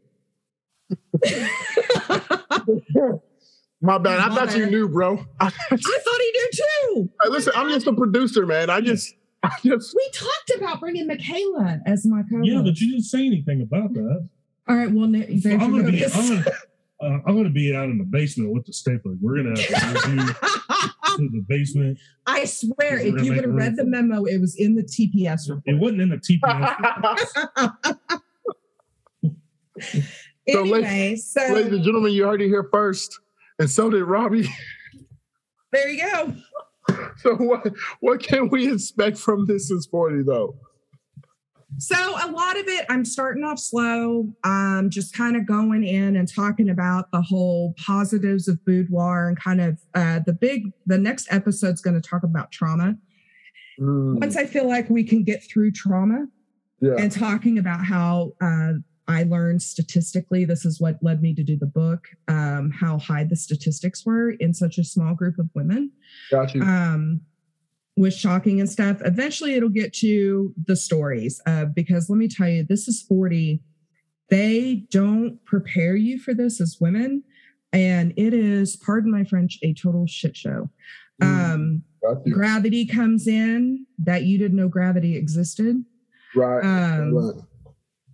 My 3.81 3.97
bad. 3.97 4.19
I 4.19 4.27
My 4.27 4.35
thought 4.35 4.55
you 4.57 4.69
knew, 4.69 4.87
bro. 4.89 5.17
I, 5.39 5.45
I 5.71 5.77
thought 5.77 6.19
he 6.19 6.31
knew 6.31 6.49
too. 6.51 7.09
listen, 7.29 7.53
I'm 7.55 7.69
just 7.69 7.87
a 7.87 7.93
producer, 7.93 8.45
man. 8.45 8.69
I 8.69 8.81
just, 8.81 9.07
I 9.07 9.15
just. 9.15 9.15
We 9.63 10.09
talked 10.13 10.51
about 10.57 10.79
bringing 10.79 11.07
Michaela 11.07 11.79
as 11.85 12.05
my 12.05 12.21
co-host. 12.29 12.47
Yeah, 12.49 12.61
but 12.63 12.79
you 12.79 12.91
didn't 12.91 13.05
say 13.05 13.25
anything 13.25 13.61
about 13.61 13.93
that. 13.93 14.27
all 14.67 14.75
right. 14.75 14.91
Well, 14.91 15.09
there, 15.11 15.25
there's 15.27 15.61
I'm 15.61 15.71
gonna 15.71 15.91
be. 15.91 16.05
I'm 16.05 16.27
gonna. 16.29 16.45
Uh, 17.01 17.19
I'm 17.27 17.35
gonna 17.35 17.49
be 17.49 17.75
out 17.75 17.89
in 17.89 17.97
the 17.97 18.05
basement 18.05 18.53
with 18.53 18.65
the 18.65 18.73
stapler. 18.73 19.15
We're 19.21 19.43
gonna 19.43 19.59
have 19.59 20.03
to 20.03 20.09
review 20.09 20.27
to 20.27 20.33
the 21.31 21.43
basement. 21.47 21.99
I 22.25 22.45
swear, 22.45 22.99
if 22.99 23.21
you 23.23 23.33
would 23.33 23.43
have 23.43 23.53
read 23.53 23.75
the 23.75 23.85
memo, 23.85 24.23
it 24.23 24.39
was 24.39 24.55
in 24.55 24.75
the 24.75 24.83
TPS 24.83 25.49
report. 25.49 25.63
It 25.65 25.77
wasn't 25.79 26.01
in 26.01 26.09
the 26.09 26.17
TPS. 26.17 28.21
So, 30.47 30.61
ladies- 30.61 30.85
anyway, 30.87 31.15
so 31.15 31.41
Ladies 31.53 31.73
and 31.73 31.83
gentlemen, 31.83 32.11
you 32.13 32.25
heard 32.25 32.41
it 32.41 32.47
here 32.47 32.69
first, 32.71 33.19
and 33.59 33.69
so 33.69 33.89
did 33.89 34.03
Robbie. 34.03 34.47
there 35.73 35.89
you 35.89 36.01
go. 36.01 36.33
So 37.17 37.35
what 37.35 37.73
what 38.01 38.21
can 38.21 38.49
we 38.49 38.71
expect 38.71 39.17
from 39.17 39.45
this 39.45 39.71
is 39.71 39.87
40 39.87 40.23
though? 40.23 40.55
So 41.77 41.95
a 41.97 42.31
lot 42.31 42.57
of 42.57 42.67
it, 42.67 42.85
I'm 42.89 43.03
starting 43.03 43.43
off 43.43 43.59
slow. 43.59 44.31
Um, 44.43 44.89
just 44.89 45.13
kind 45.13 45.35
of 45.35 45.45
going 45.45 45.83
in 45.83 46.15
and 46.15 46.27
talking 46.27 46.69
about 46.69 47.11
the 47.11 47.21
whole 47.21 47.73
positives 47.77 48.47
of 48.47 48.63
boudoir 48.65 49.27
and 49.27 49.39
kind 49.39 49.61
of 49.61 49.79
uh, 49.93 50.19
the 50.25 50.33
big. 50.33 50.71
The 50.85 50.97
next 50.97 51.27
episode's 51.31 51.81
going 51.81 51.99
to 51.99 52.07
talk 52.07 52.23
about 52.23 52.51
trauma. 52.51 52.95
Mm, 53.79 54.19
Once 54.19 54.37
I 54.37 54.45
feel 54.45 54.67
like 54.67 54.89
we 54.89 55.03
can 55.03 55.23
get 55.23 55.43
through 55.43 55.71
trauma 55.71 56.27
yeah. 56.79 56.95
and 56.97 57.11
talking 57.11 57.57
about 57.57 57.83
how 57.83 58.33
uh, 58.41 58.73
I 59.07 59.23
learned 59.23 59.61
statistically, 59.61 60.45
this 60.45 60.65
is 60.65 60.79
what 60.81 60.97
led 61.03 61.21
me 61.21 61.33
to 61.35 61.43
do 61.43 61.55
the 61.55 61.65
book. 61.67 62.07
Um, 62.27 62.71
how 62.71 62.97
high 62.97 63.23
the 63.23 63.35
statistics 63.35 64.05
were 64.05 64.31
in 64.31 64.53
such 64.53 64.77
a 64.77 64.83
small 64.83 65.13
group 65.13 65.37
of 65.37 65.49
women. 65.53 65.91
Got 66.31 66.55
you. 66.55 66.61
um, 66.63 67.21
was 67.97 68.15
shocking 68.17 68.59
and 68.59 68.69
stuff. 68.69 68.97
Eventually, 69.05 69.53
it'll 69.53 69.69
get 69.69 69.93
to 69.93 70.53
the 70.65 70.75
stories 70.75 71.39
uh, 71.45 71.65
because 71.65 72.09
let 72.09 72.17
me 72.17 72.27
tell 72.27 72.49
you, 72.49 72.63
this 72.63 72.87
is 72.89 73.01
40. 73.03 73.61
They 74.29 74.85
don't 74.89 75.43
prepare 75.45 75.95
you 75.95 76.19
for 76.19 76.33
this 76.33 76.59
as 76.59 76.77
women. 76.81 77.23
And 77.71 78.11
it 78.17 78.33
is, 78.33 78.75
pardon 78.75 79.11
my 79.11 79.23
French, 79.23 79.59
a 79.61 79.73
total 79.73 80.07
shit 80.07 80.35
show. 80.35 80.69
Mm, 81.21 81.53
Um, 81.53 81.83
gravity 82.31 82.85
comes 82.85 83.27
in 83.27 83.85
that 83.99 84.23
you 84.23 84.37
didn't 84.37 84.57
know 84.57 84.67
gravity 84.67 85.15
existed. 85.15 85.83
Right. 86.35 86.63
Um, 86.65 87.13
right. 87.13 87.35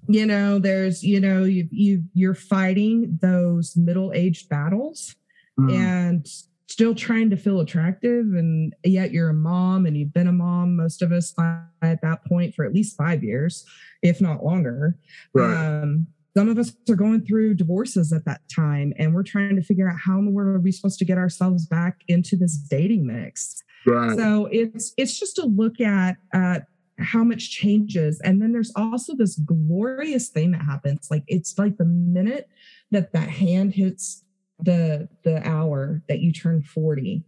You 0.07 0.25
know, 0.25 0.59
there's, 0.59 1.03
you 1.03 1.19
know, 1.19 1.43
you, 1.43 1.67
you 1.71 2.03
you're 2.13 2.33
fighting 2.33 3.19
those 3.21 3.75
middle-aged 3.75 4.49
battles 4.49 5.15
Mm, 5.59 5.73
and 5.73 6.27
still 6.67 6.95
trying 6.95 7.29
to 7.29 7.35
feel 7.35 7.59
attractive 7.59 8.25
and 8.33 8.73
yet 8.85 9.11
you're 9.11 9.29
a 9.29 9.33
mom 9.33 9.85
and 9.85 9.97
you've 9.97 10.13
been 10.13 10.27
a 10.27 10.31
mom 10.31 10.77
most 10.77 11.01
of 11.01 11.11
us 11.11 11.33
by 11.33 11.59
at 11.81 12.01
that 12.01 12.23
point 12.25 12.55
for 12.55 12.63
at 12.63 12.73
least 12.73 12.95
five 12.95 13.21
years 13.21 13.65
if 14.01 14.21
not 14.21 14.45
longer 14.45 14.95
right. 15.33 15.81
um, 15.81 16.07
some 16.37 16.47
of 16.47 16.57
us 16.57 16.71
are 16.89 16.95
going 16.95 17.25
through 17.25 17.53
divorces 17.53 18.13
at 18.13 18.23
that 18.23 18.39
time 18.55 18.93
and 18.97 19.13
we're 19.13 19.23
trying 19.23 19.57
to 19.57 19.61
figure 19.61 19.89
out 19.89 19.97
how 19.99 20.17
in 20.17 20.23
the 20.23 20.31
world 20.31 20.55
are 20.55 20.59
we 20.61 20.71
supposed 20.71 20.97
to 20.97 21.03
get 21.03 21.17
ourselves 21.17 21.65
back 21.65 22.01
into 22.07 22.37
this 22.37 22.55
dating 22.55 23.05
mix 23.05 23.61
right. 23.85 24.17
so 24.17 24.47
it's 24.49 24.93
it's 24.95 25.19
just 25.19 25.37
a 25.39 25.45
look 25.45 25.81
at 25.81 26.15
uh, 26.33 26.59
how 27.01 27.23
much 27.23 27.51
changes. 27.51 28.19
And 28.23 28.41
then 28.41 28.51
there's 28.51 28.71
also 28.75 29.15
this 29.15 29.35
glorious 29.35 30.29
thing 30.29 30.51
that 30.51 30.63
happens. 30.63 31.09
Like 31.09 31.23
it's 31.27 31.57
like 31.57 31.77
the 31.77 31.85
minute 31.85 32.49
that 32.91 33.13
that 33.13 33.29
hand 33.29 33.73
hits 33.73 34.23
the 34.61 35.09
the 35.23 35.47
hour 35.47 36.03
that 36.07 36.19
you 36.19 36.31
turn 36.31 36.61
40 36.61 37.23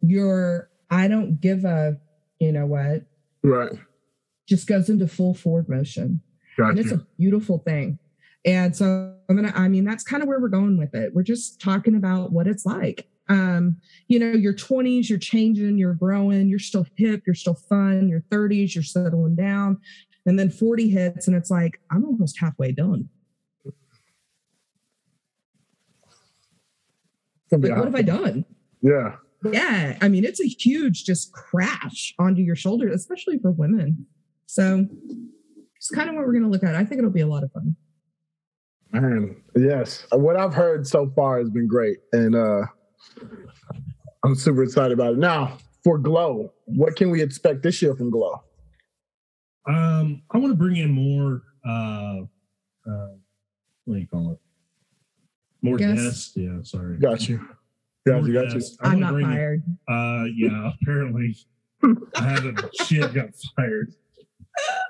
you're 0.00 0.70
i 0.90 1.06
don't 1.06 1.40
give 1.40 1.64
a 1.64 1.98
you 2.38 2.52
know 2.52 2.66
what 2.66 3.02
right. 3.42 3.72
just 4.48 4.66
goes 4.66 4.88
into 4.88 5.06
full 5.06 5.34
forward 5.34 5.68
motion. 5.68 6.22
Got 6.56 6.70
and 6.70 6.78
it's 6.78 6.92
a 6.92 7.06
beautiful 7.18 7.58
thing. 7.58 7.98
And 8.44 8.74
so 8.74 9.14
i'm 9.28 9.36
gonna 9.36 9.52
i 9.54 9.68
mean 9.68 9.84
that's 9.84 10.02
kind 10.02 10.22
of 10.22 10.28
where 10.28 10.40
we're 10.40 10.48
going 10.48 10.78
with 10.78 10.94
it. 10.94 11.14
We're 11.14 11.22
just 11.22 11.60
talking 11.60 11.94
about 11.94 12.32
what 12.32 12.46
it's 12.46 12.64
like 12.64 13.06
um 13.30 13.76
you 14.08 14.18
know 14.18 14.32
your 14.32 14.52
20s 14.52 15.08
you're 15.08 15.18
changing 15.18 15.78
you're 15.78 15.94
growing 15.94 16.48
you're 16.48 16.58
still 16.58 16.84
hip 16.96 17.22
you're 17.26 17.34
still 17.34 17.54
fun 17.54 18.08
your 18.08 18.20
30s 18.30 18.74
you're 18.74 18.84
settling 18.84 19.36
down. 19.36 19.78
And 20.26 20.38
then 20.38 20.50
40 20.50 20.90
hits 20.90 21.28
and 21.28 21.36
it's 21.36 21.50
like 21.50 21.80
i'm 21.90 22.04
almost 22.04 22.38
halfway 22.38 22.72
done. 22.72 23.08
Like 27.50 27.62
what 27.76 27.84
have 27.84 27.94
i 27.94 28.02
done? 28.02 28.44
Yeah. 28.82 29.16
yeah. 29.50 29.96
I 30.02 30.08
mean 30.08 30.24
it's 30.24 30.40
a 30.40 30.46
huge 30.46 31.04
just 31.04 31.32
crash 31.32 32.14
onto 32.18 32.42
your 32.42 32.56
shoulder 32.56 32.88
especially 32.88 33.38
for 33.38 33.52
women. 33.52 34.06
So 34.46 34.86
it's 35.76 35.90
kind 35.90 36.10
of 36.10 36.16
what 36.16 36.26
we're 36.26 36.32
going 36.32 36.42
to 36.42 36.50
look 36.50 36.64
at. 36.64 36.74
I 36.74 36.84
think 36.84 36.98
it'll 36.98 37.10
be 37.10 37.20
a 37.20 37.26
lot 37.26 37.42
of 37.42 37.52
fun. 37.52 37.76
Man, 38.92 39.40
yes. 39.56 40.04
What 40.10 40.36
I've 40.36 40.52
heard 40.52 40.86
so 40.86 41.10
far 41.14 41.38
has 41.38 41.48
been 41.48 41.68
great. 41.68 41.98
And 42.12 42.34
uh 42.34 42.66
I'm 44.24 44.34
super 44.34 44.62
excited 44.62 44.92
about 44.92 45.12
it. 45.14 45.18
Now, 45.18 45.58
for 45.82 45.98
Glow, 45.98 46.52
what 46.66 46.96
can 46.96 47.10
we 47.10 47.22
expect 47.22 47.62
this 47.62 47.80
year 47.80 47.94
from 47.94 48.10
Glow? 48.10 48.42
Um, 49.66 50.22
I 50.30 50.38
want 50.38 50.52
to 50.52 50.56
bring 50.56 50.76
in 50.76 50.90
more. 50.90 51.42
Uh, 51.66 52.22
uh, 52.90 53.08
what 53.84 53.94
do 53.94 54.00
you 54.00 54.06
call 54.06 54.32
it? 54.32 54.38
More 55.62 55.76
Guests? 55.76 56.02
guests. 56.04 56.32
Yeah, 56.36 56.58
sorry. 56.62 56.96
Got 56.98 57.28
you. 57.28 57.38
Got 58.06 58.20
More 58.20 58.28
you, 58.28 58.32
got 58.34 58.44
you. 58.46 58.52
guests. 58.54 58.76
I 58.80 58.88
i'm 58.92 59.00
not 59.00 59.12
bring 59.12 59.26
in- 59.26 59.32
fired 59.32 59.62
Uh, 59.88 60.24
yeah, 60.34 60.70
apparently 60.82 61.36
I 62.16 62.22
had 62.22 62.44
a 62.46 62.54
shit 62.84 63.12
got 63.14 63.28
fired, 63.56 63.92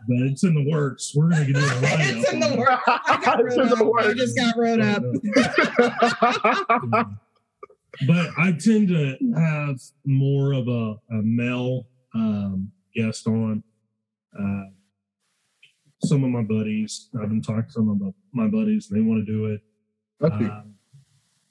but 0.09 0.17
it's 0.19 0.45
in 0.45 0.55
the 0.55 0.69
works. 0.71 1.13
We're 1.15 1.31
gonna 1.31 1.45
get 1.45 1.57
a 1.57 1.59
lineup. 1.61 2.21
it's 2.23 2.33
in 2.33 2.39
the 2.41 2.47
on 2.47 2.53
it. 2.53 2.59
works 2.59 2.83
I 2.87 3.21
got 3.25 3.41
It's 3.41 3.57
wrote 3.57 3.73
in 3.73 3.79
the 3.79 3.85
up. 3.85 4.07
I 4.07 4.15
just 4.15 4.37
got 4.37 4.57
wrote 4.57 4.81
up. 7.03 7.11
but 8.07 8.31
I 8.39 8.53
tend 8.53 8.89
to 8.89 9.17
have 9.37 9.77
more 10.05 10.53
of 10.53 10.69
a, 10.69 10.97
a 11.11 11.23
male 11.23 11.87
um, 12.15 12.71
guest 12.95 13.27
on. 13.27 13.63
Uh, 14.39 14.65
some 16.03 16.25
of 16.25 16.31
my 16.31 16.43
buddies, 16.43 17.11
I've 17.21 17.29
been 17.29 17.43
talking 17.43 17.65
to 17.65 17.73
some 17.73 17.89
of 17.91 18.15
my 18.33 18.49
buddies, 18.49 18.91
and 18.91 18.99
they 18.99 19.07
want 19.07 19.25
to 19.27 19.33
do 19.33 19.47
it. 19.47 19.61
Got 20.21 20.41
you. 20.41 20.47
Um, 20.47 20.75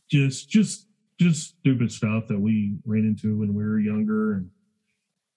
just, 0.09 0.49
just, 0.49 0.87
just 1.19 1.55
stupid 1.59 1.91
stuff 1.91 2.27
that 2.27 2.39
we 2.39 2.77
ran 2.85 3.03
into 3.03 3.37
when 3.37 3.53
we 3.53 3.63
were 3.63 3.79
younger, 3.79 4.33
and 4.33 4.49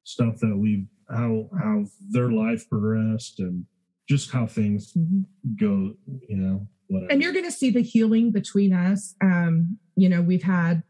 stuff 0.05 0.39
that 0.41 0.57
we 0.57 0.87
how 1.11 1.49
how 1.59 1.85
their 2.11 2.31
life 2.31 2.69
progressed, 2.71 3.41
and 3.41 3.67
just 4.09 4.31
how 4.31 4.47
things 4.47 4.93
go. 5.59 5.93
You 6.29 6.37
know, 6.37 6.69
whatever. 6.93 7.11
and 7.13 7.23
you're 7.23 7.33
going 7.33 7.45
to 7.45 7.53
see 7.53 7.71
the 7.71 7.83
healing 7.83 8.31
between 8.31 8.73
us 8.73 9.15
um 9.23 9.79
you 9.97 10.09
know 10.09 10.23
we've 10.23 10.43
had 10.43 10.83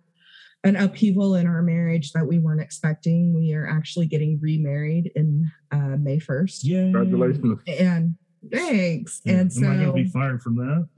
an 0.64 0.76
upheaval 0.76 1.34
in 1.34 1.46
our 1.46 1.62
marriage 1.62 2.12
that 2.12 2.26
we 2.26 2.38
weren't 2.38 2.60
expecting 2.60 3.34
we 3.34 3.52
are 3.52 3.66
actually 3.68 4.06
getting 4.06 4.38
remarried 4.40 5.10
in 5.16 5.50
uh 5.72 5.96
may 5.98 6.18
1st 6.18 6.60
yeah, 6.62 6.82
Congratulations. 6.92 7.60
and 7.66 8.14
thanks 8.52 9.20
Yeah. 9.24 9.32
and 9.40 9.52
Am 9.56 9.64
I 9.64 9.66
going 9.66 9.78
so 9.80 9.86
to 9.86 9.92
be 9.92 10.08
fired 10.08 10.42
from 10.42 10.56
that? 10.56 10.88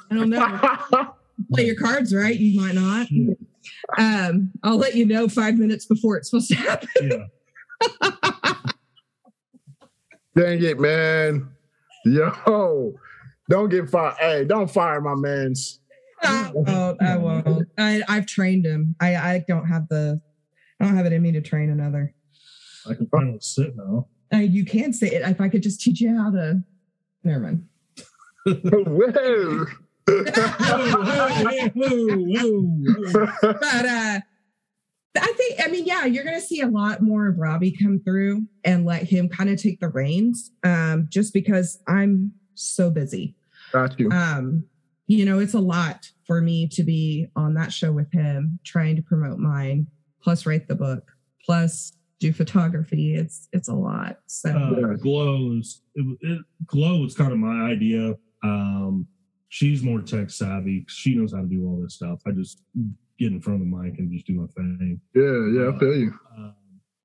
i 0.10 0.14
don't 0.14 0.30
know 0.30 1.14
play 1.52 1.66
your 1.66 1.76
cards 1.76 2.14
right 2.14 2.38
you 2.38 2.60
might 2.60 2.74
not 2.74 3.06
Shit. 3.08 3.38
um 3.98 4.50
i'll 4.62 4.76
let 4.76 4.94
you 4.94 5.06
know 5.06 5.28
five 5.28 5.56
minutes 5.58 5.86
before 5.86 6.16
it's 6.16 6.30
supposed 6.30 6.48
to 6.48 6.54
happen 6.56 6.88
Yeah. 8.02 8.10
Dang 10.34 10.62
it, 10.62 10.80
man. 10.80 11.50
Yo, 12.06 12.94
don't 13.50 13.68
get 13.68 13.88
fired. 13.90 14.14
Hey, 14.18 14.44
don't 14.46 14.70
fire 14.70 14.98
my 15.00 15.14
man's. 15.14 15.80
I 16.22 16.50
won't. 16.54 17.02
I 17.02 17.16
won't. 17.18 17.61
I, 17.82 18.02
I've 18.08 18.26
trained 18.26 18.64
him. 18.64 18.94
I, 19.00 19.16
I 19.16 19.44
don't 19.46 19.66
have 19.66 19.88
the, 19.88 20.20
I 20.80 20.84
don't 20.84 20.96
have 20.96 21.06
it 21.06 21.12
in 21.12 21.22
me 21.22 21.32
to 21.32 21.40
train 21.40 21.70
another. 21.70 22.14
I 22.88 22.94
can 22.94 23.06
finally 23.08 23.38
sit 23.40 23.76
now. 23.76 24.08
Uh, 24.32 24.38
you 24.38 24.64
can 24.64 24.92
say 24.92 25.08
it 25.08 25.22
if 25.22 25.40
I 25.40 25.48
could 25.48 25.62
just 25.62 25.80
teach 25.80 26.00
you 26.00 26.16
how 26.16 26.30
to. 26.30 26.62
Never 27.22 27.40
mind. 27.40 27.66
Whoa, 28.44 28.84
whoa, 28.84 29.66
whoa. 32.26 33.26
But 33.42 33.86
uh, 33.86 34.20
I 35.14 35.32
think, 35.36 35.60
I 35.62 35.68
mean, 35.70 35.84
yeah, 35.84 36.06
you're 36.06 36.24
going 36.24 36.40
to 36.40 36.46
see 36.46 36.60
a 36.60 36.66
lot 36.66 37.02
more 37.02 37.28
of 37.28 37.38
Robbie 37.38 37.76
come 37.76 38.00
through 38.04 38.46
and 38.64 38.86
let 38.86 39.04
him 39.04 39.28
kind 39.28 39.50
of 39.50 39.60
take 39.60 39.78
the 39.80 39.88
reins. 39.88 40.50
Um, 40.64 41.06
just 41.10 41.32
because 41.32 41.78
I'm 41.86 42.32
so 42.54 42.90
busy. 42.90 43.36
Got 43.72 44.00
you. 44.00 44.10
um 44.10 44.64
you 45.06 45.24
know 45.24 45.38
it's 45.38 45.54
a 45.54 45.60
lot 45.60 46.08
for 46.26 46.40
me 46.40 46.66
to 46.68 46.82
be 46.82 47.26
on 47.36 47.54
that 47.54 47.72
show 47.72 47.92
with 47.92 48.10
him 48.12 48.58
trying 48.64 48.96
to 48.96 49.02
promote 49.02 49.38
mine 49.38 49.86
plus 50.22 50.46
write 50.46 50.68
the 50.68 50.74
book 50.74 51.10
plus 51.44 51.92
do 52.20 52.32
photography 52.32 53.14
it's 53.16 53.48
it's 53.52 53.68
a 53.68 53.74
lot 53.74 54.18
so 54.26 54.50
Uh, 54.50 54.70
Yeah. 54.90 54.96
Glow 55.00 55.52
is 55.58 55.82
it, 55.94 56.18
it, 56.20 56.38
Glow 56.66 57.04
is 57.04 57.14
kind 57.16 57.32
of 57.32 57.38
my 57.38 57.70
idea. 57.70 58.14
Um, 58.44 59.06
she's 59.48 59.82
more 59.82 60.00
tech 60.00 60.30
savvy. 60.30 60.84
She 60.88 61.14
knows 61.16 61.32
how 61.32 61.40
to 61.42 61.46
do 61.46 61.66
all 61.66 61.80
this 61.82 61.94
stuff. 61.94 62.20
I 62.26 62.30
just 62.30 62.62
get 63.18 63.32
in 63.32 63.40
front 63.40 63.60
of 63.62 63.68
the 63.68 63.76
mic 63.76 63.98
and 63.98 64.10
just 64.12 64.26
do 64.26 64.34
my 64.34 64.46
thing. 64.56 65.00
Yeah, 65.14 65.62
yeah, 65.62 65.74
I 65.74 65.78
feel 65.78 65.96
you. 65.96 66.12
Um, 66.36 66.54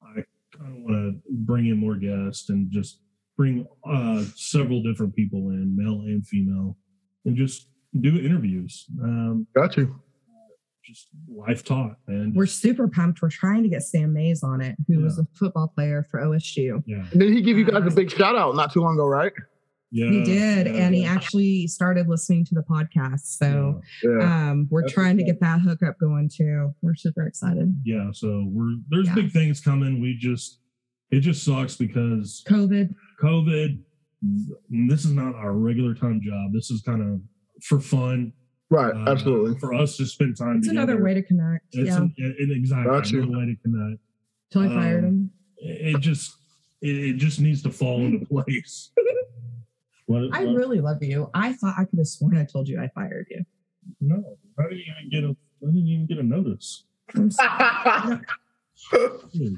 I 0.04 0.14
kind 0.58 0.78
of 0.78 0.84
want 0.84 0.96
to 1.16 1.22
bring 1.32 1.66
in 1.68 1.78
more 1.78 1.96
guests 1.96 2.50
and 2.50 2.72
just 2.72 3.02
bring 3.36 3.66
uh, 3.90 4.24
several 4.36 4.82
different 4.82 5.16
people 5.16 5.50
in, 5.50 5.76
male 5.76 6.02
and 6.02 6.26
female, 6.26 6.78
and 7.26 7.36
just 7.36 7.68
do 8.00 8.18
interviews. 8.20 8.86
Um, 9.04 9.48
Got 9.56 9.78
you. 9.78 10.00
just 10.86 11.08
life 11.30 11.64
taught, 11.64 11.98
and 12.08 12.34
we're 12.36 12.46
super 12.46 12.88
pumped 12.88 13.22
we're 13.22 13.30
trying 13.30 13.62
to 13.64 13.70
get 13.70 13.84
sam 13.84 14.14
mays 14.14 14.42
on 14.44 14.62
it 14.62 14.76
who 14.88 15.02
was 15.02 15.20
a 15.20 15.28
football 15.34 15.68
player 15.68 16.06
for 16.10 16.22
osu 16.22 16.82
yeah, 16.86 17.06
And 17.12 17.22
then 17.22 17.34
he 17.34 17.42
give 17.42 17.58
you 17.58 17.66
guys 17.66 17.86
a 17.92 17.96
big 17.96 18.10
shout 18.10 18.36
out 18.38 18.56
not 18.56 18.72
too 18.72 18.80
long 18.82 18.94
ago, 18.96 19.06
right? 19.06 19.34
yeah. 19.92 20.10
he 20.10 20.24
did 20.24 20.68
yeah, 20.68 20.74
and 20.84 20.96
he 20.96 21.04
actually 21.06 21.68
started 21.68 22.08
listening 22.08 22.46
to 22.46 22.56
the 22.56 22.62
podcast 22.62 23.22
so 23.38 23.82
Yeah. 24.04 24.50
um 24.50 24.68
we're 24.70 24.82
That's 24.84 24.94
trying 24.94 25.18
to 25.18 25.24
get 25.24 25.40
that 25.42 25.60
hookup 25.62 25.98
going 26.00 26.30
too 26.34 26.74
we're 26.82 26.96
super 26.96 27.26
excited 27.28 27.74
yeah 27.86 28.10
so 28.14 28.46
we're 28.50 28.76
there's 28.90 29.08
Yeah. 29.08 29.16
big 29.16 29.32
things 29.32 29.60
coming 29.62 30.02
we 30.02 30.18
just 30.18 30.60
it 31.12 31.20
just 31.22 31.44
sucks 31.44 31.76
because 31.78 32.44
covid 32.48 32.94
covid 33.22 33.80
this 34.70 35.06
is 35.06 35.12
not 35.12 35.36
our 35.36 35.54
regular 35.54 35.94
time 35.94 36.20
job 36.24 36.52
this 36.54 36.70
is 36.72 36.82
kind 36.82 37.02
of 37.02 37.22
for 37.64 37.80
fun. 37.80 38.34
Right, 38.70 38.94
uh, 38.94 39.10
absolutely. 39.10 39.58
for 39.60 39.74
us 39.74 39.96
to 39.96 40.06
spend 40.06 40.36
time 40.36 40.58
it's 40.58 40.68
another 40.68 41.02
way 41.02 41.14
to 41.14 41.24
connect 41.24 41.68
it's 41.72 41.88
yeah. 41.88 42.00
an, 42.00 42.14
it, 42.18 42.52
exactly 42.52 42.92
Got 42.92 43.10
another 43.12 43.32
way 43.32 43.46
to 43.46 43.56
connect. 43.64 44.02
Till 44.52 44.64
i 44.64 44.68
fired 44.68 45.06
um, 45.06 45.10
him. 45.10 45.32
it, 45.58 45.96
it 45.96 46.00
just 46.02 46.36
it, 46.82 46.90
it 46.90 47.14
just 47.14 47.40
needs 47.40 47.62
to 47.64 47.72
fall 47.72 48.02
into 48.02 48.26
place. 48.30 48.92
What, 50.06 50.30
i 50.32 50.44
really 50.44 50.80
love 50.80 51.04
you. 51.04 51.30
I 51.34 51.52
thought 51.52 51.76
i 51.78 51.84
could 51.84 52.00
have 52.00 52.08
sworn 52.08 52.38
i 52.38 52.46
told 52.46 52.70
you 52.70 52.80
i 52.80 52.88
fired 52.96 53.28
you. 53.30 53.44
No 54.00 54.38
i 54.58 54.64
didn't 54.64 54.80
even 54.80 55.10
get 55.12 55.24
a 55.26 55.36
i 55.64 55.66
didn't 55.66 55.88
even 55.88 56.06
get 56.06 56.18
a 56.18 56.24
notice. 56.24 56.86
I'm 57.16 57.32
sorry. 57.32 58.20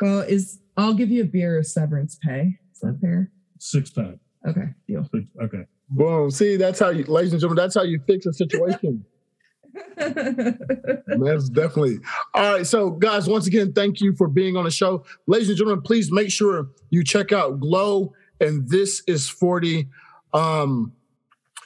Well 0.00 0.20
is 0.20 0.60
i'll 0.76 0.94
give 0.94 1.10
you 1.10 1.22
a 1.22 1.26
beer 1.26 1.58
of 1.58 1.66
severance 1.66 2.18
pay. 2.22 2.58
Is 2.72 2.80
that 2.80 2.98
fair? 3.00 3.30
six 3.58 3.90
pack. 3.90 4.14
Okay 4.46 4.68
deal. 4.86 5.08
Six- 5.12 5.26
okay 5.42 5.66
Boom. 5.90 6.30
See, 6.30 6.56
that's 6.56 6.78
how 6.78 6.90
you, 6.90 7.04
ladies 7.04 7.32
and 7.32 7.40
gentlemen, 7.40 7.62
that's 7.62 7.74
how 7.74 7.82
you 7.82 8.00
fix 8.06 8.26
a 8.26 8.32
situation. 8.32 9.04
That's 9.96 11.48
definitely 11.50 11.98
all 12.34 12.54
right. 12.54 12.66
So, 12.66 12.90
guys, 12.90 13.28
once 13.28 13.46
again, 13.46 13.72
thank 13.72 14.00
you 14.00 14.14
for 14.16 14.26
being 14.26 14.56
on 14.56 14.64
the 14.64 14.70
show. 14.70 15.04
Ladies 15.26 15.50
and 15.50 15.58
gentlemen, 15.58 15.82
please 15.82 16.10
make 16.10 16.30
sure 16.30 16.68
you 16.90 17.04
check 17.04 17.32
out 17.32 17.60
Glow 17.60 18.12
and 18.40 18.68
This 18.68 19.02
is 19.06 19.28
40. 19.28 19.86
Um, 20.32 20.92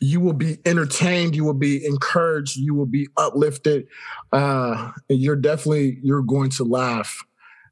you 0.00 0.20
will 0.20 0.32
be 0.32 0.58
entertained, 0.66 1.36
you 1.36 1.44
will 1.44 1.54
be 1.54 1.84
encouraged, 1.86 2.56
you 2.56 2.74
will 2.74 2.86
be 2.86 3.08
uplifted. 3.16 3.86
Uh, 4.32 4.90
and 5.08 5.20
you're 5.20 5.36
definitely 5.36 5.98
you're 6.02 6.22
going 6.22 6.50
to 6.50 6.64
laugh. 6.64 7.24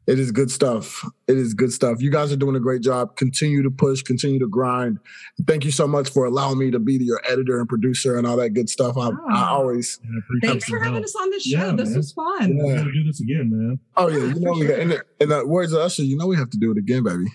It 0.06 0.18
is 0.18 0.32
good 0.32 0.50
stuff. 0.50 1.04
It 1.28 1.36
is 1.38 1.54
good 1.54 1.72
stuff. 1.72 2.00
You 2.02 2.10
guys 2.10 2.32
are 2.32 2.36
doing 2.36 2.56
a 2.56 2.60
great 2.60 2.82
job. 2.82 3.16
Continue 3.16 3.62
to 3.62 3.70
push, 3.70 4.02
continue 4.02 4.38
to 4.40 4.48
grind. 4.48 4.98
Thank 5.46 5.64
you 5.64 5.70
so 5.70 5.86
much 5.86 6.10
for 6.10 6.24
allowing 6.24 6.58
me 6.58 6.70
to 6.72 6.78
be 6.80 6.94
your 6.94 7.20
editor 7.30 7.60
and 7.60 7.68
producer 7.68 8.16
and 8.16 8.26
all 8.26 8.36
that 8.38 8.50
good 8.50 8.68
stuff. 8.68 8.96
I, 8.96 9.08
I 9.08 9.10
Oh. 9.10 9.34
always 9.58 10.00
And 10.02 10.14
I 10.14 10.18
appreciate 10.18 10.50
Thanks 10.50 10.64
for 10.68 10.78
having 10.78 10.94
help. 10.94 11.04
us 11.04 11.14
on 11.14 11.30
the 11.30 11.38
show. 11.40 11.58
Yeah, 11.58 11.72
this 11.76 11.88
man. 11.90 11.96
was 11.98 12.12
fun. 12.12 12.56
We're 12.58 12.66
Yeah. 12.72 12.76
gonna 12.78 12.92
do 12.92 13.04
this 13.04 13.20
again, 13.20 13.50
man. 13.52 13.78
Oh 13.96 14.08
yeah, 14.08 14.34
you 14.34 14.40
know 14.40 14.52
we 14.52 14.66
got 14.66 14.78
in 14.80 14.88
the, 14.88 15.04
in 15.20 15.28
the 15.28 15.46
words 15.46 15.72
of 15.72 15.80
Usher, 15.80 16.02
you 16.02 16.16
know 16.16 16.26
we 16.26 16.36
have 16.36 16.50
to 16.50 16.58
do 16.58 16.72
it 16.72 16.78
again, 16.78 17.04
baby. 17.04 17.26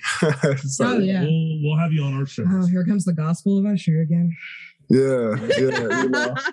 so, 0.67 0.85
Oh, 0.87 0.97
yeah. 0.97 1.21
We'll, 1.21 1.59
we'll 1.63 1.77
have 1.77 1.93
you 1.93 2.03
on 2.03 2.13
our 2.15 2.25
show. 2.25 2.43
Oh, 2.49 2.65
here 2.65 2.83
comes 2.83 3.05
the 3.05 3.13
gospel 3.13 3.57
of 3.59 3.65
Usher 3.65 4.01
again. 4.01 4.35
yeah, 4.89 5.35
yeah. 5.59 6.03
You 6.03 6.09
know. 6.09 6.35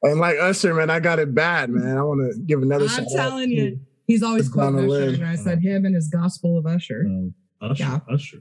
And 0.00 0.20
like 0.20 0.36
Usher, 0.38 0.72
man, 0.74 0.90
I 0.90 1.00
got 1.00 1.18
it 1.18 1.34
bad, 1.34 1.70
man. 1.70 1.98
I 1.98 2.02
want 2.04 2.20
to 2.32 2.38
give 2.42 2.62
another 2.62 2.84
I'm 2.84 2.88
shout 2.90 3.06
telling 3.12 3.48
to- 3.48 3.54
you. 3.56 3.80
He's 4.08 4.22
always 4.24 4.48
Donna 4.48 4.72
quoting 4.72 4.90
Usher, 4.90 5.06
Lynn. 5.06 5.14
and 5.16 5.26
I 5.26 5.36
said 5.36 5.60
him 5.60 5.84
and 5.84 5.94
his 5.94 6.08
gospel 6.08 6.58
of 6.58 6.66
Usher. 6.66 7.04
Um, 7.06 7.34
Usher, 7.60 7.82
Yeah. 7.84 8.00
Usher. 8.10 8.38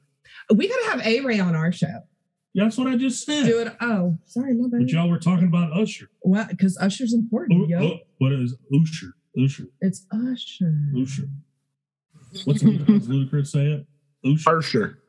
We 0.56 0.68
gotta 0.68 0.90
have 0.90 1.06
A 1.06 1.20
Ray 1.22 1.40
on 1.40 1.54
our 1.56 1.72
show. 1.72 2.00
Yeah, 2.54 2.64
that's 2.64 2.78
what 2.78 2.88
I 2.88 2.96
just 2.98 3.24
said. 3.26 3.46
Do 3.46 3.60
it. 3.60 3.74
Oh, 3.82 4.18
sorry, 4.26 4.54
my 4.56 4.68
bad. 4.70 4.80
But 4.82 4.90
y'all 4.90 5.10
were 5.10 5.20
talking 5.20 5.46
about 5.48 5.78
Usher. 5.80 6.10
What? 6.22 6.48
Because 6.50 6.78
Usher's 6.80 7.14
important, 7.14 7.62
Oh, 7.62 7.68
yo. 7.68 7.80
oh, 7.86 7.98
what 8.18 8.32
is 8.34 8.56
Usher? 8.74 9.14
Usher. 9.40 9.66
It's 9.82 10.06
Usher. 10.12 10.74
Usher. 11.00 11.30
What's 12.46 12.64
Ludacris, 12.64 13.08
Ludacris 13.08 13.48
say 13.48 13.66
it? 13.68 13.86
Usher. 14.26 14.58
Usher. 14.58 15.00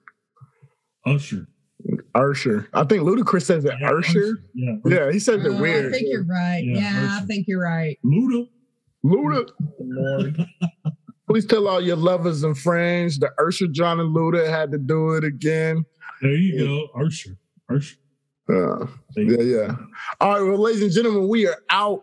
Usher. 1.06 1.48
Usher. 2.14 2.68
I 2.74 2.84
think 2.84 3.02
Ludacris 3.04 3.42
says 3.42 3.64
it 3.64 3.72
Yeah, 3.80 3.92
Usher. 3.92 4.38
Yeah. 4.54 4.74
Yeah, 4.84 5.12
he 5.12 5.18
says 5.18 5.44
it 5.44 5.48
Oh, 5.50 5.64
I 5.64 5.90
think 5.90 6.06
you're 6.08 6.24
right. 6.24 6.62
Yeah, 6.64 6.78
Yeah, 6.80 7.18
I 7.22 7.24
think 7.26 7.46
you're 7.48 7.62
right. 7.62 7.96
Luda. 8.04 8.48
Luda. 9.04 9.48
Lord. 9.80 10.46
Please 11.28 11.44
tell 11.44 11.68
all 11.68 11.80
your 11.80 11.96
lovers 11.96 12.42
and 12.42 12.56
friends 12.56 13.18
that 13.18 13.32
Usher, 13.38 13.66
Jon, 13.66 14.00
and 14.00 14.16
Luda 14.16 14.48
had 14.48 14.72
to 14.72 14.78
do 14.78 15.10
it 15.12 15.24
again. 15.24 15.84
There 16.22 16.34
you 16.34 16.66
go. 16.94 17.04
Usher. 17.04 17.36
Usher. 17.70 17.96
Uh, 18.48 18.86
yeah, 19.14 19.42
yeah. 19.42 19.76
All 20.20 20.32
right, 20.32 20.40
well, 20.40 20.58
ladies 20.58 20.82
and 20.82 20.92
gentlemen, 20.92 21.28
we 21.28 21.46
are 21.46 21.62
out. 21.68 22.02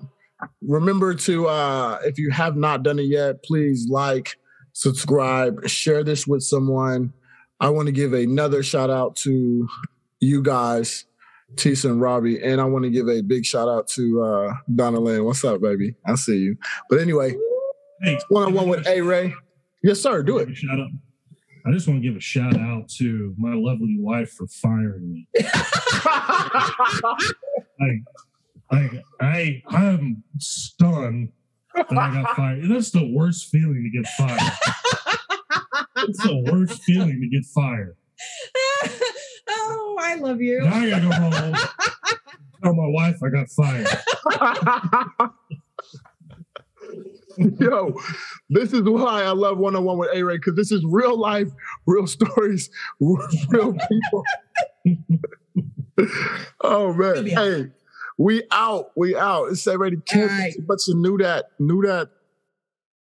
Remember 0.61 1.15
to, 1.15 1.47
uh, 1.47 1.99
if 2.03 2.19
you 2.19 2.29
have 2.29 2.55
not 2.55 2.83
done 2.83 2.99
it 2.99 3.07
yet, 3.07 3.43
please 3.43 3.87
like, 3.89 4.37
subscribe, 4.73 5.67
share 5.67 6.03
this 6.03 6.27
with 6.27 6.43
someone. 6.43 7.13
I 7.59 7.69
want 7.69 7.87
to 7.87 7.91
give 7.91 8.13
another 8.13 8.61
shout 8.61 8.91
out 8.91 9.15
to 9.17 9.67
you 10.19 10.43
guys, 10.43 11.05
Tisa 11.55 11.89
and 11.89 12.01
Robbie, 12.01 12.41
and 12.43 12.61
I 12.61 12.65
want 12.65 12.83
to 12.83 12.91
give 12.91 13.07
a 13.07 13.21
big 13.21 13.45
shout 13.45 13.67
out 13.67 13.87
to 13.89 14.21
uh, 14.23 14.53
Donna 14.73 14.99
Lynn. 14.99 15.25
What's 15.25 15.43
up, 15.43 15.61
baby? 15.61 15.95
I 16.05 16.15
see 16.15 16.37
you. 16.37 16.57
But 16.89 16.99
anyway, 16.99 17.35
Hey, 18.01 18.19
one 18.29 18.43
on 18.43 18.53
one 18.53 18.67
with 18.69 18.85
A 18.87 19.01
Ray. 19.01 19.33
Yes, 19.81 20.01
sir. 20.01 20.21
Do 20.21 20.37
it. 20.39 20.55
Shout 20.55 20.79
out. 20.79 20.89
I 21.65 21.71
just 21.71 21.87
want 21.87 22.01
to 22.01 22.07
give 22.07 22.17
a 22.17 22.19
shout 22.19 22.55
out 22.55 22.89
to 22.97 23.33
my 23.37 23.53
lovely 23.55 23.97
wife 23.99 24.31
for 24.31 24.47
firing 24.47 25.11
me. 25.11 25.27
I, 27.79 27.99
I, 28.69 29.01
I, 29.21 29.63
I'm 29.69 30.23
stunned 30.39 31.29
that 31.73 31.91
I 31.91 32.21
got 32.21 32.35
fired. 32.35 32.69
That's 32.69 32.91
the 32.91 33.11
worst 33.11 33.49
feeling 33.49 33.89
to 33.91 34.01
get 34.01 34.07
fired. 34.11 34.51
It's 36.07 36.21
the 36.21 36.51
worst 36.51 36.83
feeling 36.83 37.19
to 37.21 37.27
get 37.27 37.45
fired. 37.45 37.97
oh, 39.55 39.97
I 39.99 40.15
love 40.15 40.41
you. 40.41 40.61
Now 40.61 40.75
I 40.75 40.89
gotta 40.89 41.01
go 41.03 41.11
home. 41.11 41.55
Tell 42.63 42.73
my 42.73 42.87
wife 42.87 43.17
I 43.23 43.29
got 43.29 43.49
fired. 43.49 43.87
Yo, 47.59 47.93
this 48.49 48.71
is 48.71 48.83
why 48.83 49.23
I 49.23 49.31
love 49.31 49.57
one 49.57 49.75
on 49.75 49.83
one 49.83 49.97
with 49.97 50.09
A 50.13 50.23
Ray 50.23 50.37
because 50.37 50.55
this 50.55 50.71
is 50.71 50.83
real 50.87 51.19
life, 51.19 51.49
real 51.85 52.07
stories, 52.07 52.69
real 53.01 53.73
people. 53.89 54.23
oh 56.61 56.93
man, 56.93 57.13
We'll 57.13 57.23
be 57.23 57.35
out. 57.35 57.43
hey, 57.45 57.67
we 58.17 58.43
out, 58.51 58.91
we 58.95 59.17
out. 59.17 59.51
It's 59.51 59.67
already 59.67 59.97
Ray 59.97 59.97
the 59.97 60.01
kid, 60.03 60.21
All 60.31 60.37
right. 60.37 60.53
but 60.65 60.79
you 60.87 60.95
knew 60.95 61.17
that, 61.17 61.45
knew 61.59 61.81
that 61.81 62.09